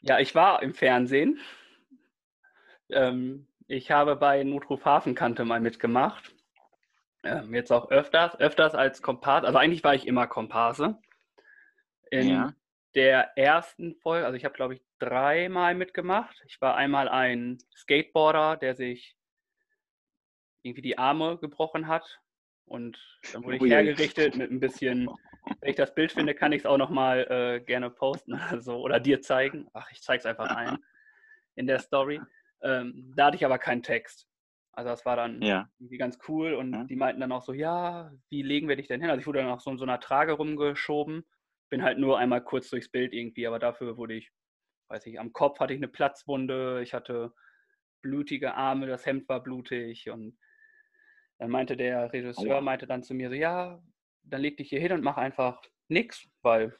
ja, 0.00 0.18
ich 0.18 0.34
war 0.34 0.60
im 0.60 0.74
Fernsehen. 0.74 1.38
Ähm, 2.90 3.46
ich 3.68 3.92
habe 3.92 4.16
bei 4.16 4.42
Notruf 4.42 4.84
Hafenkante 4.84 5.44
mal 5.44 5.60
mitgemacht. 5.60 6.34
Ähm, 7.22 7.54
jetzt 7.54 7.70
auch 7.70 7.92
öfters, 7.92 8.34
öfters 8.40 8.74
als 8.74 9.02
Komparse. 9.02 9.46
Also 9.46 9.60
eigentlich 9.60 9.84
war 9.84 9.94
ich 9.94 10.08
immer 10.08 10.26
Komparse. 10.26 10.98
In 12.12 12.28
ja. 12.28 12.54
der 12.94 13.36
ersten 13.38 13.94
Folge, 13.94 14.26
also 14.26 14.36
ich 14.36 14.44
habe 14.44 14.54
glaube 14.54 14.74
ich 14.74 14.82
dreimal 14.98 15.74
mitgemacht. 15.74 16.42
Ich 16.46 16.60
war 16.60 16.76
einmal 16.76 17.08
ein 17.08 17.58
Skateboarder, 17.74 18.58
der 18.58 18.74
sich 18.74 19.16
irgendwie 20.62 20.82
die 20.82 20.98
Arme 20.98 21.38
gebrochen 21.38 21.88
hat. 21.88 22.20
Und 22.66 22.98
dann 23.32 23.44
wurde 23.44 23.56
ich 23.56 23.62
hergerichtet 23.62 24.36
mit 24.36 24.50
ein 24.50 24.60
bisschen, 24.60 25.08
wenn 25.60 25.70
ich 25.70 25.76
das 25.76 25.94
Bild 25.94 26.12
finde, 26.12 26.34
kann 26.34 26.52
ich 26.52 26.60
es 26.60 26.66
auch 26.66 26.76
nochmal 26.76 27.26
äh, 27.30 27.60
gerne 27.64 27.90
posten 27.90 28.34
oder 28.50 28.60
so 28.60 28.76
oder 28.76 29.00
dir 29.00 29.22
zeigen. 29.22 29.68
Ach, 29.72 29.90
ich 29.90 30.02
zeige 30.02 30.20
es 30.20 30.26
einfach 30.26 30.54
ein 30.54 30.78
in 31.54 31.66
der 31.66 31.78
Story. 31.78 32.20
Ähm, 32.62 33.12
da 33.16 33.26
hatte 33.26 33.36
ich 33.36 33.44
aber 33.44 33.58
keinen 33.58 33.82
Text. 33.82 34.28
Also 34.72 34.90
das 34.90 35.04
war 35.04 35.16
dann 35.16 35.42
ja. 35.42 35.68
irgendwie 35.78 35.98
ganz 35.98 36.18
cool 36.28 36.54
und 36.54 36.72
ja. 36.72 36.84
die 36.84 36.96
meinten 36.96 37.20
dann 37.20 37.32
auch 37.32 37.42
so, 37.42 37.52
ja, 37.52 38.10
wie 38.28 38.42
legen 38.42 38.68
wir 38.68 38.76
dich 38.76 38.88
denn 38.88 39.00
hin? 39.00 39.10
Also 39.10 39.20
ich 39.20 39.26
wurde 39.26 39.40
dann 39.40 39.50
auch 39.50 39.60
so 39.60 39.70
in 39.70 39.78
so 39.78 39.84
einer 39.84 40.00
Trage 40.00 40.32
rumgeschoben, 40.32 41.24
bin 41.72 41.82
halt 41.82 41.98
nur 41.98 42.18
einmal 42.18 42.44
kurz 42.44 42.68
durchs 42.68 42.90
Bild 42.90 43.14
irgendwie, 43.14 43.46
aber 43.46 43.58
dafür 43.58 43.96
wurde 43.96 44.12
ich, 44.12 44.30
weiß 44.90 45.06
ich, 45.06 45.18
am 45.18 45.32
Kopf 45.32 45.58
hatte 45.58 45.72
ich 45.72 45.78
eine 45.78 45.88
Platzwunde, 45.88 46.82
ich 46.82 46.92
hatte 46.92 47.32
blutige 48.02 48.54
Arme, 48.54 48.86
das 48.86 49.06
Hemd 49.06 49.26
war 49.30 49.42
blutig 49.42 50.10
und 50.10 50.36
dann 51.38 51.48
meinte 51.48 51.74
der 51.74 52.12
Regisseur, 52.12 52.60
meinte 52.60 52.86
dann 52.86 53.02
zu 53.02 53.14
mir 53.14 53.30
so, 53.30 53.34
ja, 53.34 53.82
dann 54.22 54.42
leg 54.42 54.58
dich 54.58 54.68
hier 54.68 54.80
hin 54.80 54.92
und 54.92 55.02
mach 55.02 55.16
einfach 55.16 55.62
nichts, 55.88 56.28
weil 56.42 56.76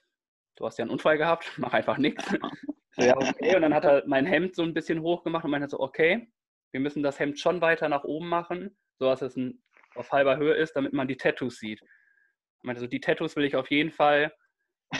du 0.56 0.66
hast 0.66 0.78
ja 0.78 0.82
einen 0.82 0.90
Unfall 0.90 1.16
gehabt, 1.16 1.50
mach 1.56 1.72
einfach 1.72 1.96
nichts. 1.98 2.22
So, 2.94 3.06
ja, 3.06 3.16
okay. 3.16 3.56
Und 3.56 3.62
dann 3.62 3.72
hat 3.72 3.86
er 3.86 4.02
mein 4.06 4.26
Hemd 4.26 4.54
so 4.54 4.62
ein 4.62 4.74
bisschen 4.74 5.00
hoch 5.00 5.24
gemacht 5.24 5.46
und 5.46 5.50
meinte 5.50 5.66
so, 5.66 5.80
okay, 5.80 6.30
wir 6.72 6.80
müssen 6.80 7.02
das 7.02 7.18
Hemd 7.18 7.40
schon 7.40 7.62
weiter 7.62 7.88
nach 7.88 8.04
oben 8.04 8.28
machen, 8.28 8.76
so 8.98 9.06
dass 9.06 9.22
es 9.22 9.34
ein, 9.34 9.62
auf 9.94 10.12
halber 10.12 10.36
Höhe 10.36 10.52
ist, 10.52 10.76
damit 10.76 10.92
man 10.92 11.08
die 11.08 11.16
Tattoos 11.16 11.56
sieht. 11.58 11.80
Ich 11.80 12.64
meinte 12.64 12.82
so, 12.82 12.86
die 12.86 13.00
Tattoos 13.00 13.34
will 13.34 13.46
ich 13.46 13.56
auf 13.56 13.70
jeden 13.70 13.92
Fall 13.92 14.30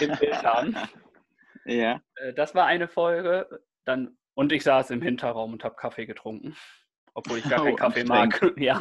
im 0.01 0.17
Bild 0.19 0.43
haben. 0.43 0.77
Ja. 1.65 2.01
Äh, 2.17 2.33
das 2.35 2.55
war 2.55 2.67
eine 2.67 2.89
Folge. 2.89 3.63
Dann, 3.85 4.17
und 4.35 4.53
ich 4.53 4.63
saß 4.63 4.91
im 4.91 5.03
Hinterraum 5.03 5.53
und 5.53 5.65
habe 5.65 5.77
Kaffee 5.77 6.07
getrunken. 6.07 6.57
Obwohl 7.15 7.39
ich 7.39 7.49
gar 7.49 7.63
keinen 7.63 7.75
oh, 7.75 7.77
Kaffee 7.77 8.05
mag. 8.05 8.53
ja. 8.57 8.81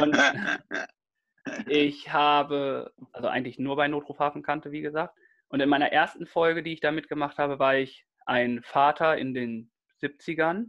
Und 0.00 0.16
ich 1.66 2.12
habe, 2.12 2.92
also 3.12 3.28
eigentlich 3.28 3.58
nur 3.58 3.76
bei 3.76 3.88
Notruf 3.88 4.18
Hafenkante, 4.18 4.70
wie 4.70 4.82
gesagt. 4.82 5.14
Und 5.48 5.60
in 5.60 5.68
meiner 5.68 5.92
ersten 5.92 6.26
Folge, 6.26 6.62
die 6.62 6.74
ich 6.74 6.80
da 6.80 6.92
mitgemacht 6.92 7.38
habe, 7.38 7.58
war 7.58 7.76
ich 7.76 8.06
ein 8.26 8.62
Vater 8.62 9.16
in 9.16 9.32
den 9.32 9.70
70ern, 10.02 10.66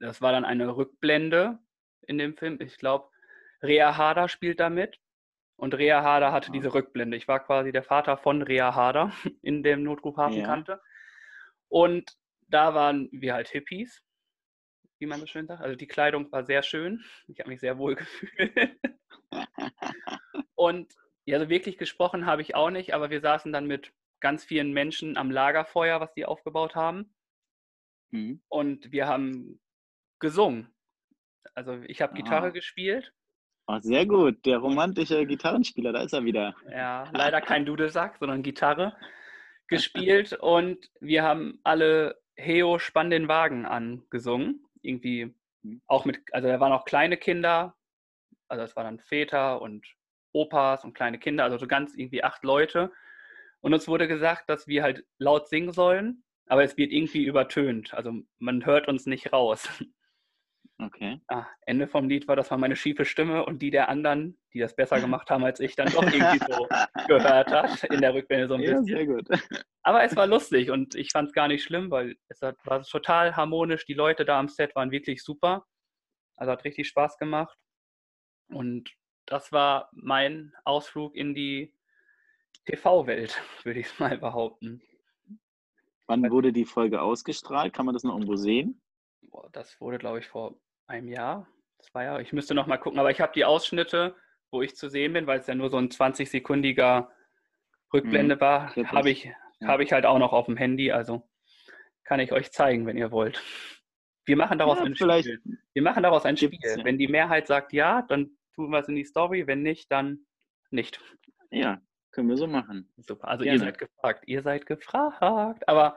das 0.00 0.20
war 0.20 0.32
dann 0.32 0.44
eine 0.44 0.76
Rückblende 0.76 1.58
in 2.06 2.18
dem 2.18 2.36
Film. 2.36 2.58
Ich 2.60 2.76
glaube, 2.78 3.08
Rea 3.62 3.96
Harder 3.96 4.28
spielt 4.28 4.60
da 4.60 4.70
mit. 4.70 4.98
Und 5.56 5.74
Rea 5.74 6.02
Harder 6.02 6.32
hatte 6.32 6.50
diese 6.50 6.74
Rückblende. 6.74 7.16
Ich 7.16 7.28
war 7.28 7.40
quasi 7.40 7.72
der 7.72 7.82
Vater 7.82 8.16
von 8.16 8.42
Rea 8.42 8.74
Harder 8.74 9.12
in 9.42 9.62
dem 9.62 9.82
Notruf 9.82 10.16
Hafenkante. 10.16 10.72
Ja. 10.72 10.80
Und 11.68 12.16
da 12.48 12.74
waren 12.74 13.08
wir 13.12 13.34
halt 13.34 13.48
Hippies, 13.48 14.02
wie 14.98 15.06
man 15.06 15.20
so 15.20 15.26
schön 15.26 15.46
sagt. 15.46 15.62
Also 15.62 15.76
die 15.76 15.86
Kleidung 15.86 16.30
war 16.32 16.44
sehr 16.44 16.62
schön. 16.62 17.04
Ich 17.28 17.38
habe 17.40 17.50
mich 17.50 17.60
sehr 17.60 17.78
wohl 17.78 17.94
gefühlt. 17.96 18.78
Und 20.54 20.92
ja, 21.24 21.38
so 21.38 21.48
wirklich 21.48 21.78
gesprochen 21.78 22.26
habe 22.26 22.42
ich 22.42 22.54
auch 22.54 22.70
nicht, 22.70 22.94
aber 22.94 23.10
wir 23.10 23.20
saßen 23.20 23.52
dann 23.52 23.66
mit 23.66 23.92
ganz 24.20 24.44
vielen 24.44 24.72
Menschen 24.72 25.16
am 25.16 25.30
Lagerfeuer, 25.30 26.00
was 26.00 26.12
die 26.14 26.24
aufgebaut 26.24 26.74
haben. 26.74 27.14
Mhm. 28.10 28.42
Und 28.48 28.92
wir 28.92 29.06
haben 29.06 29.60
gesungen. 30.18 30.72
Also 31.54 31.82
ich 31.86 32.00
habe 32.02 32.14
Gitarre 32.14 32.48
ah. 32.48 32.50
gespielt. 32.50 33.12
Oh, 33.66 33.78
sehr 33.80 34.06
gut, 34.06 34.44
der 34.44 34.58
romantische 34.58 35.24
Gitarrenspieler, 35.24 35.92
da 35.92 36.02
ist 36.02 36.12
er 36.12 36.24
wieder. 36.24 36.54
Ja, 36.70 37.04
leider 37.12 37.40
kein 37.40 37.64
Dudelsack, 37.64 38.16
sondern 38.18 38.42
Gitarre 38.42 38.96
gespielt 39.68 40.32
und 40.40 40.90
wir 41.00 41.22
haben 41.22 41.60
alle 41.62 42.20
Heo 42.36 42.78
spann 42.78 43.10
den 43.10 43.28
Wagen 43.28 43.64
angesungen. 43.64 44.64
Irgendwie 44.82 45.34
auch 45.86 46.04
mit, 46.04 46.20
also 46.32 46.48
da 46.48 46.58
waren 46.58 46.72
auch 46.72 46.84
kleine 46.84 47.16
Kinder, 47.16 47.76
also 48.48 48.64
es 48.64 48.74
waren 48.74 48.84
dann 48.84 48.98
Väter 48.98 49.62
und 49.62 49.86
Opas 50.32 50.84
und 50.84 50.94
kleine 50.94 51.18
Kinder, 51.18 51.44
also 51.44 51.58
so 51.58 51.66
ganz 51.66 51.94
irgendwie 51.94 52.24
acht 52.24 52.42
Leute. 52.42 52.90
Und 53.60 53.74
uns 53.74 53.86
wurde 53.86 54.08
gesagt, 54.08 54.48
dass 54.48 54.66
wir 54.66 54.82
halt 54.82 55.04
laut 55.18 55.48
singen 55.48 55.72
sollen, 55.72 56.24
aber 56.46 56.64
es 56.64 56.76
wird 56.76 56.90
irgendwie 56.90 57.24
übertönt. 57.24 57.94
Also 57.94 58.12
man 58.38 58.66
hört 58.66 58.88
uns 58.88 59.06
nicht 59.06 59.32
raus. 59.32 59.68
Okay. 60.84 61.20
Ah, 61.28 61.46
Ende 61.66 61.86
vom 61.86 62.08
Lied 62.08 62.26
war, 62.26 62.34
das 62.34 62.50
war 62.50 62.58
meine 62.58 62.74
schiefe 62.74 63.04
Stimme 63.04 63.44
und 63.44 63.62
die 63.62 63.70
der 63.70 63.88
anderen, 63.88 64.36
die 64.52 64.58
das 64.58 64.74
besser 64.74 65.00
gemacht 65.00 65.30
haben 65.30 65.44
als 65.44 65.60
ich, 65.60 65.76
dann 65.76 65.88
doch 65.92 66.02
irgendwie 66.02 66.38
so 66.38 66.66
gehört 67.06 67.52
hat 67.52 67.84
in 67.84 68.00
der 68.00 68.14
Rückblende 68.14 68.48
so 68.48 68.54
ein 68.54 68.62
ja, 68.62 68.80
bisschen. 68.80 68.84
Sehr 68.86 69.06
gut. 69.06 69.28
Aber 69.82 70.02
es 70.02 70.16
war 70.16 70.26
lustig 70.26 70.70
und 70.70 70.94
ich 70.94 71.12
fand 71.12 71.28
es 71.28 71.34
gar 71.34 71.46
nicht 71.46 71.62
schlimm, 71.62 71.90
weil 71.90 72.16
es 72.28 72.42
war 72.42 72.82
total 72.82 73.36
harmonisch. 73.36 73.84
Die 73.86 73.94
Leute 73.94 74.24
da 74.24 74.40
am 74.40 74.48
Set 74.48 74.74
waren 74.74 74.90
wirklich 74.90 75.22
super. 75.22 75.66
Also 76.36 76.50
hat 76.50 76.64
richtig 76.64 76.88
Spaß 76.88 77.18
gemacht. 77.18 77.56
Und 78.48 78.90
das 79.26 79.52
war 79.52 79.88
mein 79.92 80.52
Ausflug 80.64 81.14
in 81.14 81.34
die 81.34 81.72
TV-Welt, 82.66 83.40
würde 83.62 83.80
ich 83.80 83.98
mal 84.00 84.18
behaupten. 84.18 84.82
Wann 86.06 86.28
wurde 86.30 86.52
die 86.52 86.64
Folge 86.64 87.00
ausgestrahlt? 87.00 87.72
Kann 87.72 87.86
man 87.86 87.94
das 87.94 88.02
noch 88.02 88.14
irgendwo 88.14 88.36
sehen? 88.36 88.80
Das 89.52 89.80
wurde, 89.80 89.98
glaube 89.98 90.18
ich, 90.18 90.26
vor 90.26 90.56
einem 90.92 91.08
Jahr, 91.08 91.46
zwei 91.80 92.04
Jahre. 92.04 92.22
Ich 92.22 92.32
müsste 92.32 92.54
noch 92.54 92.66
mal 92.66 92.76
gucken, 92.76 93.00
aber 93.00 93.10
ich 93.10 93.20
habe 93.20 93.32
die 93.34 93.44
Ausschnitte, 93.44 94.14
wo 94.50 94.62
ich 94.62 94.76
zu 94.76 94.88
sehen 94.88 95.14
bin, 95.14 95.26
weil 95.26 95.40
es 95.40 95.46
ja 95.46 95.54
nur 95.54 95.70
so 95.70 95.78
ein 95.78 95.88
20-sekundiger 95.88 97.08
Rückblende 97.92 98.36
mhm, 98.36 98.40
war, 98.40 98.76
habe 98.76 99.10
ich, 99.10 99.24
ja. 99.24 99.68
hab 99.68 99.80
ich 99.80 99.92
halt 99.92 100.06
auch 100.06 100.18
noch 100.18 100.32
auf 100.32 100.46
dem 100.46 100.56
Handy. 100.56 100.92
Also 100.92 101.28
kann 102.04 102.20
ich 102.20 102.32
euch 102.32 102.52
zeigen, 102.52 102.86
wenn 102.86 102.96
ihr 102.96 103.10
wollt. 103.10 103.42
Wir 104.24 104.36
machen 104.36 104.58
daraus 104.58 104.78
ja, 104.78 104.84
ein 104.84 104.94
Spiel. 104.94 105.40
Wir 105.72 105.82
machen 105.82 106.02
daraus 106.02 106.24
ein 106.24 106.36
Spiel. 106.36 106.58
Ja. 106.62 106.84
Wenn 106.84 106.98
die 106.98 107.08
Mehrheit 107.08 107.46
sagt 107.46 107.72
ja, 107.72 108.02
dann 108.02 108.36
tun 108.54 108.70
wir 108.70 108.78
es 108.78 108.88
in 108.88 108.94
die 108.94 109.04
Story. 109.04 109.46
Wenn 109.46 109.62
nicht, 109.62 109.90
dann 109.90 110.26
nicht. 110.70 111.00
Ja, 111.50 111.80
Können 112.12 112.28
wir 112.28 112.36
so 112.36 112.46
machen. 112.46 112.92
Super. 112.98 113.28
Also 113.28 113.44
Gerne. 113.44 113.58
ihr 113.58 113.64
seid 113.64 113.78
gefragt. 113.78 114.24
Ihr 114.26 114.42
seid 114.42 114.66
gefragt. 114.66 115.66
Aber 115.66 115.96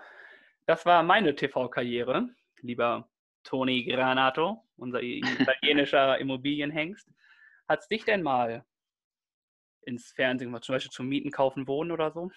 das 0.66 0.86
war 0.86 1.04
meine 1.04 1.36
TV-Karriere, 1.36 2.30
lieber 2.62 3.10
Toni 3.46 3.86
Granato, 3.86 4.66
unser 4.76 5.02
italienischer 5.02 6.18
Immobilienhengst. 6.20 7.08
Hat 7.68 7.80
es 7.80 7.88
dich 7.88 8.04
denn 8.04 8.22
mal 8.22 8.66
ins 9.84 10.12
Fernsehen, 10.12 10.50
zum 10.62 10.74
Beispiel 10.74 10.92
zum 10.92 11.08
Mieten, 11.08 11.32
Kaufen, 11.32 11.68
Wohnen 11.68 11.92
oder 11.92 12.12
so? 12.12 12.32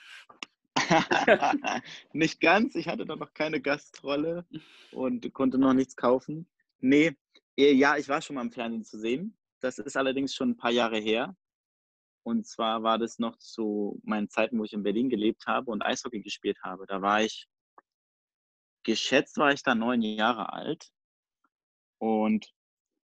nicht 2.13 2.41
ganz. 2.41 2.75
Ich 2.75 2.89
hatte 2.89 3.05
da 3.05 3.17
noch 3.17 3.35
keine 3.35 3.61
Gastrolle 3.61 4.47
und 4.93 5.33
konnte 5.33 5.59
noch 5.59 5.73
nichts 5.73 5.97
kaufen. 5.97 6.47
Nee, 6.81 7.17
eh, 7.57 7.73
ja, 7.73 7.97
ich 7.97 8.09
war 8.09 8.23
schon 8.23 8.37
mal 8.37 8.43
im 8.43 8.53
Fernsehen 8.53 8.85
zu 8.85 8.99
sehen. 8.99 9.37
Das 9.61 9.79
ist 9.79 9.97
allerdings 9.97 10.35
schon 10.35 10.51
ein 10.51 10.57
paar 10.57 10.71
Jahre 10.71 10.99
her. 10.99 11.35
Und 12.23 12.47
zwar 12.47 12.83
war 12.83 12.99
das 12.99 13.19
noch 13.19 13.39
zu 13.39 14.01
meinen 14.05 14.29
Zeiten, 14.29 14.59
wo 14.59 14.65
ich 14.65 14.73
in 14.73 14.83
Berlin 14.83 15.09
gelebt 15.09 15.47
habe 15.47 15.71
und 15.71 15.83
Eishockey 15.83 16.21
gespielt 16.21 16.59
habe. 16.63 16.87
Da 16.87 17.01
war 17.01 17.23
ich, 17.23 17.49
geschätzt 18.83 19.39
war 19.39 19.53
ich 19.53 19.63
da 19.63 19.75
neun 19.75 20.03
Jahre 20.03 20.53
alt. 20.53 20.93
Und 21.99 22.53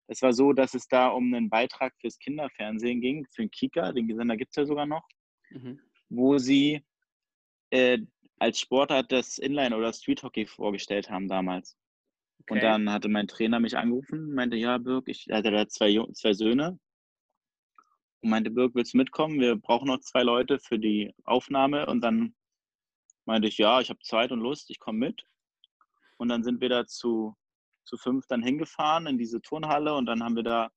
es 0.08 0.22
war 0.22 0.34
so, 0.34 0.54
dass 0.54 0.74
es 0.74 0.88
da 0.88 1.10
um 1.10 1.34
einen 1.34 1.50
Beitrag 1.50 1.94
fürs 2.00 2.18
Kinderfernsehen 2.20 3.02
ging, 3.02 3.26
für 3.32 3.44
den 3.44 3.52
Kika, 3.52 3.92
den 3.92 4.16
Sender 4.16 4.38
gibt 4.38 4.52
es 4.52 4.56
ja 4.56 4.66
sogar 4.66 4.86
noch, 4.86 5.08
mhm. 5.52 5.80
wo 6.10 6.38
sie 6.38 6.84
äh, 7.70 8.00
als 8.40 8.60
Sportart 8.60 9.12
das 9.12 9.38
Inline- 9.38 9.76
oder 9.76 9.94
Street 9.94 10.24
Hockey 10.24 10.48
vorgestellt 10.48 11.10
haben 11.10 11.28
damals. 11.28 11.78
Okay. 12.42 12.54
Und 12.54 12.64
dann 12.64 12.92
hatte 12.92 13.10
mein 13.10 13.28
Trainer 13.28 13.60
mich 13.60 13.78
angerufen, 13.78 14.34
meinte, 14.34 14.58
ja, 14.58 14.78
Birg, 14.78 15.08
ich 15.08 15.28
hatte 15.30 15.52
da 15.52 15.68
zwei, 15.68 16.04
zwei 16.14 16.34
Söhne. 16.34 16.80
Und 18.22 18.30
meinte, 18.30 18.50
Birg, 18.50 18.74
willst 18.76 18.94
du 18.94 18.98
mitkommen? 18.98 19.40
Wir 19.40 19.56
brauchen 19.56 19.88
noch 19.88 20.00
zwei 20.00 20.24
Leute 20.24 20.60
für 20.60 20.80
die 20.80 21.14
Aufnahme. 21.26 21.86
Und 21.86 22.02
dann 22.02 22.36
meinte 23.26 23.48
ich, 23.48 23.58
ja, 23.58 23.80
ich 23.82 23.90
habe 23.90 24.00
Zeit 24.00 24.32
und 24.32 24.40
Lust, 24.40 24.70
ich 24.70 24.80
komme 24.80 25.00
mit. 25.00 25.24
Und 26.18 26.30
dann 26.30 26.44
sind 26.44 26.60
wir 26.62 26.70
da 26.70 26.86
zu, 26.86 27.36
zu 27.90 27.98
fünf 27.98 28.28
dann 28.28 28.44
hingefahren 28.44 29.08
in 29.08 29.18
diese 29.18 29.42
Turnhalle 29.42 29.96
und 29.96 30.06
dann 30.06 30.24
haben 30.24 30.36
wir 30.36 30.44
da 30.44 30.70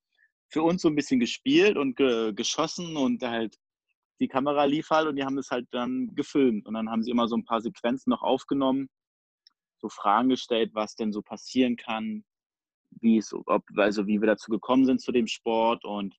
für 0.49 0.63
uns 0.63 0.81
so 0.81 0.89
ein 0.89 0.95
bisschen 0.95 1.19
gespielt 1.19 1.77
und 1.77 1.95
ge 1.95 2.33
geschossen 2.33 2.97
und 2.97 3.23
halt 3.23 3.57
die 4.19 4.27
Kamera 4.27 4.65
lief 4.65 4.89
halt 4.89 5.07
und 5.07 5.15
die 5.15 5.23
haben 5.23 5.37
es 5.37 5.51
halt 5.51 5.67
dann 5.71 6.13
gefilmt. 6.15 6.67
Und 6.67 6.75
dann 6.75 6.89
haben 6.89 7.03
sie 7.03 7.11
immer 7.11 7.27
so 7.27 7.35
ein 7.35 7.45
paar 7.45 7.61
Sequenzen 7.61 8.09
noch 8.09 8.21
aufgenommen, 8.21 8.89
so 9.77 9.89
Fragen 9.89 10.29
gestellt, 10.29 10.71
was 10.73 10.95
denn 10.95 11.11
so 11.11 11.21
passieren 11.21 11.75
kann, 11.75 12.23
wie 13.01 13.17
es, 13.17 13.33
ob, 13.33 13.63
also 13.75 14.07
wie 14.07 14.21
wir 14.21 14.27
dazu 14.27 14.49
gekommen 14.51 14.85
sind 14.85 15.01
zu 15.01 15.11
dem 15.11 15.27
Sport 15.27 15.83
und 15.83 16.15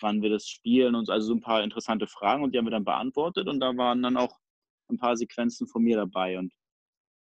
wann 0.00 0.22
wir 0.22 0.30
das 0.30 0.48
spielen 0.48 0.94
und 0.94 1.06
so. 1.06 1.12
Also 1.12 1.28
so 1.28 1.34
ein 1.34 1.40
paar 1.40 1.62
interessante 1.62 2.06
Fragen 2.06 2.44
und 2.44 2.54
die 2.54 2.58
haben 2.58 2.66
wir 2.66 2.70
dann 2.70 2.84
beantwortet 2.84 3.48
und 3.48 3.60
da 3.60 3.76
waren 3.76 4.02
dann 4.02 4.16
auch 4.16 4.38
ein 4.88 4.98
paar 4.98 5.16
Sequenzen 5.16 5.66
von 5.66 5.82
mir 5.82 5.96
dabei. 5.96 6.38
Und 6.38 6.52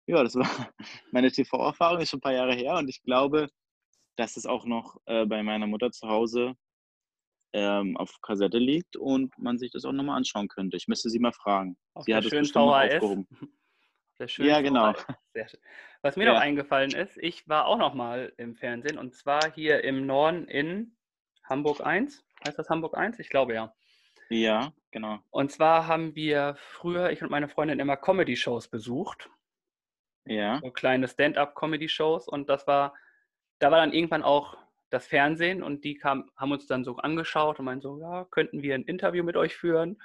ja, 0.08 0.24
das 0.24 0.36
war 0.36 0.48
meine 1.12 1.32
TV-Erfahrung, 1.32 2.02
ist 2.02 2.10
schon 2.10 2.20
ein 2.20 2.22
paar 2.22 2.34
Jahre 2.34 2.54
her 2.54 2.76
und 2.76 2.90
ich 2.90 3.02
glaube, 3.04 3.50
dass 4.16 4.38
es 4.38 4.46
auch 4.46 4.66
noch 4.66 4.98
äh, 5.06 5.26
bei 5.26 5.42
meiner 5.44 5.68
Mutter 5.68 5.92
zu 5.92 6.08
Hause 6.08 6.56
ähm, 7.54 7.96
auf 7.98 8.20
Kassette 8.22 8.58
liegt 8.58 8.98
und 8.98 9.38
man 9.38 9.58
sich 9.58 9.72
das 9.72 9.86
auch 9.86 9.92
nochmal 9.92 10.18
anschauen 10.18 10.48
könnte. 10.48 10.78
Ich 10.78 10.88
müsste 10.88 11.10
sie 11.10 11.20
mal 11.20 11.32
fragen. 11.32 11.78
Auf 11.94 12.06
sie 12.06 12.16
hat 12.16 12.26
es 12.26 12.32
bestimmt 12.32 12.58
aufgehoben. 12.58 13.28
ja, 14.38 14.62
genau. 14.62 14.94
Was 16.02 16.18
mir 16.18 16.26
ja. 16.26 16.34
noch 16.34 16.42
eingefallen 16.42 16.92
ist, 16.92 17.18
ich 17.18 17.48
war 17.48 17.66
auch 17.66 17.78
noch 17.78 17.94
mal 17.94 18.34
im 18.38 18.56
Fernsehen 18.56 18.98
und 18.98 19.16
zwar 19.16 19.52
hier 19.54 19.84
im 19.84 20.06
Norden 20.06 20.48
in 20.48 20.96
Hamburg 21.44 21.82
1. 21.82 22.24
Heißt 22.46 22.60
das 22.60 22.70
Hamburg 22.70 22.98
1? 22.98 23.20
Ich 23.20 23.30
glaube 23.30 23.54
ja. 23.54 23.74
Ja, 24.30 24.74
genau. 24.92 25.20
Und 25.30 25.52
zwar 25.52 25.88
haben 25.88 26.16
wir 26.16 26.56
früher, 26.58 27.12
ich 27.12 27.22
und 27.22 27.30
meine 27.30 27.50
Freundin, 27.50 27.80
immer 27.80 27.98
Comedy-Shows 27.98 28.68
besucht. 28.68 29.30
Ja. 30.26 30.60
So 30.62 30.72
kleine 30.72 31.08
Stand-up-Comedy-Shows 31.08 32.28
und 32.28 32.50
das 32.50 32.68
war, 32.68 32.94
da 33.60 33.72
war 33.72 33.80
dann 33.80 33.94
irgendwann 33.94 34.24
auch 34.24 34.58
das 34.90 35.08
Fernsehen 35.08 35.64
und 35.64 35.84
die 35.84 35.96
kam, 35.96 36.30
haben 36.38 36.52
uns 36.52 36.68
dann 36.68 36.84
so 36.84 36.98
angeschaut 36.98 37.60
und 37.60 37.66
meinten 37.66 37.82
so, 37.82 38.00
ja, 38.00 38.26
könnten 38.26 38.62
wir 38.62 38.76
ein 38.76 38.84
Interview 38.84 39.24
mit 39.24 39.36
euch 39.36 39.56
führen? 39.56 39.92
Und 39.94 40.00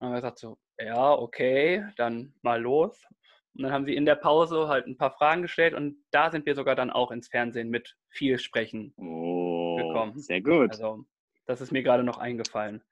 dann 0.00 0.08
haben 0.08 0.14
wir 0.14 0.20
gesagt 0.20 0.38
so, 0.38 0.58
ja, 0.78 1.12
okay, 1.12 1.86
dann 1.96 2.34
mal 2.42 2.60
los. 2.60 3.06
Und 3.54 3.62
dann 3.62 3.72
haben 3.72 3.86
sie 3.86 3.94
in 3.94 4.04
der 4.04 4.16
Pause 4.16 4.68
halt 4.68 4.86
ein 4.86 4.98
paar 4.98 5.12
Fragen 5.12 5.42
gestellt 5.42 5.74
und 5.74 5.96
da 6.10 6.30
sind 6.30 6.44
wir 6.44 6.54
sogar 6.54 6.74
dann 6.74 6.90
auch 6.90 7.10
ins 7.10 7.28
Fernsehen 7.28 7.70
mit 7.70 7.96
viel 8.08 8.38
Sprechen 8.38 8.92
oh, 8.98 9.76
gekommen. 9.76 10.18
Sehr 10.18 10.42
gut. 10.42 10.70
Also, 10.70 11.04
das 11.46 11.60
ist 11.60 11.72
mir 11.72 11.82
gerade 11.82 12.02
noch 12.02 12.18
eingefallen. 12.18 12.82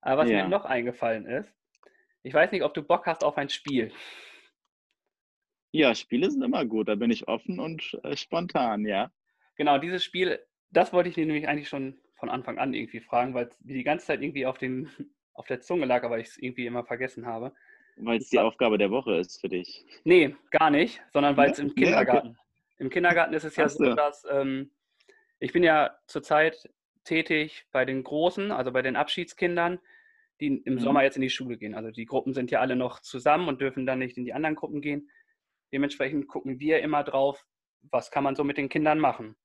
Aber 0.00 0.22
was 0.22 0.30
ja. 0.30 0.44
mir 0.44 0.48
noch 0.48 0.64
eingefallen 0.64 1.26
ist, 1.26 1.52
ich 2.22 2.32
weiß 2.32 2.52
nicht, 2.52 2.62
ob 2.62 2.72
du 2.72 2.82
Bock 2.82 3.06
hast 3.06 3.24
auf 3.24 3.36
ein 3.36 3.48
Spiel. 3.50 3.92
Ja, 5.72 5.94
Spiele 5.94 6.30
sind 6.30 6.42
immer 6.42 6.64
gut, 6.64 6.88
da 6.88 6.94
bin 6.94 7.10
ich 7.10 7.28
offen 7.28 7.58
und 7.58 7.98
äh, 8.04 8.16
spontan, 8.16 8.86
ja. 8.86 9.10
Genau, 9.56 9.78
dieses 9.78 10.04
Spiel 10.04 10.38
das 10.72 10.92
wollte 10.92 11.10
ich 11.10 11.16
nämlich 11.16 11.46
eigentlich 11.46 11.68
schon 11.68 11.98
von 12.16 12.30
Anfang 12.30 12.58
an 12.58 12.74
irgendwie 12.74 13.00
fragen, 13.00 13.34
weil 13.34 13.46
es 13.46 13.58
die 13.60 13.84
ganze 13.84 14.06
Zeit 14.06 14.22
irgendwie 14.22 14.46
auf, 14.46 14.58
den, 14.58 14.88
auf 15.34 15.46
der 15.46 15.60
Zunge 15.60 15.86
lag, 15.86 16.02
aber 16.02 16.18
ich 16.18 16.28
es 16.28 16.38
irgendwie 16.38 16.66
immer 16.66 16.84
vergessen 16.84 17.26
habe. 17.26 17.52
Weil 17.96 18.18
es 18.18 18.30
die 18.30 18.38
Aufgabe 18.38 18.78
der 18.78 18.90
Woche 18.90 19.16
ist 19.16 19.40
für 19.40 19.50
dich. 19.50 19.84
Nee, 20.04 20.34
gar 20.50 20.70
nicht, 20.70 21.02
sondern 21.12 21.36
weil 21.36 21.50
es 21.50 21.58
im 21.58 21.74
Kindergarten. 21.74 22.28
Nee, 22.28 22.34
okay. 22.34 22.74
Im 22.78 22.90
Kindergarten 22.90 23.34
ist 23.34 23.44
es 23.44 23.54
ja 23.56 23.68
so, 23.68 23.94
dass 23.94 24.26
ähm, 24.30 24.70
ich 25.38 25.52
bin 25.52 25.62
ja 25.62 25.94
zurzeit 26.06 26.70
tätig 27.04 27.66
bei 27.70 27.84
den 27.84 28.02
Großen, 28.02 28.50
also 28.50 28.72
bei 28.72 28.80
den 28.80 28.96
Abschiedskindern, 28.96 29.78
die 30.40 30.46
im 30.46 30.74
mhm. 30.74 30.78
Sommer 30.78 31.02
jetzt 31.02 31.16
in 31.16 31.22
die 31.22 31.30
Schule 31.30 31.58
gehen. 31.58 31.74
Also 31.74 31.90
die 31.90 32.06
Gruppen 32.06 32.32
sind 32.32 32.50
ja 32.50 32.60
alle 32.60 32.76
noch 32.76 33.00
zusammen 33.00 33.46
und 33.46 33.60
dürfen 33.60 33.84
dann 33.84 33.98
nicht 33.98 34.16
in 34.16 34.24
die 34.24 34.32
anderen 34.32 34.56
Gruppen 34.56 34.80
gehen. 34.80 35.10
Dementsprechend 35.72 36.28
gucken 36.28 36.60
wir 36.60 36.80
immer 36.80 37.04
drauf, 37.04 37.44
was 37.90 38.10
kann 38.10 38.24
man 38.24 38.36
so 38.36 38.44
mit 38.44 38.58
den 38.58 38.68
Kindern 38.68 38.98
machen. 38.98 39.36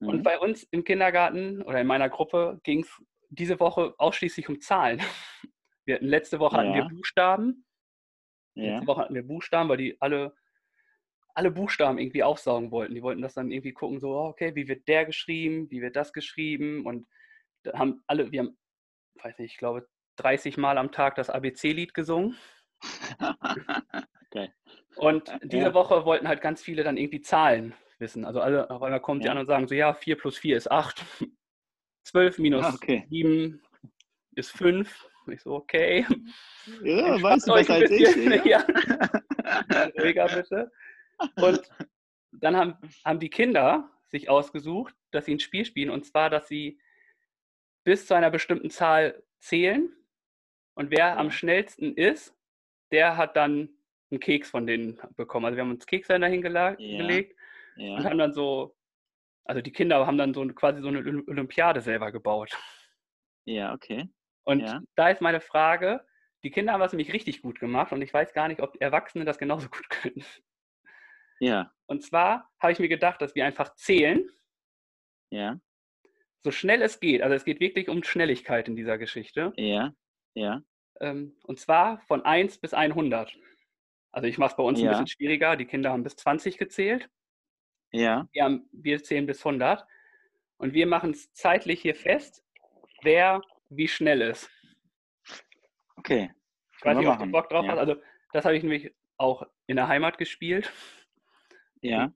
Mhm. 0.00 0.08
Und 0.08 0.22
bei 0.22 0.38
uns 0.38 0.64
im 0.64 0.84
Kindergarten 0.84 1.62
oder 1.62 1.80
in 1.80 1.86
meiner 1.86 2.08
Gruppe 2.08 2.60
ging 2.64 2.80
es 2.80 3.02
diese 3.30 3.58
Woche 3.60 3.94
ausschließlich 3.98 4.48
um 4.48 4.60
Zahlen. 4.60 5.00
Wir 5.84 5.96
hatten, 5.96 6.06
letzte 6.06 6.38
Woche 6.38 6.58
hatten 6.58 6.74
wir 6.74 6.84
Buchstaben. 6.84 7.64
Ja. 8.54 8.74
Letzte 8.74 8.86
Woche 8.86 9.00
hatten 9.00 9.14
wir 9.16 9.26
Buchstaben, 9.26 9.68
weil 9.68 9.78
die 9.78 10.00
alle, 10.00 10.32
alle 11.34 11.50
Buchstaben 11.50 11.98
irgendwie 11.98 12.22
aufsaugen 12.22 12.70
wollten. 12.70 12.94
Die 12.94 13.02
wollten 13.02 13.20
das 13.20 13.34
dann 13.34 13.50
irgendwie 13.50 13.72
gucken, 13.72 13.98
so, 13.98 14.16
oh, 14.16 14.28
okay, 14.28 14.54
wie 14.54 14.68
wird 14.68 14.86
der 14.86 15.06
geschrieben, 15.06 15.68
wie 15.72 15.82
wird 15.82 15.96
das 15.96 16.12
geschrieben? 16.12 16.86
Und 16.86 17.08
da 17.64 17.76
haben 17.76 18.04
alle, 18.06 18.30
wir 18.30 18.42
haben, 18.42 18.58
weiß 19.24 19.40
nicht, 19.40 19.54
ich 19.54 19.58
glaube, 19.58 19.88
30 20.18 20.56
Mal 20.56 20.78
am 20.78 20.92
Tag 20.92 21.16
das 21.16 21.30
ABC-Lied 21.30 21.94
gesungen. 21.94 22.36
okay. 24.26 24.52
Und 24.96 25.32
diese 25.42 25.64
ja. 25.64 25.74
Woche 25.74 26.04
wollten 26.04 26.28
halt 26.28 26.40
ganz 26.40 26.62
viele 26.62 26.84
dann 26.84 26.96
irgendwie 26.96 27.20
Zahlen 27.20 27.74
wissen. 27.98 28.24
Also 28.24 28.40
alle, 28.40 28.70
auf 28.70 28.82
einmal 28.82 29.00
kommen 29.00 29.20
ja. 29.20 29.24
die 29.24 29.30
an 29.30 29.38
und 29.38 29.46
sagen 29.46 29.66
so, 29.66 29.74
ja, 29.74 29.94
4 29.94 30.16
plus 30.16 30.38
4 30.38 30.56
ist 30.56 30.70
8. 30.70 31.04
12 32.04 32.38
minus 32.38 32.64
ah, 32.64 32.74
okay. 32.74 33.06
7 33.08 33.62
ist 34.34 34.50
5. 34.52 35.08
Ich 35.28 35.40
so, 35.42 35.54
okay. 35.54 36.04
Ja, 36.82 37.22
weißt 37.22 37.48
du 37.48 37.54
besser 37.54 37.74
als 37.74 37.90
ich. 37.90 38.44
Ja. 38.44 38.58
Ruhiger 39.98 40.26
bitte. 40.26 40.70
Und 41.36 41.62
dann 42.32 42.56
haben, 42.56 42.74
haben 43.04 43.20
die 43.20 43.30
Kinder 43.30 43.88
sich 44.08 44.28
ausgesucht, 44.28 44.94
dass 45.12 45.26
sie 45.26 45.34
ein 45.34 45.40
Spiel 45.40 45.64
spielen. 45.64 45.90
Und 45.90 46.04
zwar, 46.04 46.28
dass 46.28 46.48
sie 46.48 46.80
bis 47.84 48.06
zu 48.06 48.14
einer 48.14 48.30
bestimmten 48.30 48.70
Zahl 48.70 49.22
zählen. 49.38 49.94
Und 50.74 50.90
wer 50.90 51.18
am 51.18 51.30
schnellsten 51.30 51.94
ist, 51.94 52.36
der 52.90 53.16
hat 53.16 53.36
dann 53.36 53.70
einen 54.12 54.20
Keks 54.20 54.50
von 54.50 54.66
denen 54.66 55.00
bekommen. 55.16 55.46
Also 55.46 55.56
wir 55.56 55.64
haben 55.64 55.72
uns 55.72 55.86
Kekse 55.86 56.18
dahin 56.20 56.42
gelegt 56.42 57.34
ja. 57.76 57.96
Und 57.96 58.04
haben 58.04 58.18
dann 58.18 58.32
so, 58.32 58.76
also 59.44 59.60
die 59.60 59.72
Kinder 59.72 60.06
haben 60.06 60.18
dann 60.18 60.34
so 60.34 60.46
quasi 60.48 60.80
so 60.80 60.88
eine 60.88 60.98
Olympiade 60.98 61.80
selber 61.80 62.12
gebaut. 62.12 62.56
Ja, 63.44 63.72
okay. 63.74 64.08
Und 64.44 64.60
ja. 64.60 64.80
da 64.94 65.10
ist 65.10 65.20
meine 65.20 65.40
Frage, 65.40 66.04
die 66.44 66.50
Kinder 66.50 66.72
haben 66.72 66.80
das 66.80 66.92
nämlich 66.92 67.12
richtig 67.12 67.42
gut 67.42 67.60
gemacht 67.60 67.92
und 67.92 68.02
ich 68.02 68.12
weiß 68.12 68.32
gar 68.32 68.48
nicht, 68.48 68.60
ob 68.60 68.80
Erwachsene 68.80 69.24
das 69.24 69.38
genauso 69.38 69.68
gut 69.70 69.88
können. 69.88 70.24
Ja. 71.40 71.72
Und 71.86 72.02
zwar 72.02 72.50
habe 72.60 72.72
ich 72.72 72.78
mir 72.78 72.88
gedacht, 72.88 73.20
dass 73.20 73.34
wir 73.34 73.44
einfach 73.44 73.74
zählen. 73.74 74.28
Ja. 75.30 75.58
So 76.44 76.50
schnell 76.50 76.82
es 76.82 77.00
geht. 77.00 77.22
Also 77.22 77.34
es 77.34 77.44
geht 77.44 77.60
wirklich 77.60 77.88
um 77.88 78.02
Schnelligkeit 78.02 78.68
in 78.68 78.76
dieser 78.76 78.98
Geschichte. 78.98 79.52
Ja. 79.56 79.92
Ja. 80.34 80.62
Ähm, 81.00 81.36
und 81.44 81.58
zwar 81.58 82.00
von 82.02 82.24
1 82.24 82.58
bis 82.58 82.74
100. 82.74 83.36
Also 84.12 84.28
ich 84.28 84.38
mache 84.38 84.50
es 84.50 84.56
bei 84.56 84.62
uns 84.62 84.80
ja. 84.80 84.86
ein 84.86 84.90
bisschen 84.90 85.06
schwieriger. 85.06 85.56
Die 85.56 85.64
Kinder 85.64 85.90
haben 85.90 86.04
bis 86.04 86.16
20 86.16 86.58
gezählt. 86.58 87.08
Ja. 87.90 88.28
Wir, 88.32 88.44
haben, 88.44 88.68
wir 88.72 89.02
zählen 89.02 89.26
bis 89.26 89.44
100 89.44 89.86
und 90.58 90.74
wir 90.74 90.86
machen 90.86 91.10
es 91.10 91.32
zeitlich 91.32 91.80
hier 91.82 91.94
fest, 91.94 92.44
wer 93.02 93.42
wie 93.68 93.88
schnell 93.88 94.20
ist. 94.22 94.50
Okay. 95.96 96.30
Ich 96.78 96.84
weiß 96.84 96.98
nicht, 96.98 97.08
ob 97.08 97.18
du 97.18 97.26
Bock 97.26 97.48
drauf 97.48 97.64
ja. 97.64 97.72
hast. 97.72 97.78
Also, 97.78 97.96
das 98.32 98.44
habe 98.44 98.56
ich 98.56 98.62
nämlich 98.62 98.94
auch 99.16 99.46
in 99.66 99.76
der 99.76 99.88
Heimat 99.88 100.18
gespielt. 100.18 100.72
Ja. 101.80 102.12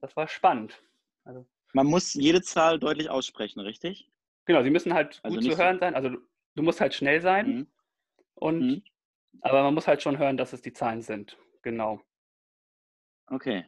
Das 0.00 0.16
war 0.16 0.28
spannend. 0.28 0.82
Also, 1.24 1.46
Man 1.72 1.86
muss 1.86 2.14
jede 2.14 2.42
Zahl 2.42 2.78
deutlich 2.78 3.10
aussprechen, 3.10 3.60
richtig? 3.60 4.10
Genau, 4.46 4.62
sie 4.62 4.70
müssen 4.70 4.94
halt 4.94 5.20
also 5.22 5.36
gut 5.36 5.52
zu 5.52 5.58
hören 5.58 5.78
sein. 5.78 5.94
Also, 5.94 6.10
du, 6.10 6.18
du, 6.54 6.62
musst 6.62 6.80
halt 6.80 6.94
schnell 6.94 7.20
sein. 7.20 7.46
Mhm. 7.48 7.66
Und, 8.34 8.60
mhm. 8.60 8.82
Aber 9.40 9.62
man 9.62 9.74
muss 9.74 9.86
halt 9.86 10.02
schon 10.02 10.18
hören, 10.18 10.36
dass 10.36 10.52
es 10.52 10.62
die 10.62 10.72
Zahlen 10.72 11.02
sind. 11.02 11.38
Genau. 11.62 12.00
Okay. 13.26 13.66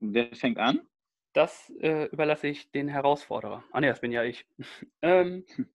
Wer 0.00 0.34
fängt 0.34 0.58
an? 0.58 0.86
Das 1.32 1.70
äh, 1.80 2.06
überlasse 2.06 2.48
ich 2.48 2.70
den 2.70 2.88
Herausforderer. 2.88 3.64
Ah, 3.72 3.80
ne, 3.80 3.88
das 3.88 4.00
bin 4.00 4.12
ja 4.12 4.24
ich. 4.24 4.46
ähm, 5.02 5.44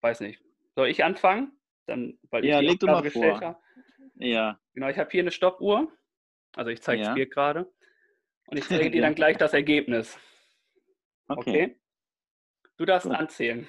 weiß 0.00 0.20
nicht. 0.20 0.42
Soll 0.74 0.88
ich 0.88 1.04
anfangen? 1.04 1.52
Dann, 1.86 2.18
weil 2.30 2.44
ich 2.44 2.50
ja, 2.50 2.60
leg 2.60 2.80
du 2.80 2.86
mal 2.86 3.08
vor. 3.10 3.40
Habe. 3.40 3.58
Ja. 4.16 4.58
Genau, 4.72 4.88
ich 4.88 4.98
habe 4.98 5.10
hier 5.10 5.22
eine 5.22 5.30
Stoppuhr. 5.30 5.92
Also 6.54 6.70
ich 6.70 6.82
zeige 6.82 7.02
es 7.02 7.08
ja. 7.08 7.14
dir 7.14 7.28
gerade. 7.28 7.70
Und 8.46 8.56
ich 8.56 8.64
zeige 8.68 8.90
dir 8.90 9.02
dann 9.02 9.14
gleich 9.14 9.36
das 9.36 9.52
Ergebnis. 9.52 10.18
Okay. 11.28 11.50
okay? 11.50 11.80
Du 12.76 12.84
darfst 12.84 13.08
Gut. 13.08 13.16
anzählen. 13.16 13.68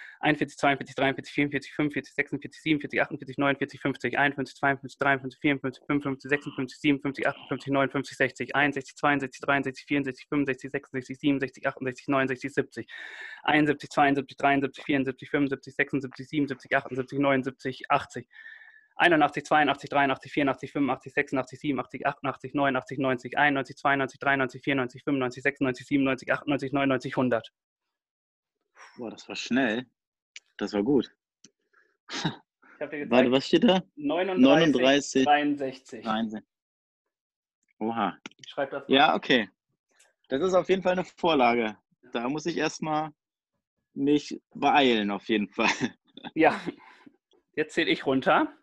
41, 0.23 0.55
42, 0.55 0.95
43, 0.95 1.49
44, 1.49 1.49
45, 1.75 2.03
46, 2.05 2.29
47, 2.29 2.79
48, 2.79 3.09
49, 3.09 3.55
50, 3.57 3.77
51, 3.79 4.33
52, 4.35 4.77
53, 4.77 5.19
54, 5.19 5.61
55, 5.81 6.13
56, 6.13 6.51
57, 6.55 7.01
58, 7.01 7.35
59, 7.49 8.05
60, 8.05 8.27
61, 8.53 8.71
62, 8.71 9.63
63, 9.63 10.03
64, 10.03 10.45
65, 10.45 10.59
66, 10.61 10.89
67, 10.91 11.39
68, 11.39 11.79
69, 11.81 12.27
70, 12.27 12.85
71, 13.47 14.15
72, 14.15 14.35
73, 14.37 15.01
74, 15.01 15.49
75, 15.49 15.89
76, 15.89 16.01
77, 16.01 16.47
78, 16.47 16.85
79, 16.95 17.55
80. 17.89 18.27
81, 18.99 19.31
82, 19.31 19.71
83, 19.71 20.11
84, 20.11 20.49
85, 20.49 20.89
86, 20.91 21.33
87, 21.33 21.79
88, 21.79 22.19
89, 22.21 22.71
90, 22.71 22.99
91, 22.99 23.55
92, 23.55 23.97
93, 23.97 24.37
94, 24.37 25.01
95, 25.01 25.31
96, 25.31 25.57
97, 25.59 26.45
98, 26.45 26.45
99, 26.45 27.17
100. 27.17 27.51
Boah, 28.97 29.09
das 29.09 29.27
war 29.27 29.35
schnell. 29.35 29.85
Das 30.61 30.73
war 30.73 30.83
gut. 30.83 31.11
Warte, 32.79 33.31
was 33.31 33.47
steht 33.47 33.63
da? 33.63 33.81
39, 33.95 34.43
39 34.43 35.23
63. 35.25 36.03
63. 36.03 36.49
Oha. 37.79 38.19
Ich 38.37 38.51
schreibe 38.51 38.71
das 38.73 38.87
mal. 38.87 38.93
Ja, 38.93 39.15
okay. 39.15 39.49
Das 40.29 40.39
ist 40.43 40.53
auf 40.53 40.69
jeden 40.69 40.83
Fall 40.83 40.91
eine 40.91 41.03
Vorlage. 41.03 41.75
Da 42.11 42.29
muss 42.29 42.45
ich 42.45 42.57
erstmal 42.57 43.09
mich 43.95 44.39
beeilen, 44.53 45.09
auf 45.09 45.27
jeden 45.29 45.49
Fall. 45.49 45.67
Ja. 46.35 46.61
Jetzt 47.55 47.73
zähle 47.73 47.89
ich 47.89 48.05
runter. 48.05 48.55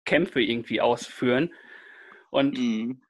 Kämpfe 0.03 0.41
irgendwie 0.41 0.81
ausführen. 0.81 1.53
Und 2.31 2.57
mhm. 2.57 3.01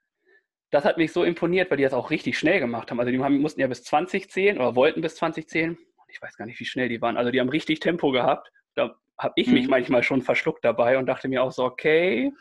das 0.70 0.84
hat 0.84 0.98
mich 0.98 1.12
so 1.12 1.24
imponiert, 1.24 1.70
weil 1.70 1.78
die 1.78 1.82
das 1.82 1.92
auch 1.92 2.10
richtig 2.10 2.38
schnell 2.38 2.60
gemacht 2.60 2.90
haben. 2.90 3.00
Also 3.00 3.10
die 3.10 3.18
haben, 3.18 3.38
mussten 3.38 3.60
ja 3.60 3.66
bis 3.66 3.82
20 3.82 4.30
zählen 4.30 4.58
oder 4.58 4.76
wollten 4.76 5.00
bis 5.00 5.16
20 5.16 5.48
zählen. 5.48 5.76
Ich 6.08 6.22
weiß 6.22 6.36
gar 6.36 6.46
nicht, 6.46 6.60
wie 6.60 6.64
schnell 6.64 6.88
die 6.88 7.02
waren. 7.02 7.16
Also 7.16 7.32
die 7.32 7.40
haben 7.40 7.48
richtig 7.48 7.80
Tempo 7.80 8.12
gehabt. 8.12 8.52
Da 8.74 8.96
habe 9.18 9.34
ich 9.36 9.46
mhm. 9.48 9.54
mich 9.54 9.68
manchmal 9.68 10.02
schon 10.02 10.22
verschluckt 10.22 10.64
dabei 10.64 10.98
und 10.98 11.06
dachte 11.06 11.28
mir 11.28 11.42
auch 11.42 11.52
so, 11.52 11.64
okay, 11.64 12.32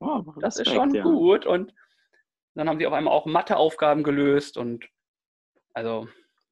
oh, 0.00 0.22
das 0.40 0.58
ist 0.58 0.70
schon 0.70 0.94
ja. 0.94 1.02
gut. 1.02 1.46
Und 1.46 1.74
dann 2.54 2.68
haben 2.68 2.78
sie 2.78 2.86
auf 2.86 2.92
einmal 2.92 3.14
auch 3.14 3.26
Matheaufgaben 3.26 4.02
gelöst 4.02 4.56
und 4.56 4.86
also 5.74 6.08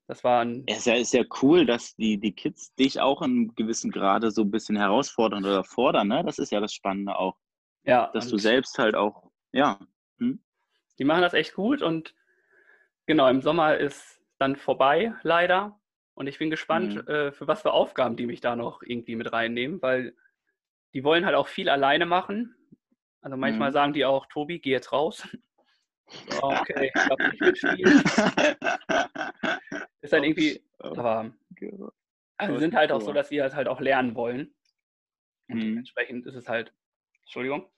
das 0.06 0.24
war 0.24 0.40
ein. 0.40 0.64
Es 0.66 0.78
ist 0.78 0.86
ja, 0.86 0.94
ist 0.94 1.12
ja 1.12 1.22
cool, 1.42 1.66
dass 1.66 1.94
die, 1.94 2.18
die 2.18 2.32
Kids 2.32 2.74
dich 2.74 3.00
auch 3.00 3.22
in 3.22 3.54
gewissen 3.54 3.90
Grade 3.90 4.30
so 4.30 4.42
ein 4.42 4.50
bisschen 4.50 4.76
herausfordern 4.76 5.44
oder 5.44 5.62
fordern, 5.62 6.08
ne? 6.08 6.24
Das 6.24 6.38
ist 6.38 6.50
ja 6.50 6.60
das 6.60 6.74
Spannende 6.74 7.16
auch. 7.16 7.36
Ja. 7.84 8.10
Dass 8.12 8.28
du 8.28 8.36
selbst 8.36 8.78
halt 8.78 8.94
auch, 8.94 9.30
ja. 9.52 9.78
Hm? 10.18 10.42
Die 10.98 11.04
machen 11.04 11.22
das 11.22 11.34
echt 11.34 11.54
gut 11.54 11.80
und 11.80 12.14
genau, 13.06 13.28
im 13.28 13.40
Sommer 13.40 13.76
ist 13.76 14.20
dann 14.38 14.56
vorbei, 14.56 15.14
leider. 15.22 15.79
Und 16.14 16.26
ich 16.26 16.38
bin 16.38 16.50
gespannt, 16.50 16.94
mhm. 16.94 17.08
äh, 17.08 17.32
für 17.32 17.46
was 17.46 17.62
für 17.62 17.72
Aufgaben 17.72 18.16
die 18.16 18.26
mich 18.26 18.40
da 18.40 18.56
noch 18.56 18.82
irgendwie 18.82 19.16
mit 19.16 19.32
reinnehmen, 19.32 19.80
weil 19.80 20.14
die 20.92 21.04
wollen 21.04 21.24
halt 21.24 21.36
auch 21.36 21.48
viel 21.48 21.68
alleine 21.68 22.06
machen. 22.06 22.54
Also 23.20 23.36
manchmal 23.36 23.70
mhm. 23.70 23.74
sagen 23.74 23.92
die 23.92 24.04
auch, 24.04 24.26
Tobi, 24.26 24.58
geh 24.58 24.70
jetzt 24.70 24.92
raus. 24.92 25.26
Okay, 26.42 26.90
ich 26.92 26.92
glaube 26.92 27.28
nicht 27.28 27.40
mitspielen. 27.40 28.02
ist 30.00 30.12
halt 30.12 30.24
irgendwie, 30.24 30.60
aber 30.80 31.32
also 32.36 32.58
sind 32.58 32.74
halt 32.74 32.90
auch 32.90 33.00
so, 33.00 33.12
dass 33.12 33.28
sie 33.28 33.40
halt, 33.40 33.54
halt 33.54 33.68
auch 33.68 33.80
lernen 33.80 34.16
wollen. 34.16 34.52
Und 35.48 35.58
mhm. 35.58 35.60
dementsprechend 35.60 36.26
ist 36.26 36.34
es 36.34 36.48
halt, 36.48 36.72
Entschuldigung, 37.22 37.70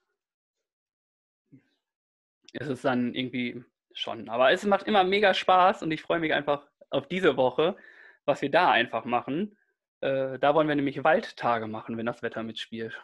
ist 2.52 2.68
es 2.68 2.82
dann 2.82 3.14
irgendwie 3.14 3.62
schon. 3.92 4.28
Aber 4.28 4.52
es 4.52 4.64
macht 4.64 4.86
immer 4.86 5.04
mega 5.04 5.34
Spaß 5.34 5.82
und 5.82 5.90
ich 5.90 6.02
freue 6.02 6.20
mich 6.20 6.32
einfach 6.32 6.66
auf 6.90 7.08
diese 7.08 7.36
Woche, 7.36 7.76
was 8.24 8.42
wir 8.42 8.50
da 8.50 8.70
einfach 8.70 9.04
machen. 9.04 9.56
Äh, 10.00 10.38
da 10.38 10.54
wollen 10.54 10.68
wir 10.68 10.74
nämlich 10.74 11.04
Waldtage 11.04 11.66
machen, 11.66 11.96
wenn 11.96 12.06
das 12.06 12.22
Wetter 12.22 12.42
mitspielt. 12.42 13.00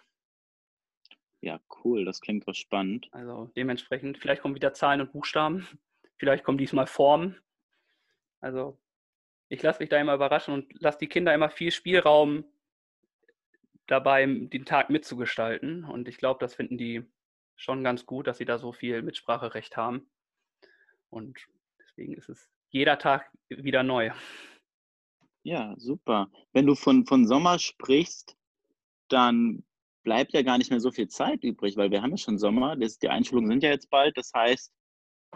Ja, 1.41 1.61
cool, 1.85 2.05
das 2.05 2.21
klingt 2.21 2.49
doch 2.49 2.55
spannend. 2.55 3.09
Also 3.13 3.51
dementsprechend, 3.57 4.19
vielleicht 4.19 4.43
kommen 4.43 4.57
wieder 4.57 4.75
Zahlen 4.75 5.01
und 5.01 5.13
Buchstaben, 5.13 5.67
vielleicht 6.17 6.43
kommen 6.43 6.59
diesmal 6.59 6.87
Formen. 6.87 7.41
Also 8.41 8.79
ich 9.49 9.63
lasse 9.63 9.81
mich 9.81 9.89
da 9.89 9.99
immer 9.99 10.15
überraschen 10.15 10.55
und 10.55 10.81
lasse 10.81 10.99
die 10.99 11.09
Kinder 11.09 11.33
immer 11.33 11.51
viel 11.51 11.71
Spielraum 11.71 12.45
dabei, 13.87 14.27
den 14.27 14.65
Tag 14.65 14.91
mitzugestalten. 14.91 15.85
Und 15.85 16.09
ich 16.09 16.19
glaube, 16.19 16.41
das 16.41 16.55
finden 16.55 16.77
die 16.77 17.05
schon 17.57 17.83
ganz 17.83 18.07
gut, 18.07 18.27
dass 18.27 18.39
sie 18.39 18.45
da 18.45 18.59
so 18.59 18.73
viel 18.73 19.03
Mitspracherecht 19.03 19.77
haben. 19.77 20.11
Und 21.11 21.39
deswegen 21.81 22.15
ist 22.15 22.29
es 22.29 22.51
jeder 22.69 22.99
Tag 22.99 23.31
wieder 23.49 23.83
neu. 23.83 24.11
Ja, 25.43 25.75
super. 25.79 26.31
Wenn 26.53 26.67
du 26.67 26.75
von, 26.75 27.07
von 27.07 27.27
Sommer 27.27 27.59
sprichst, 27.59 28.37
dann 29.09 29.65
bleibt 30.03 30.33
ja 30.33 30.43
gar 30.43 30.59
nicht 30.59 30.71
mehr 30.71 30.81
so 30.81 30.91
viel 30.91 31.09
Zeit 31.09 31.43
übrig, 31.45 31.77
weil 31.77 31.91
wir 31.91 32.03
haben 32.03 32.13
ja 32.13 32.17
schon 32.17 32.39
Sommer, 32.39 32.77
das, 32.77 32.99
die 32.99 33.09
Einschulungen 33.09 33.51
sind 33.51 33.63
ja 33.63 33.71
jetzt 33.71 33.91
bald, 33.91 34.17
das 34.17 34.33
heißt, 34.35 34.73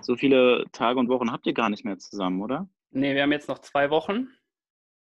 so 0.00 0.16
viele 0.16 0.64
Tage 0.72 0.98
und 0.98 1.08
Wochen 1.08 1.30
habt 1.30 1.46
ihr 1.46 1.52
gar 1.52 1.68
nicht 1.68 1.84
mehr 1.84 1.98
zusammen, 1.98 2.40
oder? 2.40 2.68
Nee, 2.90 3.14
wir 3.14 3.22
haben 3.22 3.32
jetzt 3.32 3.48
noch 3.48 3.58
zwei 3.58 3.90
Wochen 3.90 4.28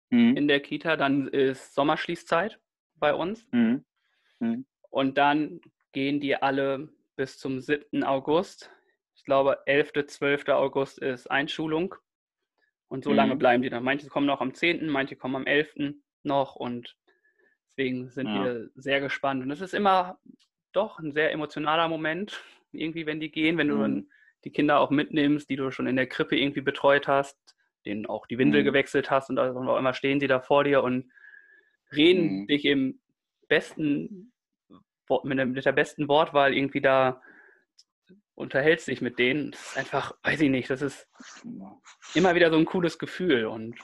mhm. 0.09 0.35
in 0.37 0.47
der 0.47 0.59
Kita, 0.59 0.95
dann 0.95 1.27
ist 1.27 1.73
Sommerschließzeit 1.75 2.59
bei 2.95 3.13
uns. 3.13 3.45
Mhm. 3.51 3.85
Mhm. 4.39 4.65
Und 4.89 5.17
dann 5.17 5.61
gehen 5.91 6.19
die 6.19 6.35
alle 6.35 6.89
bis 7.15 7.37
zum 7.37 7.59
7. 7.59 8.03
August. 8.03 8.71
Ich 9.15 9.23
glaube, 9.23 9.59
11., 9.65 10.07
12. 10.07 10.49
August 10.49 10.99
ist 10.99 11.29
Einschulung. 11.29 11.95
Und 12.93 13.03
so 13.03 13.09
mhm. 13.09 13.15
lange 13.15 13.35
bleiben 13.35 13.63
die 13.63 13.71
dann. 13.71 13.83
Manche 13.83 14.07
kommen 14.07 14.27
noch 14.27 14.39
am 14.39 14.53
10., 14.53 14.87
manche 14.87 15.15
kommen 15.15 15.35
am 15.35 15.47
11. 15.47 15.95
noch. 16.21 16.55
Und 16.55 16.95
deswegen 17.71 18.11
sind 18.11 18.27
ja. 18.27 18.43
wir 18.45 18.69
sehr 18.75 19.01
gespannt. 19.01 19.41
Und 19.41 19.49
es 19.49 19.61
ist 19.61 19.73
immer 19.73 20.19
doch 20.73 20.99
ein 20.99 21.11
sehr 21.11 21.31
emotionaler 21.31 21.87
Moment, 21.87 22.43
irgendwie, 22.71 23.07
wenn 23.07 23.19
die 23.19 23.31
gehen, 23.31 23.57
wenn 23.57 23.65
mhm. 23.65 23.71
du 23.71 23.77
dann 23.79 24.07
die 24.43 24.51
Kinder 24.51 24.79
auch 24.79 24.91
mitnimmst, 24.91 25.49
die 25.49 25.55
du 25.55 25.71
schon 25.71 25.87
in 25.87 25.95
der 25.95 26.05
Krippe 26.05 26.37
irgendwie 26.37 26.61
betreut 26.61 27.07
hast, 27.07 27.35
denen 27.83 28.05
auch 28.05 28.27
die 28.27 28.37
Windel 28.37 28.61
mhm. 28.61 28.65
gewechselt 28.65 29.09
hast 29.09 29.31
und 29.31 29.39
also 29.39 29.59
auch 29.59 29.79
immer 29.79 29.95
stehen 29.95 30.19
sie 30.19 30.27
da 30.27 30.39
vor 30.39 30.63
dir 30.63 30.83
und 30.83 31.11
reden 31.95 32.41
mhm. 32.41 32.47
dich 32.47 32.63
im 32.63 32.99
besten, 33.47 34.31
mit 35.23 35.65
der 35.65 35.71
besten 35.71 36.07
Wortwahl 36.07 36.53
irgendwie 36.53 36.81
da 36.81 37.23
unterhältst 38.35 38.87
dich 38.87 39.01
mit 39.01 39.19
denen. 39.19 39.51
Das 39.51 39.61
ist 39.61 39.77
einfach, 39.77 40.15
weiß 40.23 40.41
ich 40.41 40.49
nicht, 40.49 40.69
das 40.69 40.81
ist 40.81 41.07
immer 42.13 42.35
wieder 42.35 42.49
so 42.49 42.57
ein 42.57 42.65
cooles 42.65 42.97
Gefühl 42.97 43.45
und 43.45 43.77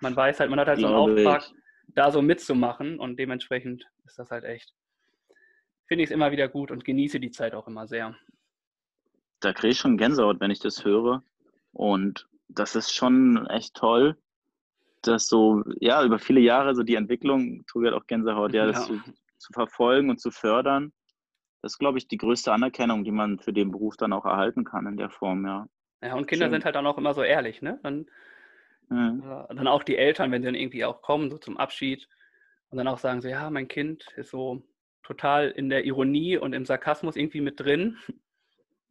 man 0.00 0.16
weiß 0.16 0.40
halt, 0.40 0.50
man 0.50 0.60
hat 0.60 0.68
halt 0.68 0.80
so 0.80 0.86
einen 0.86 0.96
Auftrag, 0.96 1.50
da 1.88 2.10
so 2.10 2.22
mitzumachen 2.22 2.98
und 2.98 3.18
dementsprechend 3.18 3.86
ist 4.04 4.18
das 4.18 4.30
halt 4.30 4.44
echt, 4.44 4.74
finde 5.86 6.02
ich 6.02 6.10
es 6.10 6.14
immer 6.14 6.32
wieder 6.32 6.48
gut 6.48 6.70
und 6.70 6.84
genieße 6.84 7.20
die 7.20 7.30
Zeit 7.30 7.54
auch 7.54 7.68
immer 7.68 7.86
sehr. 7.86 8.16
Da 9.40 9.52
kriege 9.52 9.72
ich 9.72 9.78
schon 9.78 9.96
Gänsehaut, 9.96 10.40
wenn 10.40 10.50
ich 10.50 10.60
das 10.60 10.84
höre 10.84 11.22
und 11.72 12.28
das 12.48 12.74
ist 12.74 12.92
schon 12.92 13.46
echt 13.48 13.74
toll, 13.74 14.16
dass 15.02 15.26
so, 15.26 15.62
ja, 15.80 16.02
über 16.02 16.18
viele 16.18 16.40
Jahre 16.40 16.74
so 16.74 16.82
die 16.82 16.94
Entwicklung, 16.94 17.64
Tobi 17.66 17.88
hat 17.88 17.94
auch 17.94 18.06
Gänsehaut, 18.06 18.54
ja, 18.54 18.66
das 18.72 18.88
ja. 18.88 18.94
Zu, 18.94 19.00
zu 19.38 19.52
verfolgen 19.52 20.10
und 20.10 20.20
zu 20.20 20.30
fördern. 20.30 20.92
Das 21.64 21.72
ist, 21.72 21.78
glaube 21.78 21.96
ich, 21.96 22.06
die 22.08 22.18
größte 22.18 22.52
Anerkennung, 22.52 23.04
die 23.04 23.10
man 23.10 23.38
für 23.38 23.54
den 23.54 23.70
Beruf 23.70 23.96
dann 23.96 24.12
auch 24.12 24.26
erhalten 24.26 24.64
kann 24.64 24.86
in 24.86 24.98
der 24.98 25.08
Form, 25.08 25.46
ja. 25.46 25.66
Ja, 26.02 26.14
und 26.14 26.26
Kinder 26.26 26.44
Schön. 26.44 26.52
sind 26.52 26.66
halt 26.66 26.74
dann 26.74 26.86
auch 26.86 26.98
immer 26.98 27.14
so 27.14 27.22
ehrlich, 27.22 27.62
ne? 27.62 27.80
Dann, 27.82 28.04
mhm. 28.90 29.22
äh, 29.24 29.54
dann 29.54 29.66
auch 29.66 29.82
die 29.82 29.96
Eltern, 29.96 30.30
wenn 30.30 30.42
sie 30.42 30.46
dann 30.46 30.56
irgendwie 30.56 30.84
auch 30.84 31.00
kommen, 31.00 31.30
so 31.30 31.38
zum 31.38 31.56
Abschied 31.56 32.06
und 32.68 32.76
dann 32.76 32.86
auch 32.86 32.98
sagen 32.98 33.22
so, 33.22 33.28
ja, 33.28 33.48
mein 33.48 33.66
Kind 33.66 34.04
ist 34.16 34.28
so 34.28 34.62
total 35.02 35.52
in 35.52 35.70
der 35.70 35.86
Ironie 35.86 36.36
und 36.36 36.52
im 36.52 36.66
Sarkasmus 36.66 37.16
irgendwie 37.16 37.40
mit 37.40 37.58
drin. 37.58 37.96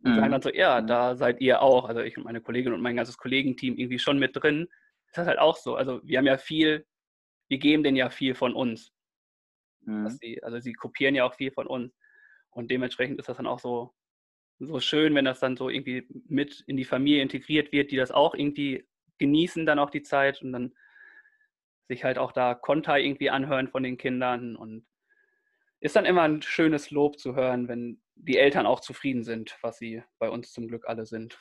Und 0.04 0.14
mhm. 0.14 0.16
sagen 0.16 0.32
dann 0.32 0.42
so, 0.42 0.50
ja, 0.50 0.82
da 0.82 1.16
seid 1.16 1.42
ihr 1.42 1.62
auch, 1.62 1.88
also 1.88 2.02
ich 2.02 2.18
und 2.18 2.24
meine 2.24 2.42
Kollegin 2.42 2.74
und 2.74 2.82
mein 2.82 2.96
ganzes 2.96 3.20
Kollegenteam 3.20 3.78
irgendwie 3.78 4.00
schon 4.00 4.18
mit 4.18 4.36
drin. 4.36 4.68
Das 5.14 5.26
ist 5.26 5.28
halt 5.28 5.38
auch 5.38 5.58
so. 5.58 5.76
Also 5.76 6.02
wir 6.04 6.18
haben 6.18 6.26
ja 6.26 6.38
viel, 6.38 6.88
wir 7.50 7.60
geben 7.60 7.84
denen 7.84 7.98
ja 7.98 8.10
viel 8.10 8.34
von 8.34 8.56
uns. 8.56 8.92
Mhm. 9.82 10.10
Sie, 10.10 10.42
also 10.42 10.60
sie 10.60 10.74
kopieren 10.74 11.14
ja 11.14 11.26
auch 11.26 11.36
viel 11.36 11.52
von 11.52 11.68
uns. 11.68 11.94
Und 12.54 12.72
dementsprechend 12.72 13.20
ist 13.20 13.30
das 13.30 13.38
dann 13.38 13.48
auch 13.48 13.60
so, 13.60 13.94
so 14.60 14.80
schön, 14.80 15.16
wenn 15.16 15.26
das 15.26 15.40
dann 15.40 15.58
so 15.58 15.70
irgendwie 15.70 16.08
mit 16.28 16.64
in 16.68 16.78
die 16.78 16.86
Familie 16.86 17.22
integriert 17.22 17.72
wird, 17.72 17.92
die 17.92 17.98
das 17.98 18.12
auch 18.12 18.36
irgendwie 18.36 18.88
genießen, 19.18 19.66
dann 19.66 19.80
auch 19.80 19.90
die 19.90 20.04
Zeit 20.04 20.42
und 20.42 20.54
dann 20.54 20.74
sich 21.88 22.04
halt 22.04 22.18
auch 22.18 22.32
da 22.32 22.56
Konter 22.56 23.00
irgendwie 23.00 23.30
anhören 23.30 23.68
von 23.68 23.84
den 23.84 23.98
Kindern 23.98 24.56
und 24.56 24.86
ist 25.80 25.96
dann 25.96 26.06
immer 26.06 26.22
ein 26.22 26.42
schönes 26.42 26.92
Lob 26.92 27.20
zu 27.20 27.36
hören, 27.36 27.68
wenn 27.68 28.02
die 28.16 28.38
Eltern 28.38 28.66
auch 28.66 28.80
zufrieden 28.80 29.24
sind, 29.24 29.58
was 29.62 29.78
sie 29.78 30.04
bei 30.18 30.30
uns 30.30 30.54
zum 30.54 30.68
Glück 30.68 30.88
alle 30.88 31.06
sind. 31.06 31.38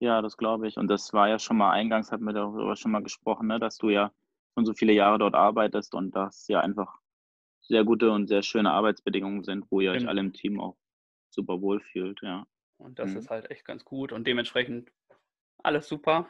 Ja, 0.00 0.22
das 0.22 0.36
glaube 0.36 0.68
ich. 0.68 0.76
Und 0.76 0.88
das 0.88 1.12
war 1.12 1.28
ja 1.28 1.38
schon 1.38 1.56
mal 1.56 1.70
eingangs, 1.70 2.10
hatten 2.10 2.24
wir 2.24 2.32
darüber 2.32 2.76
schon 2.76 2.90
mal 2.90 3.02
gesprochen, 3.02 3.46
ne, 3.46 3.58
dass 3.58 3.76
du 3.78 3.90
ja 3.90 4.12
schon 4.54 4.64
so 4.64 4.74
viele 4.74 4.92
Jahre 4.92 5.18
dort 5.18 5.34
arbeitest 5.34 5.94
und 5.94 6.14
das 6.14 6.46
ja 6.48 6.60
einfach 6.60 6.98
sehr 7.68 7.84
gute 7.84 8.10
und 8.10 8.26
sehr 8.26 8.42
schöne 8.42 8.72
Arbeitsbedingungen 8.72 9.44
sind, 9.44 9.66
wo 9.70 9.80
ihr 9.80 9.92
euch 9.92 9.98
genau. 9.98 10.10
alle 10.10 10.20
im 10.20 10.32
Team 10.32 10.60
auch 10.60 10.76
super 11.30 11.60
wohl 11.60 11.80
fühlt, 11.80 12.20
ja. 12.22 12.46
Und 12.78 12.98
das 12.98 13.10
mhm. 13.10 13.18
ist 13.18 13.30
halt 13.30 13.50
echt 13.50 13.64
ganz 13.64 13.84
gut 13.84 14.12
und 14.12 14.26
dementsprechend 14.26 14.90
alles 15.62 15.88
super. 15.88 16.28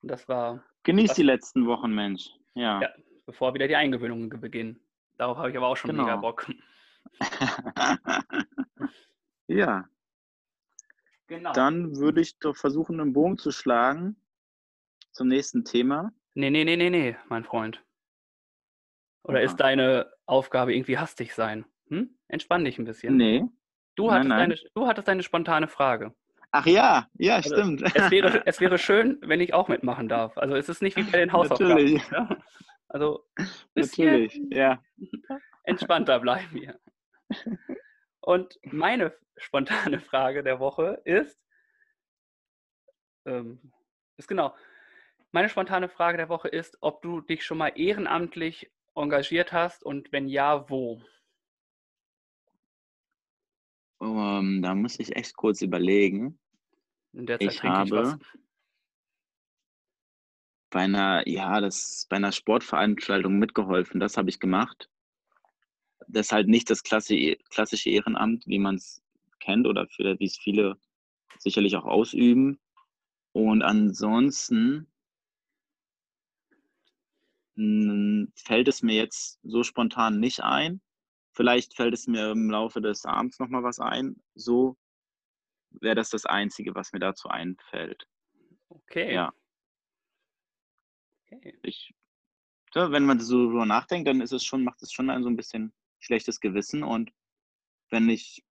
Und 0.00 0.10
das 0.10 0.28
war. 0.28 0.64
Genießt 0.84 1.18
die 1.18 1.24
letzten 1.24 1.66
Wochen, 1.66 1.92
Mensch. 1.92 2.30
Ja. 2.54 2.80
ja. 2.80 2.88
Bevor 3.26 3.52
wieder 3.54 3.68
die 3.68 3.76
Eingewöhnungen 3.76 4.28
beginnen. 4.28 4.80
Darauf 5.16 5.36
habe 5.36 5.50
ich 5.50 5.56
aber 5.56 5.66
auch 5.66 5.76
schon 5.76 5.90
genau. 5.90 6.04
mega 6.04 6.16
Bock. 6.16 6.46
ja. 9.48 9.88
Genau. 11.26 11.52
Dann 11.52 11.96
würde 11.96 12.20
ich 12.20 12.38
doch 12.38 12.56
versuchen, 12.56 13.00
einen 13.00 13.12
Bogen 13.12 13.36
zu 13.36 13.50
schlagen 13.50 14.16
zum 15.10 15.28
nächsten 15.28 15.64
Thema. 15.64 16.12
Nee, 16.34 16.50
nee, 16.50 16.64
nee, 16.64 16.76
nee, 16.76 16.90
nee, 16.90 17.16
mein 17.28 17.44
Freund. 17.44 17.84
Oder 19.28 19.38
Aha. 19.38 19.44
ist 19.44 19.56
deine 19.56 20.10
Aufgabe 20.24 20.74
irgendwie 20.74 20.98
hastig 20.98 21.34
sein? 21.34 21.66
Hm? 21.88 22.16
Entspann 22.28 22.64
dich 22.64 22.78
ein 22.78 22.86
bisschen. 22.86 23.16
Nee. 23.16 23.44
Du 23.94 24.10
hattest, 24.10 24.28
nein, 24.28 24.38
nein. 24.38 24.50
Deine, 24.50 24.70
du 24.74 24.86
hattest 24.86 25.06
deine 25.06 25.22
spontane 25.22 25.68
Frage. 25.68 26.14
Ach 26.50 26.64
ja, 26.64 27.08
ja, 27.18 27.36
also, 27.36 27.54
stimmt. 27.54 27.82
Es 27.94 28.10
wäre, 28.10 28.42
es 28.46 28.60
wäre 28.60 28.78
schön, 28.78 29.18
wenn 29.20 29.40
ich 29.40 29.52
auch 29.52 29.68
mitmachen 29.68 30.08
darf. 30.08 30.38
Also 30.38 30.54
es 30.54 30.70
ist 30.70 30.80
nicht 30.80 30.96
wie 30.96 31.02
bei 31.02 31.18
den 31.18 31.32
Hausaufgaben. 31.32 31.74
Natürlich. 31.74 32.10
Ja? 32.10 32.38
Also 32.88 33.26
Natürlich, 33.74 34.40
ja. 34.50 34.82
Entspannter 35.64 36.20
bleiben 36.20 36.48
wir. 36.52 36.80
Und 38.20 38.58
meine 38.62 39.14
spontane 39.36 40.00
Frage 40.00 40.42
der 40.42 40.58
Woche 40.58 41.02
ist, 41.04 41.38
ähm, 43.26 43.72
ist 44.16 44.26
genau, 44.26 44.54
meine 45.32 45.50
spontane 45.50 45.90
Frage 45.90 46.16
der 46.16 46.30
Woche 46.30 46.48
ist, 46.48 46.78
ob 46.80 47.02
du 47.02 47.20
dich 47.20 47.44
schon 47.44 47.58
mal 47.58 47.72
ehrenamtlich 47.76 48.72
engagiert 48.98 49.52
hast 49.52 49.84
und 49.84 50.12
wenn 50.12 50.28
ja, 50.28 50.68
wo? 50.68 51.00
Um, 53.98 54.18
ähm, 54.18 54.62
da 54.62 54.74
muss 54.74 54.98
ich 55.00 55.16
echt 55.16 55.36
kurz 55.36 55.60
überlegen. 55.62 56.38
In 57.12 57.26
der 57.26 57.38
Zeit 57.38 57.52
ich 57.52 57.62
habe 57.62 58.18
ich 58.20 58.38
bei 60.70 60.80
einer, 60.80 61.26
ja, 61.26 61.60
das 61.60 62.06
bei 62.08 62.16
einer 62.16 62.32
Sportveranstaltung 62.32 63.38
mitgeholfen. 63.38 64.00
Das 64.00 64.16
habe 64.16 64.28
ich 64.28 64.38
gemacht. 64.38 64.88
Das 66.06 66.26
ist 66.26 66.32
halt 66.32 66.48
nicht 66.48 66.70
das 66.70 66.82
klassische 66.82 67.90
Ehrenamt, 67.90 68.46
wie 68.46 68.58
man 68.58 68.76
es 68.76 69.02
kennt 69.40 69.66
oder 69.66 69.86
wie 69.96 70.24
es 70.24 70.38
viele 70.38 70.78
sicherlich 71.38 71.76
auch 71.76 71.84
ausüben. 71.84 72.60
Und 73.32 73.62
ansonsten 73.62 74.86
fällt 78.36 78.68
es 78.68 78.82
mir 78.82 78.94
jetzt 78.94 79.40
so 79.42 79.62
spontan 79.64 80.20
nicht 80.20 80.42
ein. 80.42 80.80
Vielleicht 81.32 81.74
fällt 81.74 81.94
es 81.94 82.06
mir 82.06 82.30
im 82.30 82.50
Laufe 82.50 82.80
des 82.80 83.04
Abends 83.04 83.38
nochmal 83.38 83.62
was 83.62 83.80
ein. 83.80 84.22
So 84.34 84.76
wäre 85.70 85.94
das 85.94 86.10
das 86.10 86.24
Einzige, 86.24 86.74
was 86.74 86.92
mir 86.92 87.00
dazu 87.00 87.28
einfällt. 87.28 88.06
Okay. 88.68 89.14
Ja. 89.14 89.32
Okay. 91.30 91.58
Ich, 91.62 91.94
ja, 92.74 92.90
wenn 92.90 93.04
man 93.04 93.20
so 93.20 93.46
drüber 93.46 93.66
nachdenkt, 93.66 94.08
dann 94.08 94.20
ist 94.20 94.32
es 94.32 94.44
schon, 94.44 94.64
macht 94.64 94.82
es 94.82 94.92
schon 94.92 95.10
ein 95.10 95.22
so 95.22 95.28
ein 95.28 95.36
bisschen 95.36 95.72
schlechtes 95.98 96.40
Gewissen. 96.40 96.82
Und 96.82 97.12
wenn 97.90 98.08
ich 98.08 98.44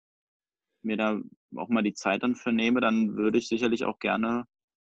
mir 0.83 0.97
da 0.97 1.21
auch 1.57 1.69
mal 1.69 1.83
die 1.83 1.95
Zeit 1.95 2.23
dann 2.23 2.37
für 2.37 2.53
nehme, 2.53 2.81
dann 2.81 3.17
würde 3.17 3.39
ich 3.39 3.49
sicherlich 3.49 3.85
auch 3.85 3.99
gerne 3.99 4.47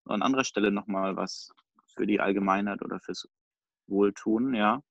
an 0.06 0.22
anderer 0.22 0.44
Stelle 0.44 0.72
nochmal 0.72 1.16
was 1.16 1.52
für 1.86 2.08
die 2.08 2.20
Allgemeinheit 2.20 2.82
oder 2.82 3.00
fürs 3.00 3.28
wohltun, 3.90 4.54
ja. 4.54 4.82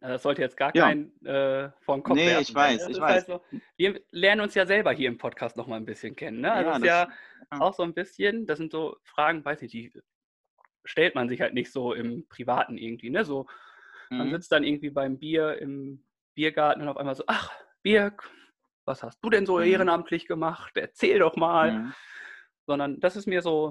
Das 0.00 0.22
sollte 0.22 0.42
jetzt 0.42 0.56
gar 0.56 0.74
ja. 0.74 0.84
kein 0.84 1.24
äh, 1.24 1.70
vom 1.80 2.02
Kopf 2.02 2.16
Nee, 2.16 2.38
ich 2.38 2.54
weiß, 2.54 2.82
sein. 2.82 2.90
Ne? 2.90 2.96
ich 2.96 3.00
weiß. 3.00 3.28
Halt 3.28 3.42
so, 3.50 3.60
wir 3.76 4.00
lernen 4.10 4.42
uns 4.42 4.54
ja 4.54 4.66
selber 4.66 4.92
hier 4.92 5.08
im 5.08 5.16
Podcast 5.16 5.56
noch 5.56 5.66
mal 5.66 5.76
ein 5.76 5.86
bisschen 5.86 6.14
kennen. 6.14 6.40
Ne? 6.40 6.52
Also 6.52 6.70
ja, 6.70 6.76
ist 6.76 6.84
ja, 6.84 7.08
ja 7.52 7.60
auch 7.60 7.72
so 7.72 7.82
ein 7.84 7.94
bisschen, 7.94 8.46
das 8.46 8.58
sind 8.58 8.70
so 8.70 8.98
Fragen, 9.02 9.44
weiß 9.44 9.62
ich, 9.62 9.70
die 9.70 9.92
stellt 10.84 11.14
man 11.14 11.28
sich 11.28 11.40
halt 11.40 11.54
nicht 11.54 11.72
so 11.72 11.94
im 11.94 12.28
Privaten 12.28 12.76
irgendwie. 12.76 13.08
Ne? 13.08 13.24
So, 13.24 13.46
mhm. 14.10 14.18
Man 14.18 14.30
sitzt 14.30 14.52
dann 14.52 14.64
irgendwie 14.64 14.90
beim 14.90 15.18
Bier 15.18 15.56
im 15.58 16.04
Biergarten 16.34 16.82
und 16.82 16.88
auf 16.88 16.98
einmal 16.98 17.14
so, 17.14 17.24
ach, 17.26 17.50
Birk, 17.82 18.30
was 18.84 19.02
hast 19.02 19.20
du 19.24 19.30
denn 19.30 19.46
so 19.46 19.58
mhm. 19.58 19.64
ehrenamtlich 19.64 20.26
gemacht? 20.26 20.76
Erzähl 20.76 21.18
doch 21.18 21.36
mal. 21.36 21.72
Mhm. 21.72 21.94
Sondern 22.66 23.00
das 23.00 23.16
ist 23.16 23.26
mir 23.26 23.40
so 23.40 23.70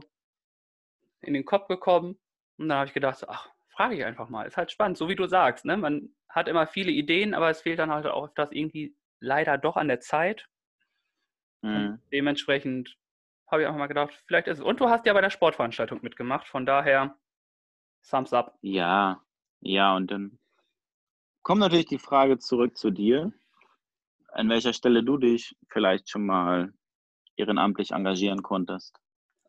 in 1.21 1.33
den 1.33 1.45
Kopf 1.45 1.67
gekommen 1.67 2.17
und 2.57 2.69
dann 2.69 2.77
habe 2.79 2.87
ich 2.87 2.93
gedacht, 2.93 3.19
so, 3.19 3.27
ach, 3.27 3.49
frage 3.73 3.95
ich 3.95 4.05
einfach 4.05 4.29
mal. 4.29 4.45
Ist 4.47 4.57
halt 4.57 4.71
spannend, 4.71 4.97
so 4.97 5.09
wie 5.09 5.15
du 5.15 5.27
sagst. 5.27 5.65
Ne? 5.65 5.77
Man 5.77 6.09
hat 6.29 6.47
immer 6.47 6.67
viele 6.67 6.91
Ideen, 6.91 7.33
aber 7.33 7.49
es 7.49 7.61
fehlt 7.61 7.79
dann 7.79 7.91
halt 7.91 8.05
auch 8.05 8.29
das 8.29 8.51
irgendwie 8.51 8.95
leider 9.19 9.57
doch 9.57 9.77
an 9.77 9.87
der 9.87 9.99
Zeit. 9.99 10.47
Mhm. 11.61 11.99
Dementsprechend 12.11 12.97
habe 13.47 13.61
ich 13.61 13.67
einfach 13.67 13.79
mal 13.79 13.87
gedacht, 13.87 14.13
vielleicht 14.27 14.47
ist 14.47 14.59
es. 14.59 14.63
Und 14.63 14.79
du 14.79 14.89
hast 14.89 15.05
ja 15.05 15.13
bei 15.13 15.21
der 15.21 15.29
Sportveranstaltung 15.29 15.99
mitgemacht, 16.01 16.47
von 16.47 16.65
daher 16.65 17.17
Thumbs 18.07 18.33
up. 18.33 18.57
Ja, 18.61 19.21
ja, 19.61 19.95
und 19.95 20.11
dann 20.11 20.39
kommt 21.41 21.61
natürlich 21.61 21.85
die 21.85 21.99
Frage 21.99 22.37
zurück 22.37 22.77
zu 22.77 22.91
dir, 22.91 23.31
an 24.29 24.49
welcher 24.49 24.73
Stelle 24.73 25.03
du 25.03 25.17
dich 25.17 25.55
vielleicht 25.69 26.09
schon 26.09 26.25
mal 26.25 26.73
ehrenamtlich 27.35 27.91
engagieren 27.91 28.43
konntest. 28.43 28.99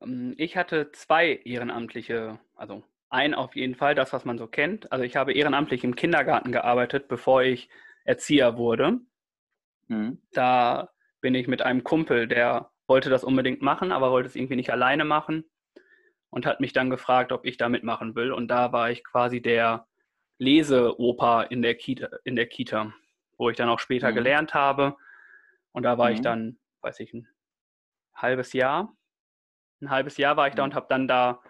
Ähm, 0.00 0.34
ich 0.36 0.56
hatte 0.56 0.92
zwei 0.92 1.36
ehrenamtliche, 1.44 2.38
also 2.54 2.84
ein 3.10 3.34
auf 3.34 3.54
jeden 3.56 3.74
Fall, 3.74 3.94
das, 3.94 4.12
was 4.12 4.24
man 4.24 4.38
so 4.38 4.46
kennt. 4.46 4.90
Also 4.92 5.04
ich 5.04 5.16
habe 5.16 5.32
ehrenamtlich 5.32 5.84
im 5.84 5.96
Kindergarten 5.96 6.52
gearbeitet, 6.52 7.08
bevor 7.08 7.42
ich 7.42 7.68
Erzieher 8.04 8.56
wurde. 8.56 9.00
Mhm. 9.88 10.20
Da 10.32 10.90
bin 11.20 11.34
ich 11.34 11.46
mit 11.46 11.62
einem 11.62 11.84
Kumpel, 11.84 12.26
der 12.26 12.70
wollte 12.86 13.10
das 13.10 13.24
unbedingt 13.24 13.62
machen, 13.62 13.92
aber 13.92 14.10
wollte 14.10 14.28
es 14.28 14.36
irgendwie 14.36 14.56
nicht 14.56 14.70
alleine 14.70 15.04
machen 15.04 15.44
und 16.30 16.44
hat 16.46 16.60
mich 16.60 16.72
dann 16.72 16.90
gefragt, 16.90 17.32
ob 17.32 17.46
ich 17.46 17.56
da 17.56 17.68
mitmachen 17.68 18.14
will. 18.14 18.32
Und 18.32 18.48
da 18.48 18.72
war 18.72 18.90
ich 18.90 19.04
quasi 19.04 19.40
der 19.40 19.86
Leseoper 20.38 21.50
in 21.50 21.62
der 21.62 21.76
Kita, 21.76 22.08
in 22.24 22.36
der 22.36 22.46
Kita 22.46 22.92
wo 23.38 23.50
ich 23.50 23.56
dann 23.56 23.68
auch 23.68 23.78
später 23.78 24.10
mhm. 24.10 24.14
gelernt 24.14 24.54
habe. 24.54 24.96
Und 25.72 25.82
da 25.82 25.98
war 25.98 26.08
mhm. 26.08 26.14
ich 26.14 26.20
dann, 26.20 26.58
weiß 26.82 27.00
ich, 27.00 27.12
ein 27.12 27.28
halbes 28.14 28.52
Jahr. 28.52 28.94
Ein 29.80 29.90
halbes 29.90 30.16
Jahr 30.16 30.36
war 30.36 30.48
ich 30.48 30.54
da 30.54 30.62
mhm. 30.62 30.70
und 30.70 30.74
habe 30.74 30.86
dann 30.88 31.08
da 31.08 31.40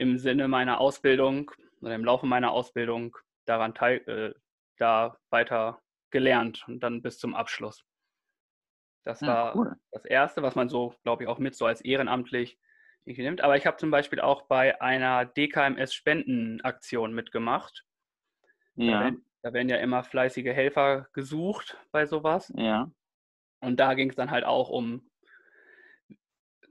im 0.00 0.18
Sinne 0.18 0.48
meiner 0.48 0.80
Ausbildung 0.80 1.50
oder 1.82 1.94
im 1.94 2.04
Laufe 2.04 2.26
meiner 2.26 2.52
Ausbildung 2.52 3.16
daran 3.44 3.74
teil, 3.74 3.98
äh, 4.08 4.34
da 4.78 5.18
weiter 5.28 5.80
gelernt 6.10 6.64
und 6.66 6.80
dann 6.80 7.02
bis 7.02 7.18
zum 7.18 7.34
Abschluss. 7.34 7.84
Das 9.04 9.22
war 9.22 9.56
cool. 9.56 9.76
das 9.92 10.04
Erste, 10.04 10.42
was 10.42 10.54
man 10.54 10.68
so, 10.68 10.94
glaube 11.02 11.22
ich, 11.22 11.28
auch 11.28 11.38
mit 11.38 11.54
so 11.54 11.66
als 11.66 11.80
ehrenamtlich 11.82 12.58
nimmt. 13.04 13.40
Aber 13.40 13.56
ich 13.56 13.66
habe 13.66 13.76
zum 13.76 13.90
Beispiel 13.90 14.20
auch 14.20 14.42
bei 14.42 14.80
einer 14.80 15.24
DKMS-Spendenaktion 15.24 17.12
mitgemacht. 17.12 17.84
Ja. 18.76 18.92
Da 18.92 19.00
werden, 19.04 19.24
da 19.42 19.52
werden, 19.52 19.68
ja 19.68 19.76
immer 19.76 20.04
fleißige 20.04 20.52
Helfer 20.52 21.08
gesucht 21.12 21.78
bei 21.92 22.06
sowas. 22.06 22.52
Ja. 22.56 22.90
Und 23.60 23.80
da 23.80 23.94
ging 23.94 24.10
es 24.10 24.16
dann 24.16 24.30
halt 24.30 24.44
auch 24.44 24.68
um 24.70 25.09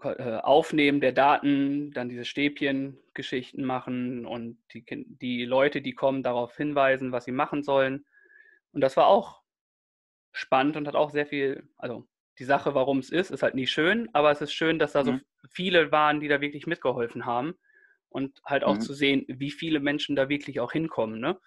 Aufnehmen 0.02 1.02
der 1.02 1.12
Daten, 1.12 1.92
dann 1.92 2.10
diese 2.10 2.26
Stäbchen-Geschichten 2.26 3.64
machen 3.64 4.26
und 4.26 4.58
die, 4.74 4.86
die 4.88 5.46
Leute, 5.46 5.82
die 5.82 5.94
kommen, 5.94 6.24
darauf 6.24 6.56
hinweisen, 6.56 7.12
was 7.12 7.26
sie 7.26 7.32
machen 7.32 7.64
sollen. 7.64 8.06
Und 8.72 8.82
das 8.82 8.96
war 8.98 9.08
auch 9.08 9.42
spannend 10.32 10.78
und 10.78 10.88
hat 10.88 10.96
auch 10.96 11.10
sehr 11.10 11.26
viel, 11.26 11.68
also 11.78 12.08
die 12.38 12.46
Sache, 12.46 12.74
warum 12.74 13.00
es 13.00 13.10
ist, 13.10 13.32
ist 13.32 13.44
halt 13.44 13.56
nie 13.56 13.68
schön, 13.68 14.10
aber 14.14 14.32
es 14.32 14.42
ist 14.42 14.54
schön, 14.54 14.80
dass 14.80 14.94
da 14.94 15.04
so 15.04 15.14
mhm. 15.14 15.22
viele 15.50 15.92
waren, 15.92 16.20
die 16.20 16.28
da 16.28 16.40
wirklich 16.40 16.68
mitgeholfen 16.68 17.26
haben 17.26 17.56
und 18.08 18.40
halt 18.46 18.64
auch 18.64 18.76
mhm. 18.76 18.82
zu 18.82 18.94
sehen, 18.94 19.26
wie 19.28 19.52
viele 19.52 19.80
Menschen 19.80 20.16
da 20.16 20.30
wirklich 20.30 20.60
auch 20.60 20.72
hinkommen. 20.72 21.20
Ne? 21.20 21.40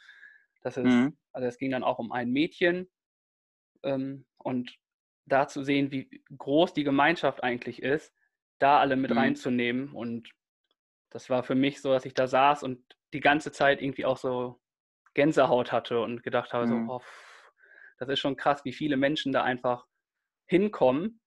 Das 0.61 0.77
ist, 0.77 0.85
mhm. 0.85 1.17
also 1.33 1.49
es 1.49 1.59
ging 1.59 1.71
dann 1.71 1.85
auch 1.85 1.99
um 1.99 2.13
ein 2.13 2.31
Mädchen 2.31 2.89
ähm, 3.83 4.27
und 4.37 4.77
da 5.25 5.49
zu 5.49 5.63
sehen, 5.63 5.91
wie 5.91 6.23
groß 6.37 6.75
die 6.75 6.85
Gemeinschaft 6.85 7.43
eigentlich 7.43 7.83
ist, 7.83 8.13
da 8.63 8.79
alle 8.79 8.97
mit 8.97 9.11
mhm. 9.11 9.19
reinzunehmen 9.19 9.93
und 9.93 10.31
das 11.11 11.29
war 11.29 11.43
für 11.43 11.55
mich 11.55 11.83
so, 11.83 11.93
dass 11.93 12.07
ich 12.07 12.15
da 12.15 12.27
saß 12.27 12.63
und 12.63 12.81
die 13.13 13.21
ganze 13.21 13.53
Zeit 13.53 13.83
irgendwie 13.83 14.07
auch 14.07 14.17
so 14.17 14.61
Gänsehaut 15.15 15.73
hatte 15.73 16.01
und 16.01 16.23
gedacht 16.23 16.53
habe, 16.55 16.67
so, 16.67 16.75
mhm. 16.75 16.89
oh, 16.89 17.03
das 17.99 18.09
ist 18.09 18.21
schon 18.21 18.37
krass, 18.37 18.65
wie 18.65 18.73
viele 18.73 18.97
Menschen 18.97 19.33
da 19.33 19.43
einfach 19.43 19.87
hinkommen 20.47 21.21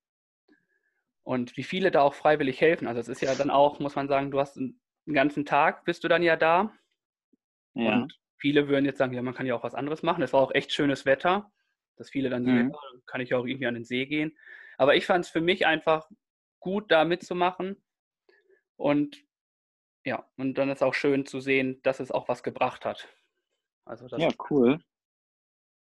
und 1.24 1.56
wie 1.58 1.64
viele 1.64 1.92
da 1.92 2.02
auch 2.02 2.14
freiwillig 2.14 2.60
helfen. 2.62 2.88
Also 2.88 3.00
es 3.00 3.08
ist 3.08 3.22
ja 3.22 3.34
dann 3.36 3.52
auch, 3.52 3.80
muss 3.80 3.96
man 3.96 4.08
sagen, 4.08 4.32
du 4.32 4.40
hast 4.40 4.58
einen, 4.58 4.80
ganzen 5.08 5.46
Tag, 5.46 5.86
bist 5.86 6.04
du 6.04 6.08
dann 6.08 6.24
ja 6.24 6.36
da. 6.36 6.74
Ja. 7.76 7.94
Und 7.94 8.20
viele 8.38 8.68
würden 8.68 8.86
jetzt 8.86 8.98
sagen, 8.98 9.14
ja, 9.14 9.22
man 9.22 9.36
kann 9.36 9.46
ja 9.46 9.56
auch 9.56 9.64
was 9.64 9.76
anderes 9.76 10.02
machen. 10.02 10.24
Es 10.24 10.34
war 10.34 10.42
auch 10.42 10.54
echt 10.54 10.72
schönes 10.72 11.06
Wetter, 11.06 11.52
dass 11.96 12.10
viele 12.10 12.32
dann 12.32 12.44
mhm. 12.44 12.48
sagen, 12.48 12.72
ja, 12.74 13.00
kann 13.06 13.22
ich 13.22 13.36
auch 13.36 13.46
irgendwie 13.46 13.68
an 13.68 13.76
den 13.76 13.86
See 13.86 14.08
gehen. 14.08 14.36
Aber 14.78 14.96
ich 14.96 15.06
fand 15.06 15.26
es 15.26 15.32
für 15.32 15.42
mich 15.42 15.68
einfach 15.68 16.10
gut, 16.66 16.90
da 16.90 17.06
mitzumachen. 17.06 17.78
Und 18.76 19.24
ja, 20.04 20.28
und 20.36 20.56
dann 20.56 20.70
ist 20.70 20.82
auch 20.82 20.96
schön 20.96 21.28
zu 21.28 21.40
sehen, 21.40 21.80
dass 21.84 22.00
es 22.00 22.12
auch 22.12 22.28
was 22.28 22.42
gebracht 22.42 22.86
hat. 22.86 23.08
Also 23.86 24.08
ja, 24.18 24.30
cool. 24.50 24.80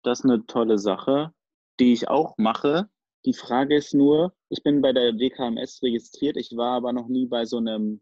Das 0.05 0.21
ist 0.21 0.25
eine 0.25 0.47
tolle 0.47 0.79
Sache, 0.79 1.35
die 1.81 1.93
ich 1.93 2.09
auch 2.09 2.39
mache. 2.39 2.89
Die 3.27 3.35
Frage 3.35 3.77
ist 3.77 3.93
nur, 3.93 4.33
ich 4.51 4.63
bin 4.63 4.81
bei 4.81 4.93
der 4.93 5.13
DKMS 5.13 5.83
registriert, 5.83 6.37
ich 6.37 6.57
war 6.57 6.77
aber 6.77 6.93
noch 6.93 7.09
nie 7.09 7.27
bei 7.27 7.45
so 7.45 7.57
einem, 7.59 8.01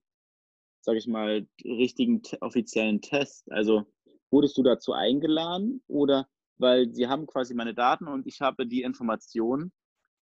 sag 0.82 0.96
ich 0.96 1.06
mal, 1.06 1.48
richtigen 1.64 2.20
offiziellen 2.42 3.00
Test. 3.00 3.50
Also 3.50 3.86
wurdest 4.30 4.58
du 4.58 4.62
dazu 4.62 4.92
eingeladen 4.92 5.82
oder 5.86 6.28
weil 6.58 6.92
sie 6.92 7.08
haben 7.08 7.26
quasi 7.26 7.54
meine 7.54 7.74
Daten 7.74 8.06
und 8.06 8.26
ich 8.26 8.42
habe 8.42 8.66
die 8.66 8.82
Information, 8.82 9.72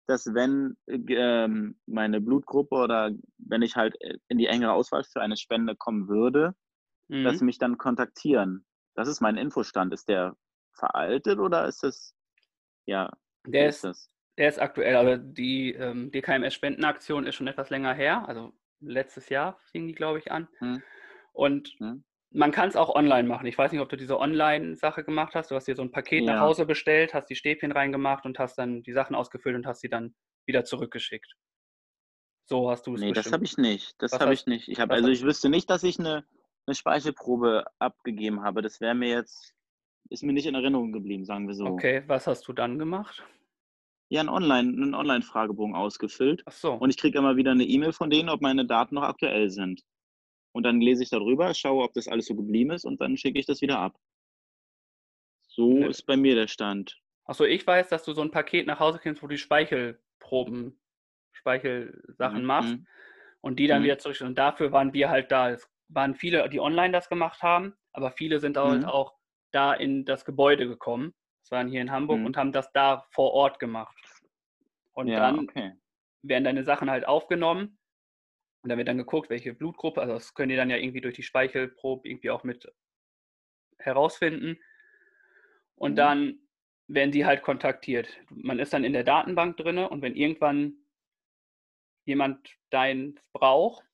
dass 0.09 0.33
wenn 0.33 0.75
ähm, 0.87 1.79
meine 1.85 2.19
Blutgruppe 2.19 2.75
oder 2.75 3.11
wenn 3.37 3.61
ich 3.61 3.75
halt 3.75 3.95
in 4.27 4.37
die 4.37 4.47
engere 4.47 4.73
Auswahl 4.73 5.03
für 5.03 5.21
eine 5.21 5.37
Spende 5.37 5.75
kommen 5.75 6.07
würde, 6.07 6.55
mhm. 7.07 7.23
dass 7.23 7.39
sie 7.39 7.45
mich 7.45 7.59
dann 7.59 7.77
kontaktieren. 7.77 8.65
Das 8.95 9.07
ist 9.07 9.21
mein 9.21 9.37
Infostand. 9.37 9.93
Ist 9.93 10.09
der 10.09 10.35
veraltet 10.73 11.39
oder 11.39 11.67
ist 11.67 11.83
das, 11.83 12.15
ja, 12.85 13.11
der 13.45 13.69
ist, 13.69 13.85
ist 13.85 14.09
der 14.39 14.49
ist 14.49 14.59
aktuell, 14.59 14.95
aber 14.95 15.17
die 15.17 15.73
ähm, 15.73 16.11
DKMS-Spendenaktion 16.11 17.27
ist 17.27 17.35
schon 17.35 17.47
etwas 17.47 17.69
länger 17.69 17.93
her. 17.93 18.27
Also 18.27 18.53
letztes 18.79 19.29
Jahr 19.29 19.59
fing 19.71 19.85
die, 19.85 19.93
glaube 19.93 20.19
ich, 20.19 20.31
an. 20.31 20.47
Hm. 20.59 20.81
Und 21.33 21.75
hm. 21.79 22.03
Man 22.31 22.51
kann 22.51 22.69
es 22.69 22.75
auch 22.75 22.93
online 22.93 23.27
machen. 23.27 23.47
Ich 23.47 23.57
weiß 23.57 23.71
nicht, 23.71 23.81
ob 23.81 23.89
du 23.89 23.97
diese 23.97 24.19
Online-Sache 24.19 25.03
gemacht 25.03 25.33
hast. 25.35 25.51
Du 25.51 25.55
hast 25.55 25.67
dir 25.67 25.75
so 25.75 25.81
ein 25.81 25.91
Paket 25.91 26.25
ja. 26.25 26.33
nach 26.33 26.41
Hause 26.41 26.65
bestellt, 26.65 27.13
hast 27.13 27.27
die 27.27 27.35
Stäbchen 27.35 27.71
reingemacht 27.71 28.25
und 28.25 28.37
hast 28.37 28.57
dann 28.57 28.83
die 28.83 28.93
Sachen 28.93 29.15
ausgefüllt 29.15 29.55
und 29.55 29.65
hast 29.65 29.81
sie 29.81 29.89
dann 29.89 30.13
wieder 30.45 30.63
zurückgeschickt. 30.63 31.33
So 32.45 32.69
hast 32.69 32.87
du 32.87 32.95
es. 32.95 33.01
Nee, 33.01 33.09
bestimmt. 33.09 33.25
das 33.25 33.33
habe 33.33 33.45
ich 33.45 33.57
nicht. 33.57 33.95
Das 33.99 34.19
habe 34.19 34.33
ich 34.33 34.45
nicht. 34.45 34.67
Ich 34.67 34.79
habe 34.79 34.93
also 34.93 35.09
ich 35.09 35.23
wüsste 35.23 35.49
nicht, 35.49 35.69
dass 35.69 35.83
ich 35.83 35.99
eine, 35.99 36.23
eine 36.65 36.75
Speichelprobe 36.75 37.65
abgegeben 37.79 38.43
habe. 38.43 38.61
Das 38.61 38.79
wäre 38.79 38.95
mir 38.95 39.09
jetzt 39.09 39.55
ist 40.09 40.23
mir 40.23 40.33
nicht 40.33 40.47
in 40.47 40.55
Erinnerung 40.55 40.91
geblieben, 40.91 41.23
sagen 41.23 41.47
wir 41.47 41.53
so. 41.53 41.65
Okay, 41.65 42.03
was 42.07 42.25
hast 42.25 42.47
du 42.47 42.53
dann 42.53 42.79
gemacht? 42.79 43.23
Ja, 44.09 44.21
einen 44.21 44.29
Online, 44.29 44.69
einen 44.69 44.95
Online-Fragebogen 44.95 45.75
ausgefüllt. 45.75 46.41
Ach 46.45 46.51
so. 46.51 46.73
Und 46.73 46.89
ich 46.89 46.97
kriege 46.97 47.19
immer 47.19 47.35
wieder 47.37 47.51
eine 47.51 47.63
E-Mail 47.63 47.93
von 47.93 48.09
denen, 48.09 48.29
ob 48.29 48.41
meine 48.41 48.65
Daten 48.65 48.95
noch 48.95 49.03
aktuell 49.03 49.51
sind. 49.51 49.83
Und 50.51 50.63
dann 50.63 50.81
lese 50.81 51.03
ich 51.03 51.09
darüber, 51.09 51.53
schaue, 51.53 51.83
ob 51.83 51.93
das 51.93 52.07
alles 52.07 52.25
so 52.25 52.35
geblieben 52.35 52.71
ist 52.71 52.85
und 52.85 52.99
dann 53.01 53.17
schicke 53.17 53.39
ich 53.39 53.45
das 53.45 53.61
wieder 53.61 53.79
ab. 53.79 53.95
So 55.47 55.73
ne. 55.73 55.87
ist 55.87 56.03
bei 56.03 56.17
mir 56.17 56.35
der 56.35 56.47
Stand. 56.47 56.99
Achso, 57.25 57.43
ich 57.43 57.65
weiß, 57.65 57.89
dass 57.89 58.03
du 58.03 58.13
so 58.13 58.21
ein 58.21 58.31
Paket 58.31 58.65
nach 58.65 58.79
Hause 58.79 58.99
kriegst, 58.99 59.21
wo 59.21 59.27
du 59.27 59.35
die 59.35 59.37
Speichelproben, 59.37 60.79
Speichelsachen 61.31 62.41
mhm. 62.41 62.47
machst 62.47 62.71
mhm. 62.71 62.87
und 63.41 63.59
die 63.59 63.67
dann 63.67 63.81
mhm. 63.81 63.85
wieder 63.85 63.99
zurück. 63.99 64.21
Und 64.21 64.37
dafür 64.37 64.71
waren 64.71 64.93
wir 64.93 65.09
halt 65.09 65.31
da. 65.31 65.51
Es 65.51 65.69
waren 65.89 66.15
viele, 66.15 66.49
die 66.49 66.59
online 66.59 66.91
das 66.91 67.09
gemacht 67.09 67.43
haben, 67.43 67.73
aber 67.93 68.11
viele 68.11 68.39
sind 68.39 68.57
halt 68.57 68.81
mhm. 68.81 68.87
auch 68.87 69.13
da 69.51 69.73
in 69.73 70.05
das 70.05 70.25
Gebäude 70.25 70.67
gekommen 70.67 71.13
das 71.49 71.57
waren 71.57 71.67
hier 71.67 71.81
in 71.81 71.89
Hamburg 71.89 72.19
mhm. 72.19 72.27
und 72.27 72.37
haben 72.37 72.51
das 72.51 72.71
da 72.73 73.07
vor 73.09 73.31
Ort 73.31 73.57
gemacht. 73.57 73.97
Und 74.91 75.07
ja, 75.07 75.19
dann 75.19 75.39
okay. 75.39 75.73
werden 76.21 76.43
deine 76.43 76.63
Sachen 76.63 76.91
halt 76.91 77.07
aufgenommen 77.07 77.78
und 78.61 78.69
da 78.69 78.77
wird 78.77 78.87
dann 78.87 78.97
geguckt, 78.97 79.29
welche 79.29 79.53
Blutgruppe, 79.53 80.01
also 80.01 80.13
das 80.13 80.33
können 80.33 80.49
die 80.49 80.55
dann 80.55 80.69
ja 80.69 80.77
irgendwie 80.77 81.01
durch 81.01 81.15
die 81.15 81.23
Speichelprobe 81.23 82.07
irgendwie 82.07 82.29
auch 82.29 82.43
mit 82.43 82.71
herausfinden. 83.77 84.59
Und 85.75 85.91
mhm. 85.91 85.95
dann 85.95 86.39
werden 86.87 87.11
die 87.11 87.25
halt 87.25 87.41
kontaktiert. 87.41 88.09
Man 88.29 88.59
ist 88.59 88.73
dann 88.73 88.83
in 88.83 88.93
der 88.93 89.03
Datenbank 89.03 89.57
drin 89.57 89.77
und 89.77 90.01
wenn 90.01 90.15
irgendwann 90.15 90.73
jemand 92.05 92.49
deins 92.71 93.21
braucht 93.31 93.85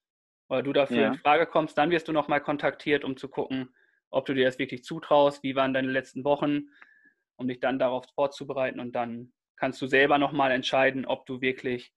oder 0.49 0.63
du 0.63 0.73
dafür 0.73 1.01
ja. 1.01 1.07
in 1.09 1.19
Frage 1.19 1.45
kommst, 1.45 1.77
dann 1.77 1.91
wirst 1.91 2.07
du 2.07 2.13
nochmal 2.13 2.41
kontaktiert, 2.41 3.03
um 3.03 3.17
zu 3.17 3.27
gucken, 3.27 3.75
ob 4.09 4.25
du 4.25 4.33
dir 4.33 4.45
das 4.45 4.57
wirklich 4.57 4.83
zutraust, 4.83 5.43
wie 5.43 5.55
waren 5.55 5.73
deine 5.73 5.91
letzten 5.91 6.23
Wochen, 6.23 6.69
um 7.35 7.47
dich 7.47 7.59
dann 7.59 7.77
darauf 7.77 8.05
vorzubereiten 8.15 8.79
und 8.79 8.93
dann 8.93 9.33
kannst 9.57 9.81
du 9.81 9.87
selber 9.87 10.17
nochmal 10.17 10.51
entscheiden, 10.51 11.05
ob 11.05 11.25
du 11.25 11.41
wirklich 11.41 11.93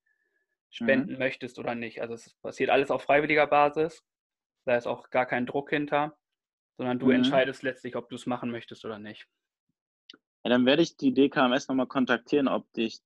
spenden 0.70 1.12
mhm. 1.12 1.18
möchtest 1.18 1.58
oder 1.58 1.74
nicht. 1.74 2.00
Also 2.00 2.14
es 2.14 2.34
passiert 2.42 2.70
alles 2.70 2.90
auf 2.90 3.02
freiwilliger 3.02 3.46
Basis, 3.46 4.04
da 4.64 4.76
ist 4.76 4.86
auch 4.86 5.10
gar 5.10 5.26
kein 5.26 5.46
Druck 5.46 5.70
hinter, 5.70 6.16
sondern 6.76 6.98
du 6.98 7.06
mhm. 7.06 7.12
entscheidest 7.12 7.62
letztlich, 7.62 7.96
ob 7.96 8.08
du 8.08 8.16
es 8.16 8.26
machen 8.26 8.50
möchtest 8.50 8.84
oder 8.84 8.98
nicht. 8.98 9.26
Ja, 10.44 10.50
dann 10.50 10.66
werde 10.66 10.82
ich 10.82 10.96
die 10.96 11.12
DKMS 11.12 11.68
nochmal 11.68 11.86
kontaktieren, 11.86 12.48
ob 12.48 12.70
dich 12.72 13.00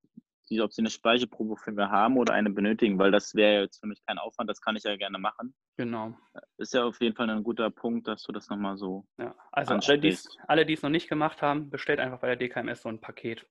die, 0.53 0.61
ob 0.61 0.73
sie 0.73 0.83
eine 0.83 0.91
Speichelprobe 0.91 1.57
für 1.57 1.73
mich 1.73 1.87
haben 1.87 2.17
oder 2.19 2.35
eine 2.35 2.51
benötigen, 2.51 2.99
weil 2.99 3.11
das 3.11 3.35
wäre 3.35 3.63
jetzt 3.63 3.81
für 3.81 3.87
mich 3.87 4.05
kein 4.07 4.19
Aufwand, 4.19 4.51
das 4.51 4.61
kann 4.61 4.77
ich 4.77 4.83
ja 4.83 4.97
gerne 4.97 5.19
machen. 5.19 5.55
Genau. 5.77 6.15
Ist 6.59 6.75
ja 6.75 6.85
auf 6.85 7.01
jeden 7.01 7.17
Fall 7.17 7.31
ein 7.31 7.43
guter 7.43 7.71
Punkt, 7.71 8.07
dass 8.07 8.23
du 8.23 8.33
das 8.33 8.49
nochmal 8.49 8.77
so. 8.77 9.07
Ja, 9.19 9.35
also 9.51 9.75
alle, 9.75 10.67
die 10.67 10.73
es 10.75 10.83
noch 10.83 10.91
nicht 10.91 11.09
gemacht 11.09 11.43
haben, 11.43 11.71
bestellt 11.71 12.01
einfach 12.01 12.21
bei 12.21 12.35
der 12.35 12.37
DKMS 12.37 12.83
so 12.83 12.89
ein 12.89 13.01
Paket. 13.01 13.47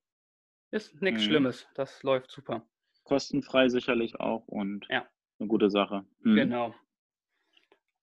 Ist 0.70 1.02
nichts 1.02 1.22
mhm. 1.22 1.26
Schlimmes, 1.26 1.66
das 1.74 2.02
läuft 2.02 2.30
super. 2.30 2.66
Kostenfrei 3.04 3.68
sicherlich 3.68 4.20
auch 4.20 4.46
und 4.46 4.86
ja. 4.88 5.06
eine 5.38 5.48
gute 5.48 5.70
Sache. 5.70 6.04
Mhm. 6.20 6.36
Genau. 6.36 6.74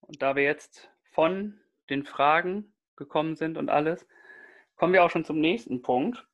Und 0.01 0.21
da 0.21 0.35
wir 0.35 0.43
jetzt 0.43 0.89
von 1.11 1.59
den 1.89 2.05
Fragen 2.05 2.73
gekommen 2.95 3.35
sind 3.35 3.57
und 3.57 3.69
alles, 3.69 4.07
kommen 4.75 4.93
wir 4.93 5.03
auch 5.03 5.09
schon 5.09 5.25
zum 5.25 5.39
nächsten 5.39 5.81
Punkt. 5.81 6.25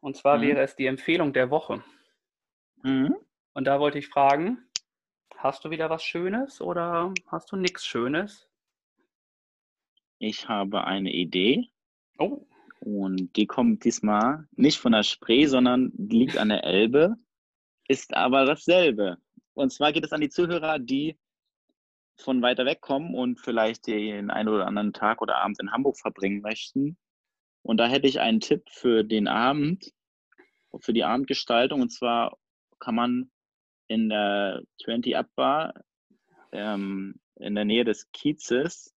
Und 0.00 0.16
zwar 0.16 0.38
mhm. 0.38 0.42
wäre 0.42 0.60
es 0.60 0.76
die 0.76 0.86
Empfehlung 0.86 1.32
der 1.32 1.50
Woche. 1.50 1.82
Mhm. 2.82 3.16
Und 3.54 3.64
da 3.64 3.80
wollte 3.80 3.98
ich 3.98 4.08
fragen, 4.08 4.58
hast 5.36 5.64
du 5.64 5.70
wieder 5.70 5.90
was 5.90 6.02
Schönes 6.02 6.60
oder 6.60 7.12
hast 7.26 7.52
du 7.52 7.56
nichts 7.56 7.86
Schönes? 7.86 8.48
Ich 10.18 10.48
habe 10.48 10.84
eine 10.84 11.12
Idee. 11.12 11.68
Oh. 12.18 12.46
Und 12.80 13.36
die 13.36 13.46
kommt 13.46 13.84
diesmal 13.84 14.46
nicht 14.52 14.78
von 14.78 14.92
der 14.92 15.02
Spree, 15.02 15.46
sondern 15.46 15.92
liegt 15.96 16.38
an 16.38 16.50
der 16.50 16.64
Elbe. 16.64 17.16
Ist 17.88 18.14
aber 18.14 18.44
dasselbe. 18.44 19.18
Und 19.54 19.72
zwar 19.72 19.92
geht 19.92 20.04
es 20.04 20.12
an 20.12 20.20
die 20.20 20.28
Zuhörer, 20.28 20.78
die 20.78 21.16
von 22.16 22.42
weiter 22.42 22.64
weg 22.64 22.80
kommen 22.80 23.14
und 23.14 23.40
vielleicht 23.40 23.86
den 23.86 24.30
einen 24.30 24.48
oder 24.48 24.66
anderen 24.66 24.92
Tag 24.92 25.20
oder 25.22 25.36
Abend 25.36 25.60
in 25.60 25.72
Hamburg 25.72 25.98
verbringen 25.98 26.40
möchten. 26.40 26.96
Und 27.62 27.78
da 27.78 27.86
hätte 27.86 28.06
ich 28.06 28.20
einen 28.20 28.40
Tipp 28.40 28.62
für 28.70 29.04
den 29.04 29.28
Abend, 29.28 29.92
für 30.80 30.92
die 30.92 31.04
Abendgestaltung. 31.04 31.80
Und 31.82 31.90
zwar 31.90 32.38
kann 32.78 32.94
man 32.94 33.30
in 33.88 34.08
der 34.08 34.62
20 34.82 35.16
Up 35.16 35.28
Bar 35.34 35.74
ähm, 36.52 37.20
in 37.36 37.54
der 37.54 37.64
Nähe 37.64 37.84
des 37.84 38.10
Kiezes 38.12 38.94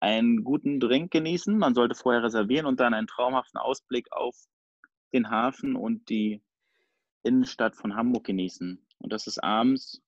einen 0.00 0.44
guten 0.44 0.78
Drink 0.78 1.10
genießen. 1.10 1.56
Man 1.56 1.74
sollte 1.74 1.94
vorher 1.94 2.22
reservieren 2.22 2.66
und 2.66 2.80
dann 2.80 2.94
einen 2.94 3.06
traumhaften 3.06 3.58
Ausblick 3.58 4.12
auf 4.12 4.36
den 5.12 5.30
Hafen 5.30 5.76
und 5.76 6.08
die 6.08 6.42
Innenstadt 7.26 7.76
von 7.76 7.96
Hamburg 7.96 8.24
genießen. 8.24 8.84
Und 8.98 9.12
das 9.12 9.26
ist 9.26 9.42
abends 9.42 10.02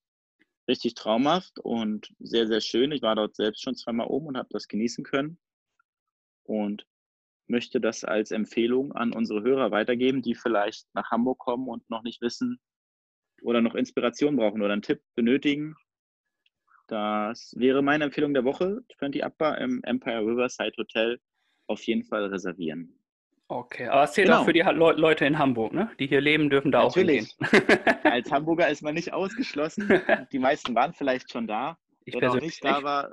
richtig 0.67 0.93
traumhaft 0.95 1.59
und 1.59 2.13
sehr, 2.19 2.47
sehr 2.47 2.61
schön. 2.61 2.91
Ich 2.91 3.01
war 3.01 3.15
dort 3.15 3.35
selbst 3.35 3.61
schon 3.61 3.75
zweimal 3.75 4.07
oben 4.07 4.27
und 4.27 4.37
habe 4.37 4.49
das 4.51 4.67
genießen 4.67 5.03
können. 5.03 5.39
Und 6.43 6.87
möchte 7.47 7.81
das 7.81 8.03
als 8.03 8.31
Empfehlung 8.31 8.93
an 8.93 9.11
unsere 9.11 9.41
Hörer 9.41 9.71
weitergeben, 9.71 10.21
die 10.21 10.35
vielleicht 10.35 10.87
nach 10.93 11.11
Hamburg 11.11 11.39
kommen 11.39 11.67
und 11.67 11.89
noch 11.89 12.03
nicht 12.03 12.21
wissen 12.21 12.59
oder 13.41 13.61
noch 13.61 13.75
Inspiration 13.75 14.35
brauchen 14.35 14.61
oder 14.61 14.73
einen 14.73 14.81
Tipp 14.81 15.01
benötigen. 15.15 15.75
Das 16.87 17.53
wäre 17.55 17.81
meine 17.81 18.05
Empfehlung 18.05 18.33
der 18.33 18.45
Woche. 18.45 18.81
20 18.97 19.23
Upper 19.23 19.57
im 19.59 19.83
Empire 19.83 20.25
Riverside 20.25 20.73
Hotel 20.77 21.19
auf 21.67 21.83
jeden 21.83 22.03
Fall 22.03 22.25
reservieren. 22.25 22.98
Okay, 23.51 23.87
aber 23.87 24.03
es 24.03 24.11
zählt 24.11 24.27
genau. 24.27 24.41
auch 24.41 24.45
für 24.45 24.53
die 24.53 24.59
Le 24.59 24.93
Leute 24.93 25.25
in 25.25 25.39
Hamburg, 25.39 25.73
ne? 25.73 25.89
Die 25.97 26.05
hier 26.05 26.21
leben, 26.21 26.51
dürfen 26.51 26.71
da 26.71 26.83
Natürlich. 26.83 27.35
auch 27.41 27.49
hingehen. 27.49 27.99
Als 28.03 28.31
Hamburger 28.31 28.69
ist 28.69 28.83
man 28.83 28.93
nicht 28.93 29.11
ausgeschlossen. 29.11 29.89
Die 30.31 30.37
meisten 30.37 30.75
waren 30.75 30.93
vielleicht 30.93 31.31
schon 31.31 31.47
da. 31.47 31.75
Ich 32.05 32.13
Wer 32.13 32.27
noch 32.27 32.39
nicht 32.39 32.63
da 32.63 32.83
war, 32.83 33.11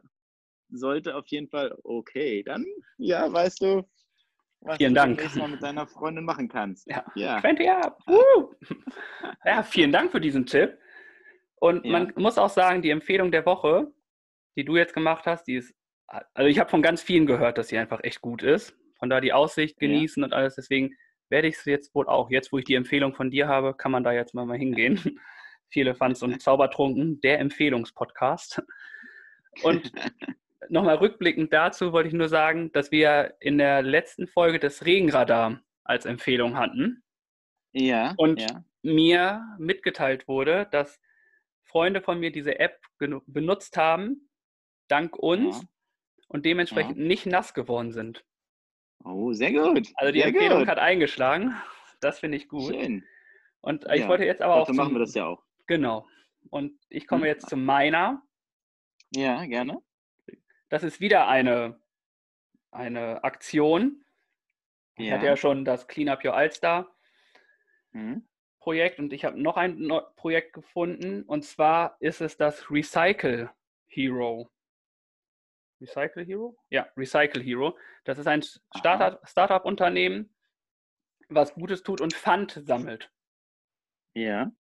sollte 0.68 1.16
auf 1.16 1.26
jeden 1.28 1.48
Fall, 1.48 1.74
okay, 1.84 2.42
dann, 2.42 2.66
ja, 2.98 3.32
weißt 3.32 3.62
du, 3.62 3.88
was 4.60 4.76
vielen 4.76 4.92
du 4.92 5.00
Dank. 5.00 5.36
Mal 5.36 5.48
mit 5.48 5.62
deiner 5.62 5.86
Freundin 5.86 6.24
machen 6.26 6.50
kannst. 6.50 6.86
Ja, 6.86 7.02
ja. 7.14 7.40
20 7.40 7.70
up. 7.70 7.98
Uh. 8.06 8.52
ja, 9.42 9.62
vielen 9.62 9.92
Dank 9.92 10.12
für 10.12 10.20
diesen 10.20 10.44
Tipp. 10.44 10.76
Und 11.60 11.86
ja. 11.86 11.92
man 11.92 12.12
muss 12.16 12.36
auch 12.36 12.50
sagen, 12.50 12.82
die 12.82 12.90
Empfehlung 12.90 13.30
der 13.30 13.46
Woche, 13.46 13.90
die 14.54 14.66
du 14.66 14.76
jetzt 14.76 14.92
gemacht 14.92 15.24
hast, 15.24 15.44
die 15.44 15.54
ist, 15.54 15.74
also 16.06 16.46
ich 16.46 16.58
habe 16.58 16.68
von 16.68 16.82
ganz 16.82 17.00
vielen 17.00 17.24
gehört, 17.24 17.56
dass 17.56 17.68
sie 17.68 17.78
einfach 17.78 18.00
echt 18.02 18.20
gut 18.20 18.42
ist 18.42 18.76
von 18.98 19.10
da 19.10 19.20
die 19.20 19.32
Aussicht 19.32 19.78
genießen 19.78 20.22
ja. 20.22 20.26
und 20.26 20.32
alles. 20.32 20.54
Deswegen 20.56 20.96
werde 21.28 21.48
ich 21.48 21.56
es 21.56 21.64
jetzt 21.64 21.94
wohl 21.94 22.08
auch, 22.08 22.30
jetzt 22.30 22.52
wo 22.52 22.58
ich 22.58 22.64
die 22.64 22.74
Empfehlung 22.74 23.14
von 23.14 23.30
dir 23.30 23.48
habe, 23.48 23.74
kann 23.74 23.92
man 23.92 24.04
da 24.04 24.12
jetzt 24.12 24.34
mal, 24.34 24.46
mal 24.46 24.58
hingehen. 24.58 25.00
Viele 25.68 25.94
Fans 25.94 26.22
und 26.22 26.40
Zaubertrunken, 26.40 27.20
der 27.20 27.40
Empfehlungspodcast. 27.40 28.62
Und 29.62 29.92
nochmal 30.68 30.96
rückblickend 30.96 31.52
dazu 31.52 31.92
wollte 31.92 32.08
ich 32.08 32.14
nur 32.14 32.28
sagen, 32.28 32.70
dass 32.72 32.90
wir 32.90 33.34
in 33.40 33.58
der 33.58 33.82
letzten 33.82 34.26
Folge 34.28 34.58
das 34.58 34.84
Regenradar 34.84 35.60
als 35.84 36.04
Empfehlung 36.04 36.56
hatten. 36.56 37.02
Ja. 37.72 38.14
Und 38.16 38.40
ja. 38.40 38.64
mir 38.82 39.44
mitgeteilt 39.58 40.28
wurde, 40.28 40.68
dass 40.70 41.00
Freunde 41.64 42.00
von 42.00 42.20
mir 42.20 42.30
diese 42.30 42.58
App 42.58 42.80
benutzt 43.26 43.76
haben, 43.76 44.30
dank 44.88 45.16
uns, 45.16 45.60
ja. 45.60 45.68
und 46.28 46.46
dementsprechend 46.46 46.96
ja. 46.96 47.04
nicht 47.04 47.26
nass 47.26 47.54
geworden 47.54 47.92
sind. 47.92 48.24
Oh, 49.04 49.32
sehr 49.32 49.52
gut. 49.52 49.92
Also 49.96 50.12
die 50.12 50.20
sehr 50.20 50.28
Empfehlung 50.28 50.60
gut. 50.60 50.68
hat 50.68 50.78
eingeschlagen. 50.78 51.54
Das 52.00 52.18
finde 52.18 52.36
ich 52.36 52.48
gut. 52.48 52.74
Schön. 52.74 53.04
Und 53.60 53.84
ich 53.92 54.00
ja, 54.00 54.08
wollte 54.08 54.24
jetzt 54.24 54.42
aber 54.42 54.56
auch. 54.56 54.66
Zum, 54.66 54.76
machen 54.76 54.94
wir 54.94 55.00
das 55.00 55.14
ja 55.14 55.26
auch. 55.26 55.42
Genau. 55.66 56.06
Und 56.50 56.78
ich 56.88 57.06
komme 57.06 57.22
hm. 57.22 57.28
jetzt 57.28 57.48
zu 57.48 57.56
meiner. 57.56 58.22
Ja, 59.14 59.44
gerne. 59.46 59.82
Das 60.68 60.82
ist 60.82 61.00
wieder 61.00 61.28
eine, 61.28 61.80
eine 62.70 63.22
Aktion. 63.24 64.04
Ich 64.96 65.12
hatte 65.12 65.26
ja 65.26 65.36
schon 65.36 65.64
das 65.64 65.88
Clean 65.88 66.08
Up 66.08 66.24
Your 66.24 66.34
Alster 66.34 66.90
hm. 67.92 68.26
Projekt 68.60 68.98
und 68.98 69.12
ich 69.12 69.24
habe 69.24 69.40
noch 69.40 69.56
ein 69.56 69.90
Projekt 70.16 70.54
gefunden 70.54 71.22
und 71.22 71.44
zwar 71.44 71.96
ist 72.00 72.20
es 72.20 72.36
das 72.36 72.70
Recycle 72.70 73.50
Hero. 73.86 74.50
Recycle 75.80 76.24
Hero? 76.24 76.56
Ja, 76.70 76.88
Recycle 76.96 77.42
Hero. 77.42 77.76
Das 78.04 78.18
ist 78.18 78.26
ein 78.26 78.42
Startup-Unternehmen, 78.42 80.34
was 81.28 81.54
Gutes 81.54 81.82
tut 81.82 82.00
und 82.00 82.14
Pfand 82.14 82.60
sammelt. 82.64 83.10
Ja. 84.14 84.52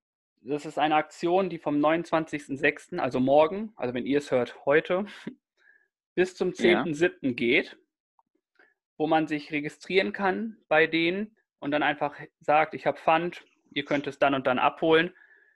Das 0.42 0.66
ist 0.66 0.78
eine 0.78 0.94
Aktion, 0.94 1.50
die 1.50 1.58
vom 1.58 1.78
29.06., 1.78 2.98
also 2.98 3.20
morgen, 3.20 3.72
also 3.76 3.94
wenn 3.94 4.06
ihr 4.06 4.18
es 4.18 4.30
hört, 4.30 4.64
heute, 4.64 5.06
bis 6.14 6.36
zum 6.36 6.50
10.07. 6.50 7.12
Ja. 7.20 7.32
geht, 7.32 7.78
wo 8.96 9.06
man 9.06 9.26
sich 9.26 9.50
registrieren 9.52 10.12
kann 10.12 10.58
bei 10.68 10.86
denen 10.86 11.36
und 11.58 11.70
dann 11.70 11.82
einfach 11.82 12.14
sagt, 12.40 12.74
ich 12.74 12.86
habe 12.86 12.98
Pfand, 12.98 13.44
ihr 13.70 13.84
könnt 13.84 14.06
es 14.06 14.18
dann 14.18 14.34
und 14.34 14.46
dann 14.46 14.58
abholen. 14.58 15.14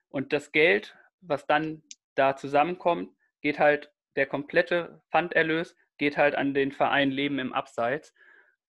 Und 0.09 0.33
das 0.33 0.51
Geld, 0.51 0.97
was 1.21 1.47
dann 1.47 1.83
da 2.15 2.37
zusammenkommt, 2.37 3.15
geht 3.41 3.59
halt 3.59 3.93
der 4.21 4.27
komplette 4.27 5.01
Pfanderlös 5.11 5.75
geht 5.97 6.19
halt 6.19 6.35
an 6.35 6.53
den 6.53 6.73
Verein 6.73 7.11
Leben 7.11 7.39
im 7.39 7.55
Abseits, 7.55 8.15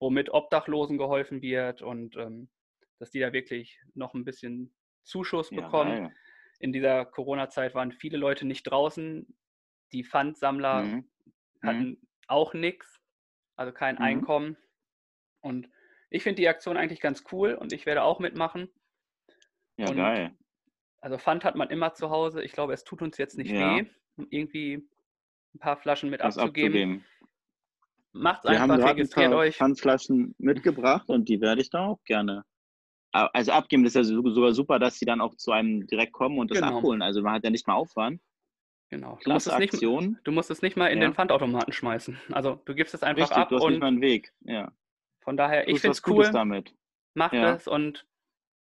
womit 0.00 0.30
Obdachlosen 0.32 0.96
geholfen 0.96 1.42
wird 1.42 1.82
und 1.82 2.16
ähm, 2.16 2.48
dass 2.98 3.10
die 3.10 3.20
da 3.20 3.34
wirklich 3.34 3.78
noch 3.92 4.14
ein 4.14 4.24
bisschen 4.24 4.74
Zuschuss 5.02 5.50
bekommen. 5.50 6.04
Ja. 6.04 6.10
In 6.58 6.72
dieser 6.72 7.04
Corona-Zeit 7.04 7.74
waren 7.74 7.92
viele 7.92 8.16
Leute 8.16 8.46
nicht 8.46 8.62
draußen. 8.62 9.26
Die 9.92 10.04
Pfandsammler 10.04 10.84
mhm. 10.84 11.10
hatten 11.62 11.84
mhm. 11.84 12.08
auch 12.28 12.54
nichts, 12.54 13.02
also 13.56 13.72
kein 13.72 13.96
mhm. 13.96 14.02
Einkommen. 14.02 14.56
Und 15.42 15.68
ich 16.08 16.22
finde 16.22 16.36
die 16.36 16.48
Aktion 16.48 16.78
eigentlich 16.78 17.00
ganz 17.02 17.24
cool 17.30 17.52
und 17.52 17.74
ich 17.74 17.84
werde 17.84 18.04
auch 18.04 18.20
mitmachen. 18.20 18.70
Ja, 19.76 19.90
und 19.90 19.96
geil. 19.96 20.34
Also 21.02 21.18
Pfand 21.18 21.44
hat 21.44 21.56
man 21.56 21.68
immer 21.68 21.92
zu 21.92 22.08
Hause. 22.08 22.42
Ich 22.42 22.52
glaube, 22.52 22.72
es 22.72 22.84
tut 22.84 23.02
uns 23.02 23.18
jetzt 23.18 23.36
nicht 23.36 23.50
ja. 23.50 23.76
weh. 23.76 23.86
Irgendwie 24.30 24.88
ein 25.54 25.58
paar 25.58 25.76
Flaschen 25.76 26.10
mit 26.10 26.20
Was 26.22 26.38
abzugeben. 26.38 27.04
Macht's 28.12 28.44
Wir 28.44 28.62
einfach, 28.62 28.90
registriert 28.90 29.26
ein 29.26 29.30
paar 29.32 29.40
euch. 29.40 29.56
Pfandflaschen 29.56 30.34
mitgebracht 30.38 31.08
und 31.08 31.28
die 31.28 31.40
werde 31.40 31.62
ich 31.62 31.70
dann 31.70 31.84
auch 31.84 32.02
gerne. 32.04 32.44
Also 33.12 33.52
abgeben 33.52 33.84
ist 33.84 33.94
ja 33.94 34.04
sogar 34.04 34.52
super, 34.52 34.78
dass 34.78 34.98
sie 34.98 35.04
dann 35.04 35.20
auch 35.20 35.34
zu 35.36 35.52
einem 35.52 35.86
direkt 35.86 36.12
kommen 36.12 36.38
und 36.38 36.50
das 36.50 36.60
genau. 36.60 36.78
abholen. 36.78 37.02
Also 37.02 37.22
man 37.22 37.34
hat 37.34 37.44
ja 37.44 37.50
nicht 37.50 37.66
mal 37.66 37.74
Aufwand. 37.74 38.22
Genau. 38.88 39.18
Du 39.24 39.32
musst, 39.32 39.50
Aktion. 39.50 40.04
Nicht, 40.10 40.26
du 40.26 40.32
musst, 40.32 40.50
es 40.50 40.60
nicht 40.60 40.76
mal 40.76 40.88
in 40.88 41.00
ja. 41.00 41.08
den 41.08 41.14
Pfandautomaten 41.14 41.72
schmeißen. 41.72 42.18
Also 42.30 42.60
du 42.64 42.74
gibst 42.74 42.92
es 42.92 43.02
einfach 43.02 43.22
Richtig, 43.22 43.36
ab 43.38 43.48
du 43.48 43.56
hast 43.56 43.64
und 43.64 43.72
nicht 43.72 43.80
mal 43.80 43.88
einen 43.88 44.02
Weg. 44.02 44.32
Ja. 44.40 44.70
Von 45.22 45.36
daher, 45.36 45.68
ich 45.68 45.80
finde 45.80 45.92
es 45.92 46.06
cool. 46.06 46.30
Damit. 46.30 46.74
Macht 47.14 47.32
ja. 47.34 47.54
es 47.54 47.66
und 47.68 48.06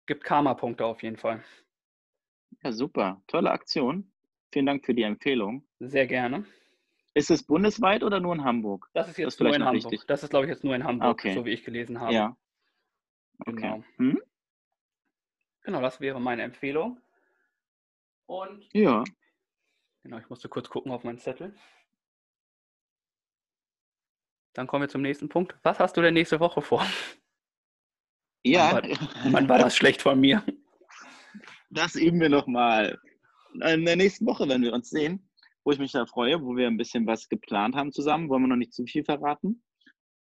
gibt 0.05 0.23
Karma-Punkte 0.23 0.85
auf 0.85 1.03
jeden 1.03 1.17
Fall. 1.17 1.43
Ja, 2.63 2.71
super. 2.71 3.21
Tolle 3.27 3.51
Aktion. 3.51 4.11
Vielen 4.51 4.65
Dank 4.65 4.85
für 4.85 4.93
die 4.93 5.03
Empfehlung. 5.03 5.65
Sehr 5.79 6.07
gerne. 6.07 6.45
Ist 7.17 7.31
es 7.31 7.41
bundesweit 7.41 8.03
oder 8.03 8.19
nur 8.19 8.35
in 8.35 8.43
Hamburg? 8.43 8.91
Das 8.93 9.09
ist 9.09 9.17
jetzt 9.17 9.39
das 9.39 9.39
nur 9.39 9.55
in 9.55 9.65
Hamburg. 9.65 9.91
Richtig. 9.91 10.05
Das 10.05 10.21
ist, 10.21 10.29
glaube 10.29 10.45
ich, 10.45 10.51
jetzt 10.51 10.63
nur 10.63 10.75
in 10.75 10.83
Hamburg, 10.83 11.09
okay. 11.09 11.33
so 11.33 11.45
wie 11.45 11.49
ich 11.49 11.63
gelesen 11.63 11.99
habe. 11.99 12.13
Ja. 12.13 12.37
Okay. 13.39 13.55
Genau. 13.55 13.83
Hm? 13.95 14.21
genau, 15.63 15.81
das 15.81 15.99
wäre 15.99 16.21
meine 16.21 16.43
Empfehlung. 16.43 17.01
Und 18.27 18.69
ja. 18.71 19.03
Genau, 20.03 20.19
ich 20.19 20.29
musste 20.29 20.47
kurz 20.47 20.69
gucken 20.69 20.91
auf 20.91 21.03
meinen 21.03 21.17
Zettel. 21.17 21.55
Dann 24.53 24.67
kommen 24.67 24.83
wir 24.83 24.89
zum 24.89 25.01
nächsten 25.01 25.27
Punkt. 25.27 25.57
Was 25.63 25.79
hast 25.79 25.97
du 25.97 26.03
denn 26.03 26.13
nächste 26.13 26.39
Woche 26.39 26.61
vor? 26.61 26.85
Ja. 28.43 28.73
Mann, 28.73 28.89
war, 28.91 29.29
Mann, 29.31 29.49
war 29.49 29.57
das 29.57 29.75
schlecht 29.75 30.01
von 30.03 30.21
mir. 30.21 30.41
Das 31.69 31.95
üben 31.95 32.21
wir 32.21 32.29
nochmal. 32.29 32.97
In 33.55 33.83
der 33.83 33.97
nächsten 33.97 34.25
Woche, 34.25 34.47
wenn 34.47 34.61
wir 34.61 34.71
uns 34.71 34.89
sehen 34.89 35.26
wo 35.67 35.71
ich 35.71 35.79
mich 35.79 35.91
da 35.91 36.05
freue, 36.05 36.41
wo 36.41 36.55
wir 36.55 36.65
ein 36.67 36.77
bisschen 36.77 37.05
was 37.07 37.27
geplant 37.27 37.75
haben 37.75 37.91
zusammen. 37.91 38.29
Wollen 38.29 38.43
wir 38.43 38.47
noch 38.47 38.55
nicht 38.55 38.73
zu 38.73 38.85
viel 38.85 39.03
verraten. 39.03 39.61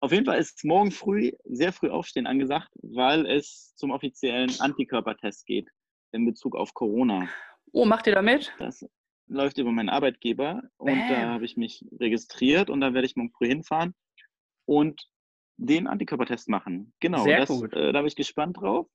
Auf 0.01 0.11
jeden 0.11 0.24
Fall 0.24 0.38
ist 0.38 0.64
morgen 0.64 0.90
früh 0.90 1.32
sehr 1.45 1.70
früh 1.70 1.90
aufstehen 1.90 2.26
angesagt, 2.26 2.70
weil 2.80 3.26
es 3.26 3.74
zum 3.76 3.90
offiziellen 3.90 4.51
Antikörpertest 4.59 5.45
geht 5.45 5.68
in 6.12 6.24
Bezug 6.24 6.57
auf 6.57 6.72
Corona. 6.72 7.28
Oh, 7.72 7.84
macht 7.84 8.07
ihr 8.07 8.14
da 8.14 8.22
mit? 8.22 8.55
Das 8.59 8.86
läuft 9.26 9.59
über 9.59 9.70
meinen 9.70 9.90
Arbeitgeber 9.90 10.62
und 10.78 10.99
Bam. 10.99 11.09
da 11.11 11.28
habe 11.34 11.45
ich 11.45 11.59
mich 11.59 11.84
registriert 12.01 12.70
und 12.70 12.80
da 12.80 12.95
werde 12.95 13.07
ich 13.07 13.14
morgen 13.14 13.32
früh 13.32 13.49
hinfahren 13.49 13.95
und 14.64 15.11
den 15.59 15.86
Antikörpertest 15.86 16.49
machen. 16.49 16.95
Genau, 17.01 17.22
Sehr 17.22 17.40
das, 17.40 17.51
gut. 17.51 17.74
Äh, 17.74 17.92
da 17.92 18.01
bin 18.01 18.09
ich 18.09 18.16
gespannt 18.16 18.57
drauf. 18.62 18.88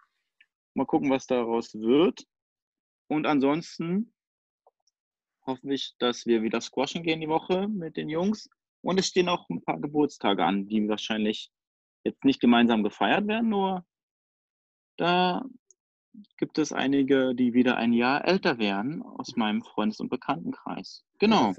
Mal 0.73 0.87
gucken, 0.87 1.11
was 1.11 1.27
daraus 1.27 1.75
wird. 1.75 2.23
Und 3.07 3.27
ansonsten 3.27 4.15
hoffe 5.49 5.73
ich, 5.73 5.95
dass 5.99 6.25
wir 6.25 6.41
wieder 6.41 6.61
squashen 6.61 7.03
gehen 7.03 7.19
die 7.19 7.27
Woche 7.27 7.67
mit 7.67 7.97
den 7.97 8.09
Jungs. 8.09 8.49
Und 8.81 8.99
es 8.99 9.07
stehen 9.07 9.27
auch 9.27 9.49
ein 9.49 9.61
paar 9.61 9.79
Geburtstage 9.79 10.45
an, 10.45 10.67
die 10.67 10.87
wahrscheinlich 10.87 11.51
jetzt 12.03 12.23
nicht 12.23 12.39
gemeinsam 12.39 12.83
gefeiert 12.83 13.27
werden, 13.27 13.49
nur 13.49 13.85
da 14.95 15.45
gibt 16.37 16.57
es 16.57 16.71
einige, 16.71 17.35
die 17.35 17.53
wieder 17.53 17.77
ein 17.77 17.93
Jahr 17.93 18.25
älter 18.25 18.57
werden 18.57 19.01
aus 19.01 19.35
meinem 19.35 19.61
Freundes- 19.61 19.99
und 19.99 20.09
Bekanntenkreis. 20.09 21.03
Genau. 21.19 21.53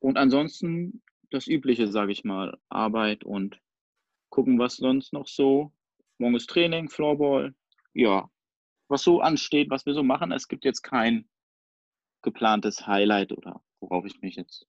Und 0.00 0.18
ansonsten 0.18 1.02
das 1.30 1.46
Übliche, 1.46 1.88
sage 1.88 2.12
ich 2.12 2.24
mal, 2.24 2.58
Arbeit 2.68 3.24
und 3.24 3.60
gucken, 4.28 4.58
was 4.58 4.76
sonst 4.76 5.12
noch 5.12 5.26
so. 5.26 5.72
Morgen 6.18 6.36
ist 6.36 6.50
Training, 6.50 6.88
Floorball. 6.88 7.54
Ja, 7.94 8.30
was 8.88 9.02
so 9.02 9.20
ansteht, 9.20 9.70
was 9.70 9.86
wir 9.86 9.94
so 9.94 10.02
machen. 10.02 10.32
Es 10.32 10.48
gibt 10.48 10.64
jetzt 10.64 10.82
kein 10.82 11.28
geplantes 12.24 12.86
Highlight 12.88 13.30
oder 13.32 13.62
worauf 13.80 14.04
ich 14.04 14.20
mich 14.20 14.34
jetzt 14.34 14.66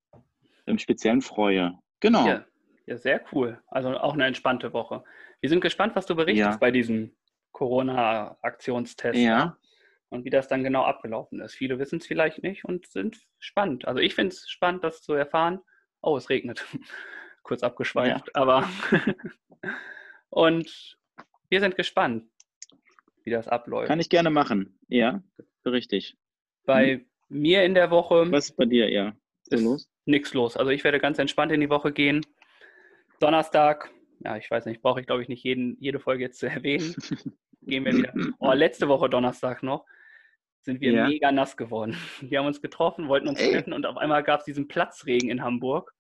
im 0.68 0.78
Speziellen 0.78 1.22
freue. 1.22 1.80
Genau. 2.00 2.28
Ja, 2.28 2.46
ja, 2.86 2.98
sehr 2.98 3.24
cool. 3.32 3.60
Also 3.68 3.90
auch 3.98 4.14
eine 4.14 4.26
entspannte 4.26 4.74
Woche. 4.74 5.04
Wir 5.40 5.50
sind 5.50 5.62
gespannt, 5.62 5.96
was 5.96 6.06
du 6.06 6.16
berichtest 6.16 6.52
Ja. 6.52 6.58
bei 6.58 6.70
diesem 6.72 7.16
Corona-Aktionstest 7.52 9.18
Ja. 9.18 9.58
und 10.10 10.26
wie 10.26 10.30
das 10.30 10.48
dann 10.48 10.64
genau 10.64 10.84
abgelaufen 10.84 11.40
ist. 11.42 11.56
Viele 11.56 11.80
wissen 11.80 12.00
es 12.00 12.06
vielleicht 12.08 12.44
nicht 12.44 12.66
und 12.66 12.88
sind 12.88 13.18
spannend. 13.40 13.88
Also 13.88 14.00
ich 14.02 14.14
finde 14.16 14.34
es 14.36 14.48
spannend, 14.50 14.84
das 14.84 15.02
zu 15.02 15.14
erfahren. 15.14 15.60
Oh, 16.02 16.18
es 16.18 16.30
regnet. 16.30 16.66
Kurz 17.44 17.64
abgeschweift, 17.64 18.36
aber 18.36 18.68
und 20.30 20.98
wir 21.50 21.60
sind 21.60 21.76
gespannt, 21.76 22.26
wie 23.24 23.30
das 23.32 23.48
abläuft. 23.48 23.88
Kann 23.88 24.00
ich 24.00 24.10
gerne 24.10 24.30
machen. 24.32 24.80
Ja, 24.88 25.24
richtig. 25.66 26.18
bei 26.66 27.06
mir 27.30 27.64
in 27.64 27.74
der 27.74 27.92
Woche 27.92 28.32
Was 28.32 28.50
ist 28.50 28.58
bei 28.58 28.66
dir? 28.66 28.90
Ja. 28.92 29.14
Ist 29.50 29.64
los? 29.64 29.90
nichts 30.06 30.34
los. 30.34 30.56
Also 30.58 30.72
ich 30.72 30.84
werde 30.84 31.00
ganz 31.00 31.18
entspannt 31.20 31.52
in 31.52 31.62
die 31.62 31.70
Woche 31.70 31.92
gehen. 31.92 32.22
Donnerstag, 33.20 33.92
ja, 34.20 34.38
ich 34.38 34.50
weiß 34.50 34.66
nicht, 34.66 34.82
brauche 34.82 35.00
ich 35.00 35.08
glaube 35.08 35.22
ich 35.24 35.30
nicht 35.30 35.44
jeden, 35.44 35.78
jede 35.80 36.00
Folge 36.00 36.24
jetzt 36.24 36.40
zu 36.40 36.48
erwähnen. 36.50 36.96
Gehen 37.62 37.84
wir 37.86 37.94
wieder. 37.94 38.14
Oh, 38.40 38.52
letzte 38.54 38.88
Woche 38.88 39.10
Donnerstag 39.10 39.64
noch 39.64 39.86
sind 40.62 40.82
wir 40.82 40.92
Ja. 40.92 41.08
mega 41.08 41.32
nass 41.32 41.58
geworden. 41.58 41.96
Wir 42.22 42.40
haben 42.40 42.48
uns 42.48 42.62
getroffen, 42.62 43.08
wollten 43.08 43.28
uns 43.28 43.40
Ey. 43.40 43.52
treffen 43.54 43.72
und 43.74 43.86
auf 43.86 43.98
einmal 43.98 44.24
gab 44.24 44.40
es 44.40 44.46
diesen 44.46 44.68
Platzregen 44.68 45.30
in 45.30 45.44
Hamburg. 45.44 45.94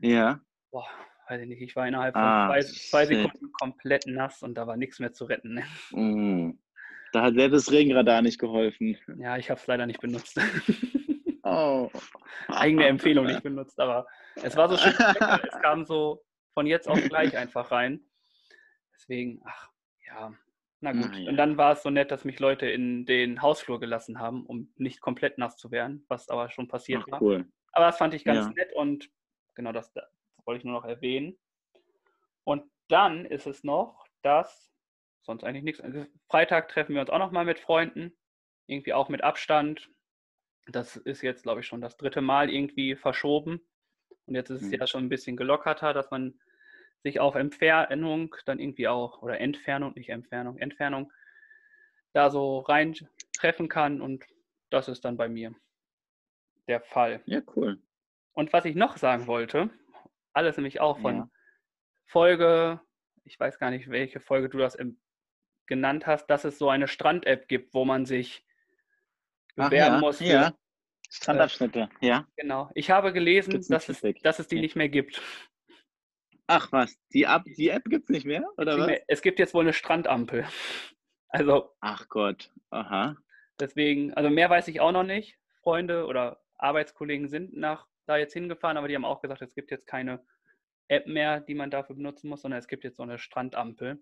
Ja. 0.00 0.40
Boah, 0.70 0.86
weiß 1.28 1.42
ich 1.42 1.48
nicht, 1.48 1.62
ich 1.62 1.74
war 1.76 1.86
innerhalb 1.88 2.14
von 2.14 2.22
Ah, 2.22 2.48
zwei, 2.48 2.60
zwei. 2.62 3.06
Sekunden 3.06 3.52
komplett 3.52 4.06
nass 4.06 4.42
und 4.42 4.54
da 4.54 4.66
war 4.68 4.76
nichts 4.76 4.98
mehr 5.00 5.12
zu 5.12 5.24
retten. 5.24 5.54
ne? 5.54 5.64
Mm. 5.92 6.58
Da 7.12 7.22
hat 7.22 7.34
selbst 7.34 7.54
das 7.68 7.72
Regenradar 7.72 8.22
nicht 8.22 8.38
geholfen. 8.38 8.96
Ja, 9.18 9.36
ich 9.36 9.50
habe 9.50 9.60
es 9.60 9.66
leider 9.66 9.86
nicht 9.86 10.00
benutzt. 10.00 10.38
Oh. 11.44 11.90
Eigene 12.48 12.86
Empfehlung 12.86 13.26
nicht 13.26 13.42
benutzt, 13.42 13.78
aber 13.80 14.06
es 14.36 14.56
war 14.56 14.68
so 14.68 14.76
schön. 14.76 14.92
Es 15.42 15.60
kam 15.60 15.84
so 15.84 16.22
von 16.54 16.66
jetzt 16.66 16.88
auf 16.88 17.02
gleich 17.02 17.36
einfach 17.36 17.72
rein. 17.72 18.00
Deswegen, 18.94 19.42
ach, 19.44 19.68
ja, 20.06 20.32
na 20.80 20.92
gut. 20.92 21.08
Na 21.10 21.18
ja. 21.18 21.28
Und 21.30 21.36
dann 21.36 21.56
war 21.58 21.72
es 21.72 21.82
so 21.82 21.90
nett, 21.90 22.12
dass 22.12 22.24
mich 22.24 22.38
Leute 22.38 22.66
in 22.66 23.06
den 23.06 23.42
Hausflur 23.42 23.80
gelassen 23.80 24.20
haben, 24.20 24.46
um 24.46 24.72
nicht 24.76 25.00
komplett 25.00 25.36
nass 25.36 25.56
zu 25.56 25.72
werden, 25.72 26.04
was 26.08 26.28
aber 26.28 26.48
schon 26.48 26.68
passiert 26.68 27.02
Ach, 27.06 27.12
war. 27.12 27.22
cool. 27.22 27.44
Aber 27.72 27.86
das 27.86 27.98
fand 27.98 28.14
ich 28.14 28.24
ganz 28.24 28.46
Ja. 28.46 28.52
nett 28.52 28.72
und 28.74 29.10
genau 29.54 29.72
das, 29.72 29.92
das 29.92 30.04
wollte 30.44 30.58
ich 30.58 30.64
nur 30.64 30.74
noch 30.74 30.84
erwähnen. 30.84 31.36
Und 32.44 32.62
dann 32.88 33.24
ist 33.26 33.46
es 33.48 33.64
noch, 33.64 34.06
dass 34.22 34.71
sonst 35.22 35.44
eigentlich 35.44 35.62
nichts. 35.64 35.80
also 35.80 36.06
Freitag 36.28 36.68
treffen 36.68 36.94
wir 36.94 37.00
uns 37.00 37.10
auch 37.10 37.18
noch 37.18 37.30
mal 37.32 37.44
mit 37.44 37.58
Freunden, 37.58 38.12
irgendwie 38.66 38.92
auch 38.92 39.08
mit 39.08 39.22
Abstand. 39.22 39.90
Das 40.66 40.96
ist 40.96 41.22
jetzt, 41.22 41.42
glaube 41.42 41.60
ich, 41.60 41.66
schon 41.66 41.80
das 41.80 41.96
dritte 41.96 42.20
Mal 42.20 42.50
irgendwie 42.50 42.94
verschoben. 42.96 43.60
Und 44.26 44.34
jetzt 44.34 44.50
ist 44.50 44.62
es 44.62 44.68
Mhm. 44.68 44.74
ja 44.74 44.86
schon 44.86 45.04
ein 45.04 45.08
bisschen 45.08 45.36
gelockerter, 45.36 45.92
dass 45.92 46.10
man 46.10 46.38
sich 47.02 47.18
auf 47.18 47.34
Entfernung 47.34 48.36
dann 48.46 48.60
irgendwie 48.60 48.86
auch, 48.88 49.22
oder 49.22 49.40
Entfernung, 49.40 49.92
nicht 49.94 50.10
Entfernung, 50.10 50.58
Entfernung, 50.58 51.12
da 52.12 52.30
so 52.30 52.60
rein 52.60 52.94
treffen 53.36 53.68
kann. 53.68 54.00
Und 54.00 54.24
das 54.70 54.88
ist 54.88 55.04
dann 55.04 55.16
bei 55.16 55.28
mir 55.28 55.54
der 56.68 56.80
Fall. 56.80 57.20
Ja, 57.26 57.42
cool. 57.56 57.80
Und 58.32 58.52
was 58.52 58.64
ich 58.64 58.76
noch 58.76 58.96
sagen 58.96 59.26
wollte, 59.26 59.70
alles 60.32 60.56
nämlich 60.56 60.80
auch 60.80 60.98
von 61.00 61.16
Ja. 61.16 61.30
Folge, 62.06 62.80
ich 63.24 63.38
weiß 63.38 63.58
gar 63.58 63.70
nicht, 63.70 63.90
welche 63.90 64.20
Folge 64.20 64.48
du 64.48 64.58
das 64.58 64.74
im, 64.76 65.00
genannt 65.66 66.06
hast, 66.06 66.26
dass 66.26 66.44
es 66.44 66.58
so 66.58 66.68
eine 66.68 66.88
Strand-App 66.88 67.48
gibt, 67.48 67.74
wo 67.74 67.84
man 67.84 68.06
sich 68.06 68.44
bewerben 69.54 69.94
ja, 69.96 70.00
muss. 70.00 70.18
Für, 70.18 70.24
ja. 70.24 70.54
Strandabschnitte. 71.10 71.88
Ja. 72.00 72.26
Genau. 72.36 72.70
Ich 72.74 72.90
habe 72.90 73.12
gelesen, 73.12 73.62
dass 73.68 73.88
es, 73.88 74.00
dass 74.22 74.38
es 74.38 74.48
die 74.48 74.56
Ja. 74.56 74.62
nicht 74.62 74.76
mehr 74.76 74.88
gibt. 74.88 75.20
Ach 76.46 76.70
was, 76.72 76.98
die, 77.12 77.22
App, 77.24 77.44
die 77.44 77.68
App 77.68 77.84
gibt 77.84 78.04
es 78.04 78.10
nicht 78.10 78.26
mehr? 78.26 78.44
Oder 78.56 78.78
was? 78.78 78.86
mehr- 78.86 79.02
Es 79.06 79.22
gibt 79.22 79.38
jetzt 79.38 79.54
wohl 79.54 79.62
eine 79.64 79.72
Strandampel. 79.72 80.44
Also 81.34 81.70
Ach 81.80 82.10
Gott. 82.10 82.50
Aha. 82.68 83.16
deswegen, 83.58 84.12
also 84.12 84.28
mehr 84.28 84.50
weiß 84.50 84.68
ich 84.68 84.80
auch 84.82 84.92
noch 84.92 85.02
nicht. 85.02 85.38
Freunde 85.62 86.04
oder 86.04 86.42
Arbeitskollegen 86.58 87.26
sind 87.30 87.56
nach 87.56 87.86
da 88.04 88.18
jetzt 88.18 88.34
hingefahren, 88.34 88.76
aber 88.76 88.86
die 88.86 88.94
haben 88.94 89.06
auch 89.06 89.22
gesagt, 89.22 89.40
es 89.40 89.54
gibt 89.54 89.70
jetzt 89.70 89.86
keine 89.86 90.22
App 90.88 91.06
mehr, 91.06 91.40
die 91.40 91.54
man 91.54 91.70
dafür 91.70 91.96
benutzen 91.96 92.28
muss, 92.28 92.42
sondern 92.42 92.58
es 92.58 92.68
gibt 92.68 92.84
jetzt 92.84 92.98
so 92.98 93.02
eine 93.02 93.18
Strandampel. 93.18 93.98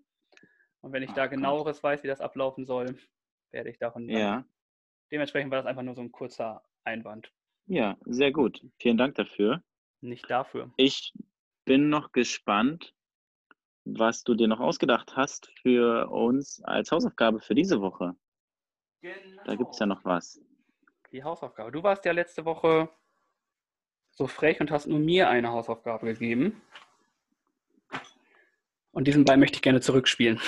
Und 0.81 0.93
wenn 0.93 1.03
ich 1.03 1.11
da 1.11 1.27
genaueres 1.27 1.81
weiß, 1.83 2.03
wie 2.03 2.07
das 2.07 2.21
ablaufen 2.21 2.65
soll, 2.65 2.97
werde 3.51 3.69
ich 3.69 3.77
davon 3.77 4.09
Ja. 4.09 4.45
Dementsprechend 5.11 5.51
war 5.51 5.57
das 5.57 5.65
einfach 5.65 5.83
nur 5.83 5.93
so 5.95 6.01
ein 6.01 6.11
kurzer 6.11 6.63
Einwand. 6.83 7.31
Ja, 7.65 7.97
sehr 8.05 8.31
gut. 8.31 8.65
Vielen 8.79 8.97
Dank 8.97 9.15
dafür. 9.15 9.63
Nicht 10.01 10.29
dafür. 10.29 10.71
Ich 10.77 11.13
bin 11.65 11.89
noch 11.89 12.11
gespannt, 12.11 12.95
was 13.83 14.23
du 14.23 14.35
dir 14.35 14.47
noch 14.47 14.59
ausgedacht 14.59 15.15
hast 15.15 15.51
für 15.61 16.09
uns 16.09 16.61
als 16.63 16.91
Hausaufgabe 16.91 17.39
für 17.39 17.55
diese 17.55 17.81
Woche. 17.81 18.15
Da 19.45 19.55
gibt 19.55 19.73
es 19.73 19.79
ja 19.79 19.85
noch 19.85 20.03
was. 20.05 20.39
Die 21.11 21.23
Hausaufgabe. 21.23 21.71
Du 21.71 21.83
warst 21.83 22.05
ja 22.05 22.11
letzte 22.11 22.45
Woche 22.45 22.89
so 24.11 24.27
frech 24.27 24.59
und 24.61 24.71
hast 24.71 24.87
nur 24.87 24.99
mir 24.99 25.29
eine 25.29 25.49
Hausaufgabe 25.49 26.07
gegeben. 26.07 26.61
Und 28.91 29.07
diesen 29.07 29.25
Ball 29.25 29.37
möchte 29.37 29.55
ich 29.55 29.61
gerne 29.61 29.81
zurückspielen. 29.81 30.39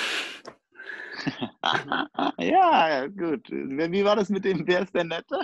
ja, 2.39 3.07
gut. 3.07 3.49
Wie 3.49 4.03
war 4.03 4.15
das 4.15 4.29
mit 4.29 4.45
dem 4.45 4.67
Wer 4.67 4.81
ist 4.81 4.93
der 4.93 5.03
Nette? 5.05 5.39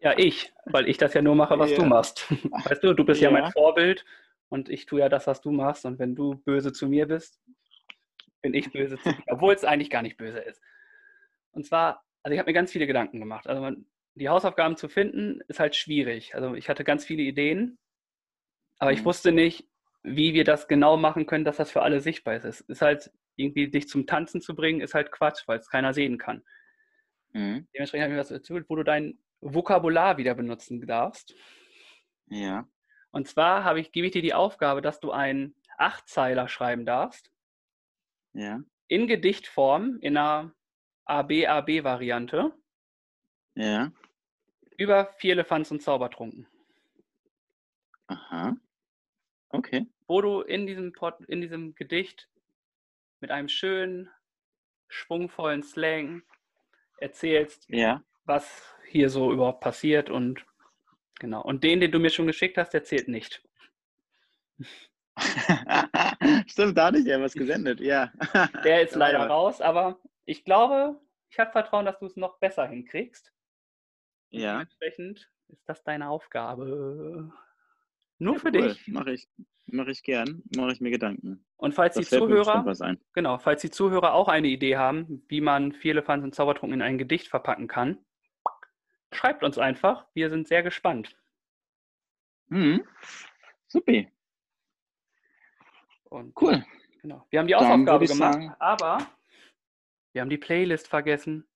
Ja, 0.00 0.16
ich, 0.18 0.52
weil 0.66 0.88
ich 0.88 0.96
das 0.98 1.14
ja 1.14 1.22
nur 1.22 1.34
mache, 1.34 1.58
was 1.58 1.70
Ja. 1.70 1.76
du 1.76 1.84
machst. 1.84 2.26
Weißt 2.68 2.82
du, 2.82 2.94
du 2.94 3.04
bist 3.04 3.20
ja. 3.20 3.30
Ja. 3.30 3.40
mein 3.40 3.52
Vorbild 3.52 4.04
und 4.48 4.68
ich 4.68 4.86
tue 4.86 5.00
ja 5.00 5.08
das, 5.08 5.26
was 5.26 5.40
du 5.40 5.50
machst. 5.52 5.84
Und 5.84 5.98
wenn 5.98 6.14
du 6.14 6.36
böse 6.44 6.72
zu 6.72 6.88
mir 6.88 7.06
bist, 7.06 7.40
bin 8.40 8.54
ich 8.54 8.72
böse 8.72 8.98
zu 8.98 9.12
dir, 9.12 9.22
obwohl 9.28 9.54
es 9.54 9.64
eigentlich 9.64 9.90
gar 9.90 10.02
nicht 10.02 10.16
böse 10.16 10.38
ist. 10.38 10.60
Und 11.52 11.64
zwar, 11.66 12.04
also 12.22 12.32
ich 12.32 12.38
habe 12.38 12.48
mir 12.50 12.54
ganz 12.54 12.72
viele 12.72 12.86
Gedanken 12.86 13.20
gemacht. 13.20 13.46
Also 13.46 13.60
man, 13.62 13.86
die 14.14 14.28
Hausaufgaben 14.28 14.76
zu 14.76 14.88
finden, 14.88 15.40
ist 15.48 15.60
halt 15.60 15.76
schwierig. 15.76 16.34
Also 16.34 16.54
ich 16.54 16.68
hatte 16.68 16.82
ganz 16.84 17.04
viele 17.04 17.22
Ideen, 17.22 17.78
aber 18.78 18.92
ich 18.92 19.00
Mhm. 19.00 19.04
wusste 19.04 19.32
nicht, 19.32 19.68
wie 20.02 20.34
wir 20.34 20.44
das 20.44 20.68
genau 20.68 20.96
machen 20.96 21.26
können, 21.26 21.44
dass 21.44 21.56
das 21.56 21.70
für 21.70 21.82
alle 21.82 22.00
sichtbar 22.00 22.34
ist. 22.36 22.60
Ist 22.62 22.82
halt 22.82 23.10
irgendwie, 23.36 23.68
dich 23.70 23.88
zum 23.88 24.06
Tanzen 24.06 24.40
zu 24.40 24.54
bringen, 24.54 24.80
ist 24.80 24.94
halt 24.94 25.12
Quatsch, 25.12 25.42
weil 25.46 25.58
es 25.58 25.68
keiner 25.68 25.94
sehen 25.94 26.18
kann. 26.18 26.42
Mhm. 27.32 27.66
Dementsprechend 27.74 28.02
habe 28.04 28.12
ich 28.12 28.16
mir 28.16 28.20
was 28.20 28.30
erzählt, 28.30 28.66
wo 28.68 28.76
du 28.76 28.82
dein 28.82 29.18
Vokabular 29.40 30.18
wieder 30.18 30.34
benutzen 30.34 30.86
darfst. 30.86 31.34
Ja. 32.26 32.68
Und 33.10 33.28
zwar 33.28 33.64
habe 33.64 33.80
ich, 33.80 33.92
gebe 33.92 34.06
ich 34.06 34.12
dir 34.12 34.22
die 34.22 34.34
Aufgabe, 34.34 34.82
dass 34.82 35.00
du 35.00 35.10
einen 35.12 35.54
Achtzeiler 35.78 36.48
schreiben 36.48 36.84
darfst, 36.86 37.30
Ja. 38.34 38.60
in 38.88 39.06
Gedichtform, 39.06 39.98
in 40.00 40.16
einer 40.16 40.52
AB-AB-Variante, 41.06 42.52
Ja. 43.54 43.92
über 44.76 45.12
Vierlefanz 45.18 45.70
und 45.70 45.82
Zaubertrunken. 45.82 46.46
Aha. 48.06 48.56
Okay. 49.52 49.86
Wo 50.06 50.20
du 50.20 50.40
in 50.40 50.66
diesem, 50.66 50.92
Pod, 50.92 51.14
in 51.28 51.40
diesem 51.40 51.74
Gedicht 51.74 52.28
mit 53.20 53.30
einem 53.30 53.48
schönen, 53.48 54.10
schwungvollen 54.88 55.62
Slang 55.62 56.22
erzählst, 56.98 57.68
Ja. 57.68 58.02
was 58.24 58.74
hier 58.88 59.08
so 59.10 59.32
überhaupt 59.32 59.60
passiert 59.60 60.10
und 60.10 60.44
genau. 61.18 61.42
Und 61.42 61.64
den, 61.64 61.80
den 61.80 61.92
du 61.92 61.98
mir 61.98 62.10
schon 62.10 62.26
geschickt 62.26 62.58
hast, 62.58 62.70
der 62.70 62.84
zählt 62.84 63.08
nicht. 63.08 63.42
Stimmt, 66.46 66.76
da 66.78 66.86
hatte 66.86 66.98
ich 66.98 67.06
ja 67.06 67.20
was 67.20 67.34
gesendet, 67.34 67.80
ja. 67.80 68.12
Der 68.64 68.82
ist 68.82 68.94
leider 68.94 69.26
raus, 69.26 69.60
aber 69.60 69.98
ich 70.24 70.44
glaube, 70.44 70.98
ich 71.30 71.38
habe 71.38 71.52
Vertrauen, 71.52 71.84
dass 71.84 71.98
du 71.98 72.06
es 72.06 72.16
noch 72.16 72.38
besser 72.38 72.66
hinkriegst. 72.66 73.32
Ja. 74.30 74.52
Dementsprechend 74.52 75.30
ist 75.48 75.68
das 75.68 75.82
deine 75.84 76.08
Aufgabe. 76.08 77.32
Nur 78.22 78.38
für 78.38 78.48
Cool. 78.54 78.68
dich. 78.68 78.86
Mache 78.88 79.12
ich, 79.12 79.28
mach 79.66 79.86
ich 79.88 80.02
gern. 80.02 80.42
Mache 80.56 80.72
ich 80.72 80.80
mir 80.80 80.90
Gedanken. 80.90 81.44
Und 81.56 81.74
falls 81.74 81.94
Da 81.94 82.00
die 82.02 82.06
Zuhörer, 82.06 82.64
genau, 83.12 83.38
falls 83.38 83.62
die 83.62 83.70
Zuhörer 83.70 84.14
auch 84.14 84.28
eine 84.28 84.46
Idee 84.48 84.76
haben, 84.76 85.24
wie 85.28 85.40
man 85.40 85.72
Vierlefanz 85.72 86.22
und 86.22 86.34
Zaubertrunken 86.34 86.74
in 86.80 86.82
ein 86.82 86.98
Gedicht 86.98 87.28
verpacken 87.28 87.66
kann, 87.66 87.98
schreibt 89.12 89.42
uns 89.42 89.58
einfach. 89.58 90.06
Wir 90.14 90.30
sind 90.30 90.46
sehr 90.46 90.62
gespannt. 90.62 91.16
Mhm. 92.48 92.84
Supi. 93.66 94.08
Und 96.04 96.34
Cool. 96.40 96.64
genau. 97.00 97.26
Wir 97.30 97.40
haben 97.40 97.46
die 97.48 97.54
Hausaufgabe 97.54 98.06
gemacht, 98.06 98.34
sagen- 98.34 98.54
aber 98.58 98.98
Wir 100.12 100.20
haben 100.20 100.28
die 100.30 100.36
Playlist 100.38 100.88
vergessen. 100.88 101.48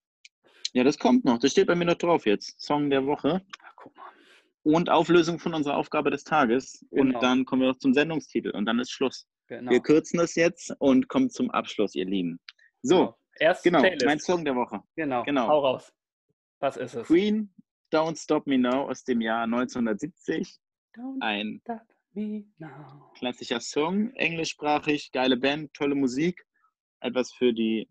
Ja, 0.73 0.83
das 0.83 0.99
kommt 0.99 1.25
noch. 1.27 1.39
Das 1.39 1.53
steht 1.53 1.67
bei 1.67 1.75
mir 1.75 1.85
noch 1.85 1.95
drauf 1.99 2.25
jetzt. 2.27 2.59
Song 2.61 2.89
der 2.91 3.05
Woche. 3.07 3.45
Ach, 3.63 3.73
guck 3.77 3.95
mal. 3.97 4.11
Und 4.67 4.91
Auflösung 4.91 5.39
von 5.39 5.55
unserer 5.55 5.77
Aufgabe 5.77 6.11
des 6.11 6.25
Tages. 6.25 6.85
Genau. 6.91 7.15
Und 7.17 7.23
dann 7.23 7.45
kommen 7.45 7.63
wir 7.63 7.69
noch 7.69 7.79
zum 7.79 7.95
Sendungstitel. 7.95 8.51
Und 8.51 8.67
dann 8.67 8.81
ist 8.81 8.91
Schluss. 8.91 9.29
Genau. 9.47 9.71
Wir 9.71 9.79
kürzen 9.79 10.19
das 10.19 10.35
jetzt 10.35 10.75
und 10.81 11.07
kommen 11.07 11.31
zum 11.31 11.53
Abschluss, 11.53 11.95
ihr 11.95 12.05
Lieben. 12.05 12.41
So, 12.83 13.15
Erst 13.39 13.63
genau, 13.63 13.79
Playlist. 13.79 14.05
mein 14.05 14.19
Song 14.19 14.45
der 14.45 14.57
Woche. 14.57 14.81
Genau. 14.97 15.23
Genau. 15.23 15.47
Hau 15.47 15.61
raus. 15.61 15.93
Was 16.59 16.77
ist 16.77 16.95
es? 16.95 17.07
Queen, 17.07 17.55
Don't 17.93 18.21
Stop 18.21 18.49
Me 18.49 18.59
Now 18.59 18.91
aus 18.91 19.05
dem 19.05 19.21
Jahr 19.21 19.45
1970. 19.45 20.59
Don't 20.97 21.21
Ein 21.21 21.63
klassischer 23.15 23.61
Song, 23.61 24.11
englischsprachig, 24.15 25.13
geile 25.13 25.37
Band, 25.37 25.73
tolle 25.75 25.95
Musik. 25.95 26.45
Etwas 26.99 27.33
für 27.33 27.53
die, 27.53 27.89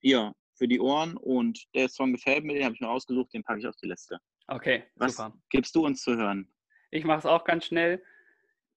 ja, 0.00 0.32
für 0.54 0.68
die 0.68 0.78
Ohren. 0.78 1.16
Und 1.16 1.60
der 1.74 1.88
Song 1.88 2.12
gefällt 2.12 2.44
mir, 2.44 2.54
den 2.54 2.64
habe 2.66 2.76
ich 2.76 2.80
mir 2.80 2.88
ausgesucht, 2.88 3.34
den 3.34 3.42
packe 3.42 3.58
ich 3.58 3.66
auf 3.66 3.76
die 3.82 3.88
Liste. 3.88 4.20
Okay, 4.48 4.84
Was 4.96 5.16
super. 5.16 5.36
gibst 5.50 5.74
du 5.76 5.84
uns 5.84 6.02
zu 6.02 6.16
hören? 6.16 6.50
Ich 6.90 7.04
mache 7.04 7.18
es 7.18 7.26
auch 7.26 7.44
ganz 7.44 7.66
schnell. 7.66 8.02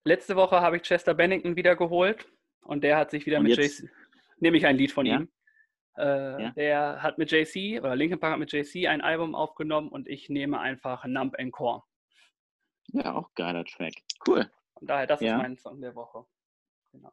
Letzte 0.03 0.35
Woche 0.35 0.59
habe 0.59 0.77
ich 0.77 0.83
Chester 0.83 1.13
Bennington 1.13 1.55
wieder 1.55 1.75
geholt 1.75 2.27
und 2.61 2.83
der 2.83 2.97
hat 2.97 3.11
sich 3.11 3.25
wieder 3.25 3.37
Und 3.37 3.43
mit? 3.43 3.57
JC, 3.57 3.89
nehme 4.39 4.57
ich 4.57 4.65
ein 4.65 4.75
Lied 4.77 4.91
von 4.91 5.05
Ja? 5.05 5.17
ihm. 5.19 5.29
Äh, 5.97 6.41
Ja? 6.43 6.49
Der 6.51 7.01
hat 7.03 7.17
mit 7.17 7.31
JC 7.31 7.79
oder 7.79 7.95
Linkin 7.95 8.19
Park 8.19 8.33
hat 8.33 8.39
mit 8.39 8.51
JC 8.51 8.87
ein 8.87 9.01
Album 9.01 9.33
aufgenommen 9.33 9.89
und 9.89 10.07
ich 10.09 10.29
nehme 10.29 10.59
einfach 10.59 11.05
Numb 11.05 11.35
and 11.39 11.53
Core. 11.53 11.83
Ja, 12.87 13.13
auch 13.13 13.33
geiler 13.35 13.63
Track. 13.63 13.93
Cool. 14.27 14.51
Und 14.73 14.89
daher, 14.89 15.07
das 15.07 15.21
Ja. 15.21 15.35
ist 15.35 15.41
mein 15.41 15.57
Song 15.57 15.79
der 15.79 15.95
Woche. 15.95 16.25
Und 16.91 17.03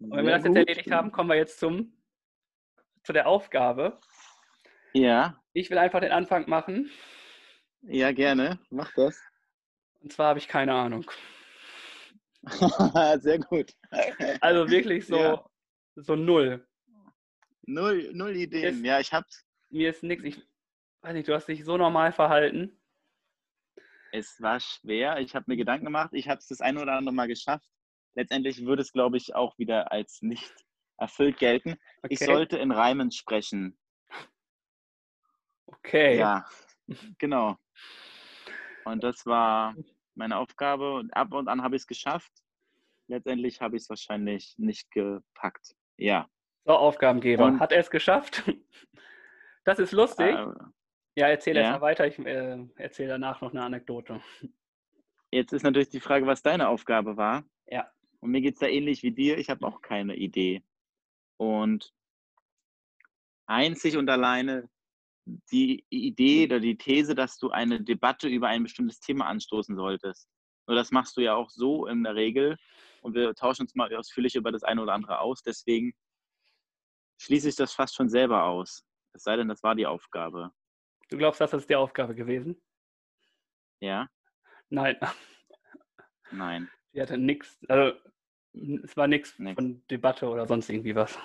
wenn 0.00 0.10
wir 0.10 0.24
Sehr 0.24 0.32
das 0.32 0.44
jetzt 0.44 0.48
gut. 0.48 0.56
erledigt 0.56 0.90
haben, 0.90 1.10
kommen 1.12 1.30
wir 1.30 1.36
jetzt 1.36 1.58
zum, 1.58 1.96
zu 3.04 3.12
der 3.14 3.26
Aufgabe. 3.28 3.98
Ja, 4.92 5.40
Ich 5.54 5.70
will 5.70 5.78
einfach 5.78 6.00
den 6.00 6.12
Anfang 6.12 6.48
machen. 6.48 6.90
Ja, 7.82 8.12
gerne. 8.12 8.58
Mach 8.70 8.92
das. 8.94 9.20
Und 10.00 10.12
zwar 10.12 10.28
habe 10.28 10.38
ich 10.38 10.48
keine 10.48 10.72
Ahnung. 10.74 11.10
Sehr 13.20 13.38
gut. 13.40 13.72
Also 14.40 14.70
wirklich 14.70 15.06
so, 15.06 15.16
Ja. 15.16 15.44
so 15.96 16.14
null. 16.16 16.66
Null, 17.62 18.10
null 18.14 18.36
Ideen. 18.36 18.76
Ist- 18.78 18.84
Ja, 18.84 19.00
ich 19.00 19.12
hab's. 19.12 19.44
Mir 19.70 19.90
ist 19.90 20.02
nichts. 20.02 20.24
Ich 20.24 20.40
weiß 21.02 21.12
nicht, 21.14 21.28
du 21.28 21.34
hast 21.34 21.46
dich 21.48 21.64
so 21.64 21.76
normal 21.76 22.12
verhalten. 22.12 22.80
Es 24.12 24.40
war 24.40 24.58
schwer. 24.60 25.18
Ich 25.20 25.34
habe 25.34 25.44
mir 25.48 25.56
Gedanken 25.56 25.84
gemacht. 25.84 26.10
Ich 26.14 26.28
habe 26.28 26.38
es 26.38 26.46
das 26.46 26.60
eine 26.62 26.80
oder 26.80 26.94
andere 26.94 27.14
Mal 27.14 27.28
geschafft. 27.28 27.68
Letztendlich 28.14 28.64
würde 28.64 28.80
es, 28.82 28.92
glaube 28.92 29.16
ich, 29.18 29.34
auch 29.34 29.58
wieder 29.58 29.92
als 29.92 30.22
nicht 30.22 30.54
erfüllt 30.96 31.38
gelten. 31.38 31.76
Ich 32.08 32.20
Okay. 32.22 32.24
sollte 32.24 32.56
in 32.56 32.72
Reimen 32.72 33.10
sprechen. 33.12 33.78
Okay. 35.66 36.16
Ja, 36.18 36.46
genau. 37.18 37.58
Und 38.84 39.02
das 39.04 39.26
war 39.26 39.74
meine 40.14 40.36
Aufgabe. 40.36 40.94
Und 40.94 41.10
ab 41.12 41.32
und 41.32 41.48
an 41.48 41.62
habe 41.62 41.76
ich 41.76 41.82
es 41.82 41.86
geschafft. 41.86 42.32
Letztendlich 43.06 43.60
habe 43.60 43.76
ich 43.76 43.82
es 43.82 43.88
wahrscheinlich 43.88 44.54
nicht 44.58 44.90
gepackt. 44.90 45.74
Ja. 45.96 46.28
So, 46.64 46.72
Aufgabengeber. 46.72 47.46
Und- 47.46 47.60
Hat 47.60 47.72
er 47.72 47.80
es 47.80 47.90
geschafft? 47.90 48.42
Das 49.64 49.78
ist 49.78 49.92
lustig. 49.92 50.34
Äh, 50.34 50.46
ja, 51.14 51.26
erzähl 51.28 51.54
ja. 51.54 51.72
mal 51.72 51.82
weiter. 51.82 52.06
Ich 52.06 52.18
äh, 52.18 52.56
erzähle 52.76 53.10
danach 53.10 53.42
noch 53.42 53.50
eine 53.50 53.62
Anekdote. 53.62 54.22
Jetzt 55.30 55.52
ist 55.52 55.62
natürlich 55.62 55.90
die 55.90 56.00
Frage, 56.00 56.26
was 56.26 56.42
deine 56.42 56.68
Aufgabe 56.68 57.18
war. 57.18 57.44
Ja. 57.66 57.92
Und 58.20 58.30
mir 58.30 58.40
geht 58.40 58.54
es 58.54 58.60
da 58.60 58.66
ähnlich 58.66 59.02
wie 59.02 59.12
dir. 59.12 59.36
Ich 59.36 59.50
habe 59.50 59.66
auch 59.66 59.82
keine 59.82 60.16
Idee. 60.16 60.62
Und 61.36 61.92
einzig 63.46 63.98
und 63.98 64.08
alleine 64.08 64.70
die 65.50 65.84
Idee 65.90 66.46
oder 66.46 66.60
die 66.60 66.76
These, 66.76 67.14
dass 67.14 67.38
du 67.38 67.50
eine 67.50 67.82
Debatte 67.82 68.28
über 68.28 68.48
ein 68.48 68.62
bestimmtes 68.62 69.00
Thema 69.00 69.26
anstoßen 69.26 69.76
solltest. 69.76 70.28
Nur 70.66 70.76
das 70.76 70.90
machst 70.90 71.16
du 71.16 71.20
ja 71.20 71.34
auch 71.34 71.50
so 71.50 71.86
in 71.86 72.04
der 72.04 72.14
Regel. 72.14 72.56
Und 73.00 73.14
wir 73.14 73.34
tauschen 73.34 73.62
uns 73.62 73.74
mal 73.74 73.94
ausführlich 73.94 74.34
über 74.34 74.52
das 74.52 74.64
eine 74.64 74.82
oder 74.82 74.92
andere 74.92 75.20
aus. 75.20 75.42
Deswegen 75.42 75.92
schließe 77.20 77.48
ich 77.48 77.56
das 77.56 77.72
fast 77.72 77.94
schon 77.94 78.08
selber 78.08 78.44
aus. 78.44 78.84
Es 79.12 79.22
sei 79.22 79.36
denn, 79.36 79.48
das 79.48 79.62
war 79.62 79.74
die 79.74 79.86
Aufgabe. 79.86 80.50
Du 81.08 81.16
glaubst, 81.16 81.40
das 81.40 81.54
ist 81.54 81.70
die 81.70 81.76
Aufgabe 81.76 82.14
gewesen? 82.14 82.60
Ja? 83.80 84.08
Nein, 84.68 84.96
Nein. 86.30 86.70
sie 86.92 87.00
hatte 87.00 87.16
nichts. 87.16 87.58
Also, 87.68 87.98
es 88.52 88.96
war 88.96 89.06
nichts 89.06 89.30
von 89.32 89.82
Debatte 89.90 90.28
oder 90.28 90.46
sonst 90.46 90.68
irgendwie 90.68 90.94
was. 90.94 91.18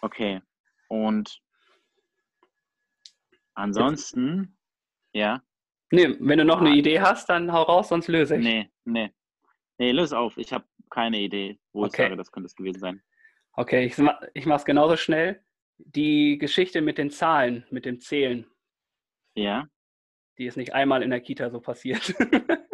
Okay. 0.00 0.40
Und 0.88 1.40
ansonsten, 3.56 4.56
ja, 5.12 5.42
Nee, 5.92 6.16
wenn 6.18 6.38
du 6.38 6.44
noch 6.44 6.60
eine 6.60 6.70
Ah. 6.70 6.74
Idee 6.74 7.00
hast, 7.00 7.28
dann 7.28 7.52
hau 7.52 7.62
raus, 7.62 7.88
sonst 7.90 8.08
löse 8.08 8.36
ich. 8.36 8.42
nee, 8.44 8.70
nee. 8.84 9.12
Nee, 9.78 9.92
löse 9.92 10.18
auf. 10.18 10.36
Ich 10.36 10.52
habe 10.52 10.64
keine 10.90 11.20
Idee, 11.20 11.60
wo 11.72 11.84
Okay. 11.84 11.88
ich 11.88 11.96
sage, 12.08 12.16
das 12.16 12.32
könnte 12.32 12.46
es 12.46 12.56
gewesen 12.56 12.80
sein. 12.80 13.02
Okay, 13.52 13.84
ich, 13.86 13.96
ich 14.34 14.46
mache 14.46 14.56
es 14.56 14.64
genauso 14.64 14.96
schnell. 14.96 15.44
Die 15.78 16.38
Geschichte 16.38 16.80
mit 16.82 16.98
den 16.98 17.10
Zahlen, 17.10 17.64
mit 17.70 17.84
dem 17.84 18.00
Zählen, 18.00 18.46
Ja? 19.36 19.68
die 20.38 20.46
ist 20.46 20.56
nicht 20.56 20.74
einmal 20.74 21.02
in 21.04 21.10
der 21.10 21.20
Kita 21.20 21.50
so 21.50 21.60
passiert. 21.60 22.14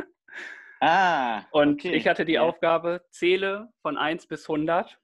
Ah, 0.81 1.45
Und 1.53 1.75
okay. 1.75 1.95
ich 1.95 2.09
hatte 2.09 2.25
die 2.25 2.33
ja. 2.33 2.43
Aufgabe, 2.43 3.05
zähle 3.11 3.73
von 3.83 3.97
1 3.97 4.27
bis 4.27 4.49
100, 4.49 4.99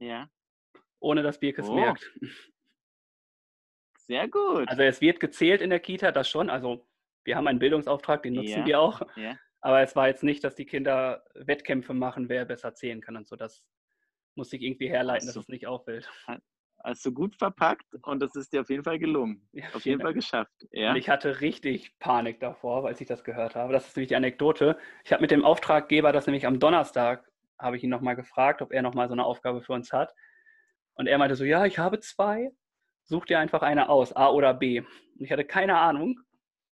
Ja, 0.00 0.28
ohne 0.98 1.22
dass 1.22 1.38
Birke 1.38 1.60
es 1.62 1.68
Oh. 1.68 1.74
merkt. 1.76 2.10
Sehr 4.06 4.28
gut. 4.28 4.68
Also 4.68 4.82
es 4.82 5.00
wird 5.00 5.20
gezählt 5.20 5.60
in 5.60 5.70
der 5.70 5.80
Kita, 5.80 6.12
das 6.12 6.28
schon. 6.28 6.50
Also 6.50 6.86
wir 7.24 7.36
haben 7.36 7.46
einen 7.46 7.58
Bildungsauftrag, 7.58 8.22
den 8.22 8.34
nutzen 8.34 8.60
Ja. 8.60 8.66
wir 8.66 8.80
auch. 8.80 9.02
ja. 9.16 9.36
Aber 9.60 9.80
es 9.80 9.94
war 9.94 10.08
jetzt 10.08 10.24
nicht, 10.24 10.42
dass 10.42 10.56
die 10.56 10.66
Kinder 10.66 11.22
Wettkämpfe 11.34 11.94
machen, 11.94 12.28
wer 12.28 12.44
besser 12.44 12.74
zählen 12.74 13.00
kann 13.00 13.16
und 13.16 13.28
so. 13.28 13.36
Das 13.36 13.64
musste 14.34 14.56
ich 14.56 14.62
irgendwie 14.62 14.88
herleiten, 14.88 15.28
Ach 15.28 15.32
so. 15.34 15.38
dass 15.40 15.44
es 15.44 15.48
nicht 15.48 15.66
auffällt. 15.68 16.10
Also 16.78 17.12
gut 17.12 17.36
verpackt 17.36 17.86
und 18.02 18.20
das 18.20 18.34
ist 18.34 18.52
dir 18.52 18.62
auf 18.62 18.70
jeden 18.70 18.82
Fall 18.82 18.98
gelungen. 18.98 19.48
Ja, 19.52 19.66
Auf 19.72 19.84
jeden 19.84 20.00
Fall 20.00 20.14
Dank. 20.14 20.16
geschafft. 20.16 20.66
Ja. 20.72 20.90
Und 20.90 20.96
ich 20.96 21.08
hatte 21.08 21.40
richtig 21.40 21.96
Panik 22.00 22.40
davor, 22.40 22.84
als 22.86 23.00
ich 23.00 23.06
das 23.06 23.22
gehört 23.22 23.54
habe. 23.54 23.72
Das 23.72 23.86
ist 23.86 23.96
nämlich 23.96 24.08
die 24.08 24.16
Anekdote. 24.16 24.76
Ich 25.04 25.12
habe 25.12 25.22
mit 25.22 25.30
dem 25.30 25.44
Auftraggeber 25.44 26.10
das 26.10 26.26
nämlich 26.26 26.44
am 26.44 26.58
Donnerstag, 26.58 27.24
habe 27.56 27.76
ich 27.76 27.84
ihn 27.84 27.90
nochmal 27.90 28.16
gefragt, 28.16 28.62
ob 28.62 28.72
er 28.72 28.82
nochmal 28.82 29.06
so 29.06 29.12
eine 29.14 29.24
Aufgabe 29.24 29.62
für 29.62 29.74
uns 29.74 29.92
hat. 29.92 30.12
Und 30.94 31.06
er 31.06 31.18
meinte 31.18 31.36
so, 31.36 31.44
ja, 31.44 31.64
ich 31.66 31.78
habe 31.78 32.00
zwei. 32.00 32.50
Such 33.04 33.26
dir 33.26 33.38
einfach 33.38 33.62
eine 33.62 33.88
aus, 33.88 34.12
A 34.14 34.30
oder 34.30 34.54
B. 34.54 34.80
Und 34.80 34.88
ich 35.24 35.30
hatte 35.32 35.44
keine 35.44 35.78
Ahnung. 35.78 36.20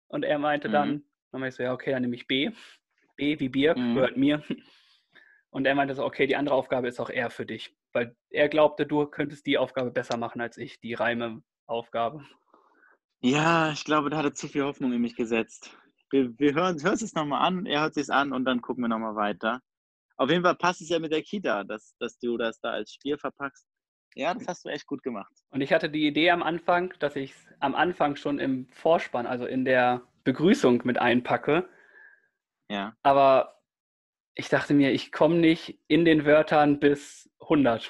Und 0.08 0.24
er 0.24 0.40
meinte 0.40 0.68
Mhm. 0.68 0.72
dann, 0.74 1.04
dann 1.32 1.42
meinte 1.42 1.50
ich 1.50 1.56
so, 1.56 1.64
ja, 1.64 1.74
okay, 1.74 1.92
dann 1.92 2.02
nehme 2.02 2.16
ich 2.16 2.28
B. 2.28 2.52
B 3.16 3.40
wie 3.40 3.50
Birk, 3.50 3.78
Mhm. 3.78 3.94
gehört 3.94 4.18
mir. 4.18 4.44
Und 5.50 5.66
er 5.66 5.76
meinte 5.76 5.96
so, 5.96 6.06
okay, 6.06 6.28
die 6.28 6.36
andere 6.36 6.56
Aufgabe 6.56 6.88
ist 6.88 7.00
auch 7.00 7.10
eher 7.10 7.30
für 7.30 7.46
dich. 7.46 7.76
Weil 7.94 8.16
er 8.30 8.50
glaubte, 8.50 8.86
du 8.86 9.06
könntest 9.08 9.46
die 9.46 9.58
Aufgabe 9.58 9.92
besser 9.92 10.18
machen 10.18 10.42
als 10.42 10.58
ich, 10.58 10.80
die 10.82 10.94
Reime-Aufgabe. 10.94 12.26
ja, 13.22 13.72
ich 13.72 13.84
glaube, 13.84 14.10
da 14.10 14.18
hat 14.18 14.26
er 14.26 14.34
zu 14.34 14.48
viel 14.48 14.64
Hoffnung 14.64 14.94
in 14.94 15.02
mich 15.02 15.16
gesetzt. 15.16 15.76
Wir, 16.12 16.38
wir 16.38 16.54
hören 16.54 16.82
hören 16.84 16.94
es 16.94 17.14
nochmal 17.14 17.46
an, 17.46 17.66
er 17.66 17.82
hört 17.82 17.98
es 17.98 18.10
an 18.10 18.32
und 18.34 18.46
dann 18.46 18.62
gucken 18.62 18.84
wir 18.84 18.88
nochmal 18.90 19.16
weiter. 19.16 19.62
Auf 20.18 20.30
jeden 20.30 20.44
Fall 20.44 20.56
passt 20.56 20.82
es 20.82 20.90
ja 20.90 21.00
mit 21.00 21.12
der 21.12 21.22
Kita, 21.24 21.64
dass, 21.64 21.96
dass 22.00 22.18
du 22.20 22.38
das 22.38 22.60
da 22.60 22.72
als 22.72 22.94
Spiel 22.94 23.18
verpackst. 23.18 23.66
Ja, 24.18 24.34
das 24.34 24.48
hast 24.48 24.66
du 24.66 24.70
echt 24.70 24.88
gut 24.88 25.04
gemacht. 25.04 25.32
Und 25.52 25.62
ich 25.62 25.72
hatte 25.72 25.90
die 25.90 26.08
Idee 26.08 26.32
am 26.32 26.42
Anfang, 26.42 26.94
dass 27.00 27.16
ich 27.16 27.32
es 27.32 27.48
am 27.60 27.76
Anfang 27.76 28.16
schon 28.16 28.40
im 28.40 28.68
Vorspann, 28.70 29.28
also 29.28 29.46
in 29.46 29.64
der 29.64 30.02
Begrüßung 30.24 30.82
mit 30.86 30.98
einpacke. 31.00 31.70
Ja. 32.70 32.96
Aber 33.04 33.62
ich 34.34 34.50
dachte 34.50 34.74
mir, 34.74 34.92
ich 34.92 35.12
komme 35.12 35.36
nicht 35.36 35.80
in 35.88 36.04
den 36.04 36.26
Wörtern 36.26 36.80
bis 36.80 37.30
100. 37.42 37.90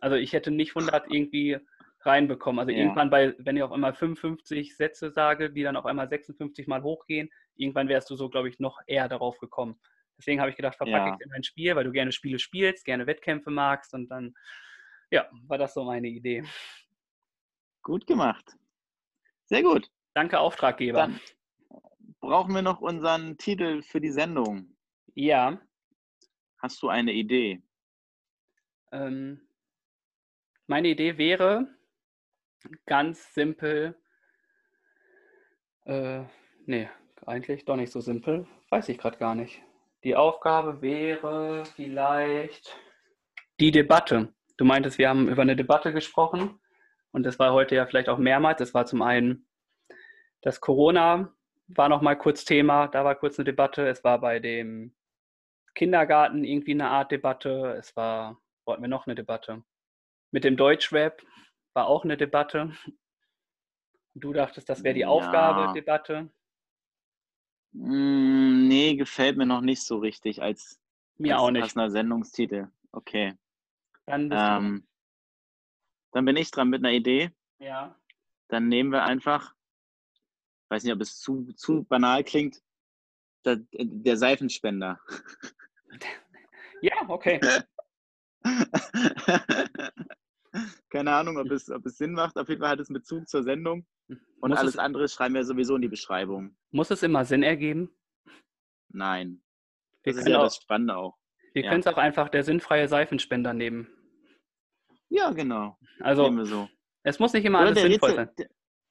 Also 0.00 0.16
ich 0.16 0.32
hätte 0.32 0.50
nicht 0.50 0.74
100 0.76 1.06
irgendwie 1.10 1.58
reinbekommen. 2.00 2.58
Also 2.58 2.72
Ja. 2.72 2.78
irgendwann 2.78 3.10
bei, 3.10 3.34
wenn 3.38 3.56
ich 3.56 3.62
auf 3.62 3.72
einmal 3.72 3.94
55 3.94 4.76
Sätze 4.76 5.10
sage, 5.10 5.50
die 5.50 5.62
dann 5.62 5.76
auf 5.76 5.86
einmal 5.86 6.08
56 6.08 6.66
Mal 6.66 6.82
hochgehen, 6.82 7.30
irgendwann 7.54 7.88
wärst 7.88 8.10
du 8.10 8.16
so, 8.16 8.28
glaube 8.28 8.48
ich, 8.48 8.58
noch 8.58 8.80
eher 8.86 9.08
darauf 9.08 9.38
gekommen. 9.38 9.80
Deswegen 10.16 10.40
habe 10.40 10.50
ich 10.50 10.56
gedacht, 10.56 10.76
verpacke 10.76 11.08
Ja. 11.10 11.14
ich 11.14 11.20
es 11.20 11.26
in 11.26 11.32
ein 11.32 11.44
Spiel, 11.44 11.76
weil 11.76 11.84
du 11.84 11.92
gerne 11.92 12.10
Spiele 12.10 12.40
spielst, 12.40 12.84
gerne 12.84 13.06
Wettkämpfe 13.06 13.50
magst 13.50 13.94
und 13.94 14.08
dann, 14.08 14.34
ja, 15.10 15.28
war 15.46 15.58
das 15.58 15.74
so 15.74 15.84
meine 15.84 16.08
Idee. 16.08 16.44
Gut 17.82 18.06
gemacht. 18.06 18.56
Sehr 19.44 19.62
gut. 19.62 19.90
Danke, 20.14 20.38
Auftraggeber. 20.38 20.98
Dann 20.98 21.20
brauchen 22.20 22.54
wir 22.54 22.62
noch 22.62 22.80
unseren 22.80 23.38
Titel 23.38 23.82
für 23.82 24.00
die 24.00 24.10
Sendung. 24.10 24.76
Ja, 25.14 25.60
Hast 26.58 26.82
du 26.82 26.88
eine 26.88 27.12
Idee? 27.12 27.62
ähm, 28.90 29.40
meine 30.66 30.88
Idee 30.88 31.16
wäre 31.18 31.68
ganz 32.86 33.32
simpel, 33.32 33.96
äh, 35.84 36.24
nee, 36.66 36.88
eigentlich 37.26 37.64
doch 37.64 37.76
nicht 37.76 37.92
so 37.92 38.00
simpel, 38.00 38.46
weiß 38.70 38.88
ich 38.88 38.98
gerade 38.98 39.18
gar 39.18 39.34
nicht. 39.34 39.62
Die 40.04 40.16
Aufgabe 40.16 40.82
wäre 40.82 41.64
vielleicht 41.76 42.76
die 43.60 43.70
Debatte. 43.70 44.34
Du 44.58 44.64
meintest, 44.64 44.98
wir 44.98 45.08
haben 45.08 45.28
über 45.28 45.42
eine 45.42 45.56
Debatte 45.56 45.92
gesprochen 45.92 46.60
und 47.12 47.22
das 47.24 47.38
war 47.38 47.54
heute 47.54 47.74
ja 47.74 47.86
vielleicht 47.86 48.10
auch 48.10 48.18
mehrmals. 48.18 48.58
Das 48.58 48.74
war 48.74 48.84
zum 48.84 49.00
einen 49.00 49.48
das 50.42 50.60
Corona 50.60 51.32
war 51.68 51.88
noch 51.88 52.00
mal 52.00 52.16
kurz 52.16 52.44
Thema, 52.44 52.88
da 52.88 53.04
war 53.04 53.14
kurz 53.14 53.38
eine 53.38 53.44
Debatte. 53.44 53.86
Es 53.88 54.04
war 54.04 54.20
bei 54.20 54.38
dem 54.38 54.94
Kindergarten 55.74 56.44
irgendwie 56.44 56.72
eine 56.72 56.88
Art 56.88 57.12
Debatte. 57.12 57.76
Es 57.78 57.94
war, 57.96 58.40
wollten 58.64 58.82
wir 58.82 58.88
noch 58.88 59.06
eine 59.06 59.14
Debatte. 59.14 59.62
Mit 60.30 60.44
dem 60.44 60.56
Deutschrap 60.56 61.22
war 61.74 61.86
auch 61.86 62.04
eine 62.04 62.16
Debatte. 62.16 62.72
Du 64.14 64.32
dachtest, 64.32 64.68
das 64.68 64.82
wäre 64.82 64.94
die 64.94 65.00
ja. 65.02 65.08
Aufgabe, 65.08 65.72
Debatte. 65.74 66.30
Mm, 67.72 68.66
nee, 68.66 68.96
gefällt 68.96 69.36
mir 69.36 69.46
noch 69.46 69.60
nicht 69.60 69.82
so 69.82 69.98
richtig 69.98 70.42
als, 70.42 70.80
mir 71.18 71.34
als 71.34 71.42
auch 71.42 71.50
nicht. 71.50 71.62
passender 71.62 71.90
Sendungstitel. 71.90 72.68
Okay. 72.92 73.34
Dann, 74.08 74.30
ähm, 74.32 74.88
dann 76.12 76.24
bin 76.24 76.36
ich 76.36 76.50
dran 76.50 76.68
mit 76.68 76.84
einer 76.84 76.92
Idee. 76.92 77.30
Ja. 77.58 77.94
Dann 78.48 78.68
nehmen 78.68 78.90
wir 78.90 79.04
einfach, 79.04 79.54
weiß 80.70 80.84
nicht, 80.84 80.94
ob 80.94 81.00
es 81.00 81.18
zu, 81.18 81.52
zu 81.52 81.84
banal 81.84 82.24
klingt, 82.24 82.62
der, 83.44 83.58
der 83.72 84.16
Seifenspender. 84.16 85.00
Ja, 86.80 86.92
okay. 87.08 87.40
Keine 90.90 91.12
Ahnung, 91.12 91.38
ob 91.38 91.50
es, 91.50 91.68
ob 91.70 91.84
es 91.86 91.98
Sinn 91.98 92.12
macht. 92.12 92.38
Auf 92.38 92.48
jeden 92.48 92.60
Fall 92.60 92.70
hat 92.70 92.78
es 92.80 92.88
einen 92.88 93.00
Bezug 93.00 93.28
zur 93.28 93.42
Sendung. 93.42 93.84
Und 94.40 94.50
Muss 94.50 94.58
alles 94.58 94.74
es, 94.74 94.78
andere 94.78 95.08
schreiben 95.08 95.34
wir 95.34 95.44
sowieso 95.44 95.74
in 95.76 95.82
die 95.82 95.88
Beschreibung. 95.88 96.56
Muss 96.70 96.90
es 96.90 97.02
immer 97.02 97.24
Sinn 97.24 97.42
ergeben? 97.42 97.90
Nein. 98.88 99.42
Wir 100.02 100.12
das 100.12 100.22
ist 100.22 100.28
ja 100.28 100.38
auch, 100.38 100.44
das 100.44 100.56
Spannende 100.56 100.96
auch. 100.96 101.18
Wir 101.52 101.64
ja. 101.64 101.70
können 101.70 101.80
es 101.80 101.86
auch 101.86 101.98
einfach 101.98 102.28
der 102.28 102.44
sinnfreie 102.44 102.88
Seifenspender 102.88 103.52
nehmen. 103.52 103.88
Ja, 105.18 105.30
genau. 105.30 105.76
Also, 106.00 106.44
so. 106.44 106.68
es 107.02 107.18
muss 107.18 107.32
nicht 107.32 107.44
immer 107.44 107.58
Oder 107.58 107.68
alles 107.68 107.82
sinnvoll 107.82 108.10
Rätsel, 108.10 108.26
sein. 108.26 108.34
Der, 108.38 108.48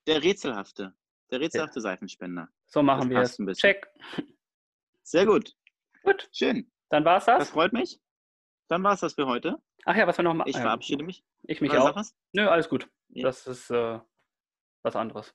der, 0.08 0.24
rätselhafte. 0.24 0.94
Der 1.32 1.40
rätselhafte 1.40 1.80
ja. 1.80 1.82
Seifenspender. 1.82 2.50
So 2.68 2.84
machen 2.84 3.10
das 3.10 3.40
wir 3.40 3.48
es. 3.48 3.58
Check. 3.58 3.88
Sehr 5.04 5.26
gut. 5.26 5.56
Gut. 6.04 6.30
Schön. 6.34 6.70
Dann 6.90 7.06
war 7.06 7.18
es 7.18 7.26
das. 7.26 7.40
Das 7.40 7.50
freut 7.50 7.72
mich. 7.72 8.00
Dann 8.68 8.84
war 8.84 8.94
es 8.94 9.00
das 9.00 9.14
für 9.14 9.26
heute. 9.26 9.58
Ach 9.86 9.96
ja, 9.96 10.06
was 10.06 10.18
wir 10.18 10.24
noch 10.24 10.34
machen. 10.34 10.50
Ich 10.50 10.58
verabschiede 10.58 11.04
mich. 11.06 11.24
Ich 11.44 11.62
mich 11.62 11.72
Oder 11.72 11.96
auch. 11.96 12.04
Nö, 12.34 12.48
alles 12.48 12.68
gut. 12.68 12.90
Ja. 13.10 13.24
Das 13.24 13.48
ist 13.48 13.70
äh, 13.72 14.00
was 14.84 14.96
anderes. 14.98 15.34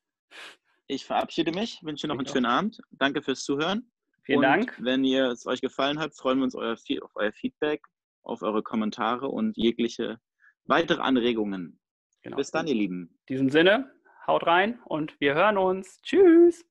Ich 0.89 1.07
verabschiede 1.07 1.53
mich, 1.53 1.83
wünsche 1.83 2.07
noch 2.07 2.17
ich 2.17 2.21
einen 2.21 2.29
schönen 2.29 2.47
Abend. 2.47 2.83
Danke 2.91 3.23
fürs 3.23 3.45
Zuhören. 3.45 3.91
Vielen 4.25 4.39
und 4.39 4.43
Dank. 4.43 4.79
Wenn 4.79 5.05
ihr 5.05 5.29
es 5.29 5.47
euch 5.47 5.63
gefallen 5.63 5.99
hat, 5.99 6.15
freuen 6.15 6.39
wir 6.39 6.45
uns 6.45 6.55
euer, 6.55 6.75
auf 6.75 7.11
euer 7.15 7.33
Feedback, 7.33 7.83
auf 8.23 8.43
eure 8.43 8.63
Kommentare 8.63 9.29
und 9.29 9.57
jegliche 9.57 10.21
weitere 10.67 11.01
Anregungen. 11.01 11.79
Genau. 12.23 12.37
Bis 12.37 12.51
dann, 12.51 12.67
ihr 12.67 12.75
Lieben. 12.75 13.19
In 13.27 13.35
diesem 13.35 13.51
Sinne, 13.51 13.91
haut 14.27 14.47
rein 14.47 14.81
und 14.85 15.21
wir 15.21 15.35
hören 15.35 15.59
uns. 15.59 16.01
Tschüss. 16.03 16.65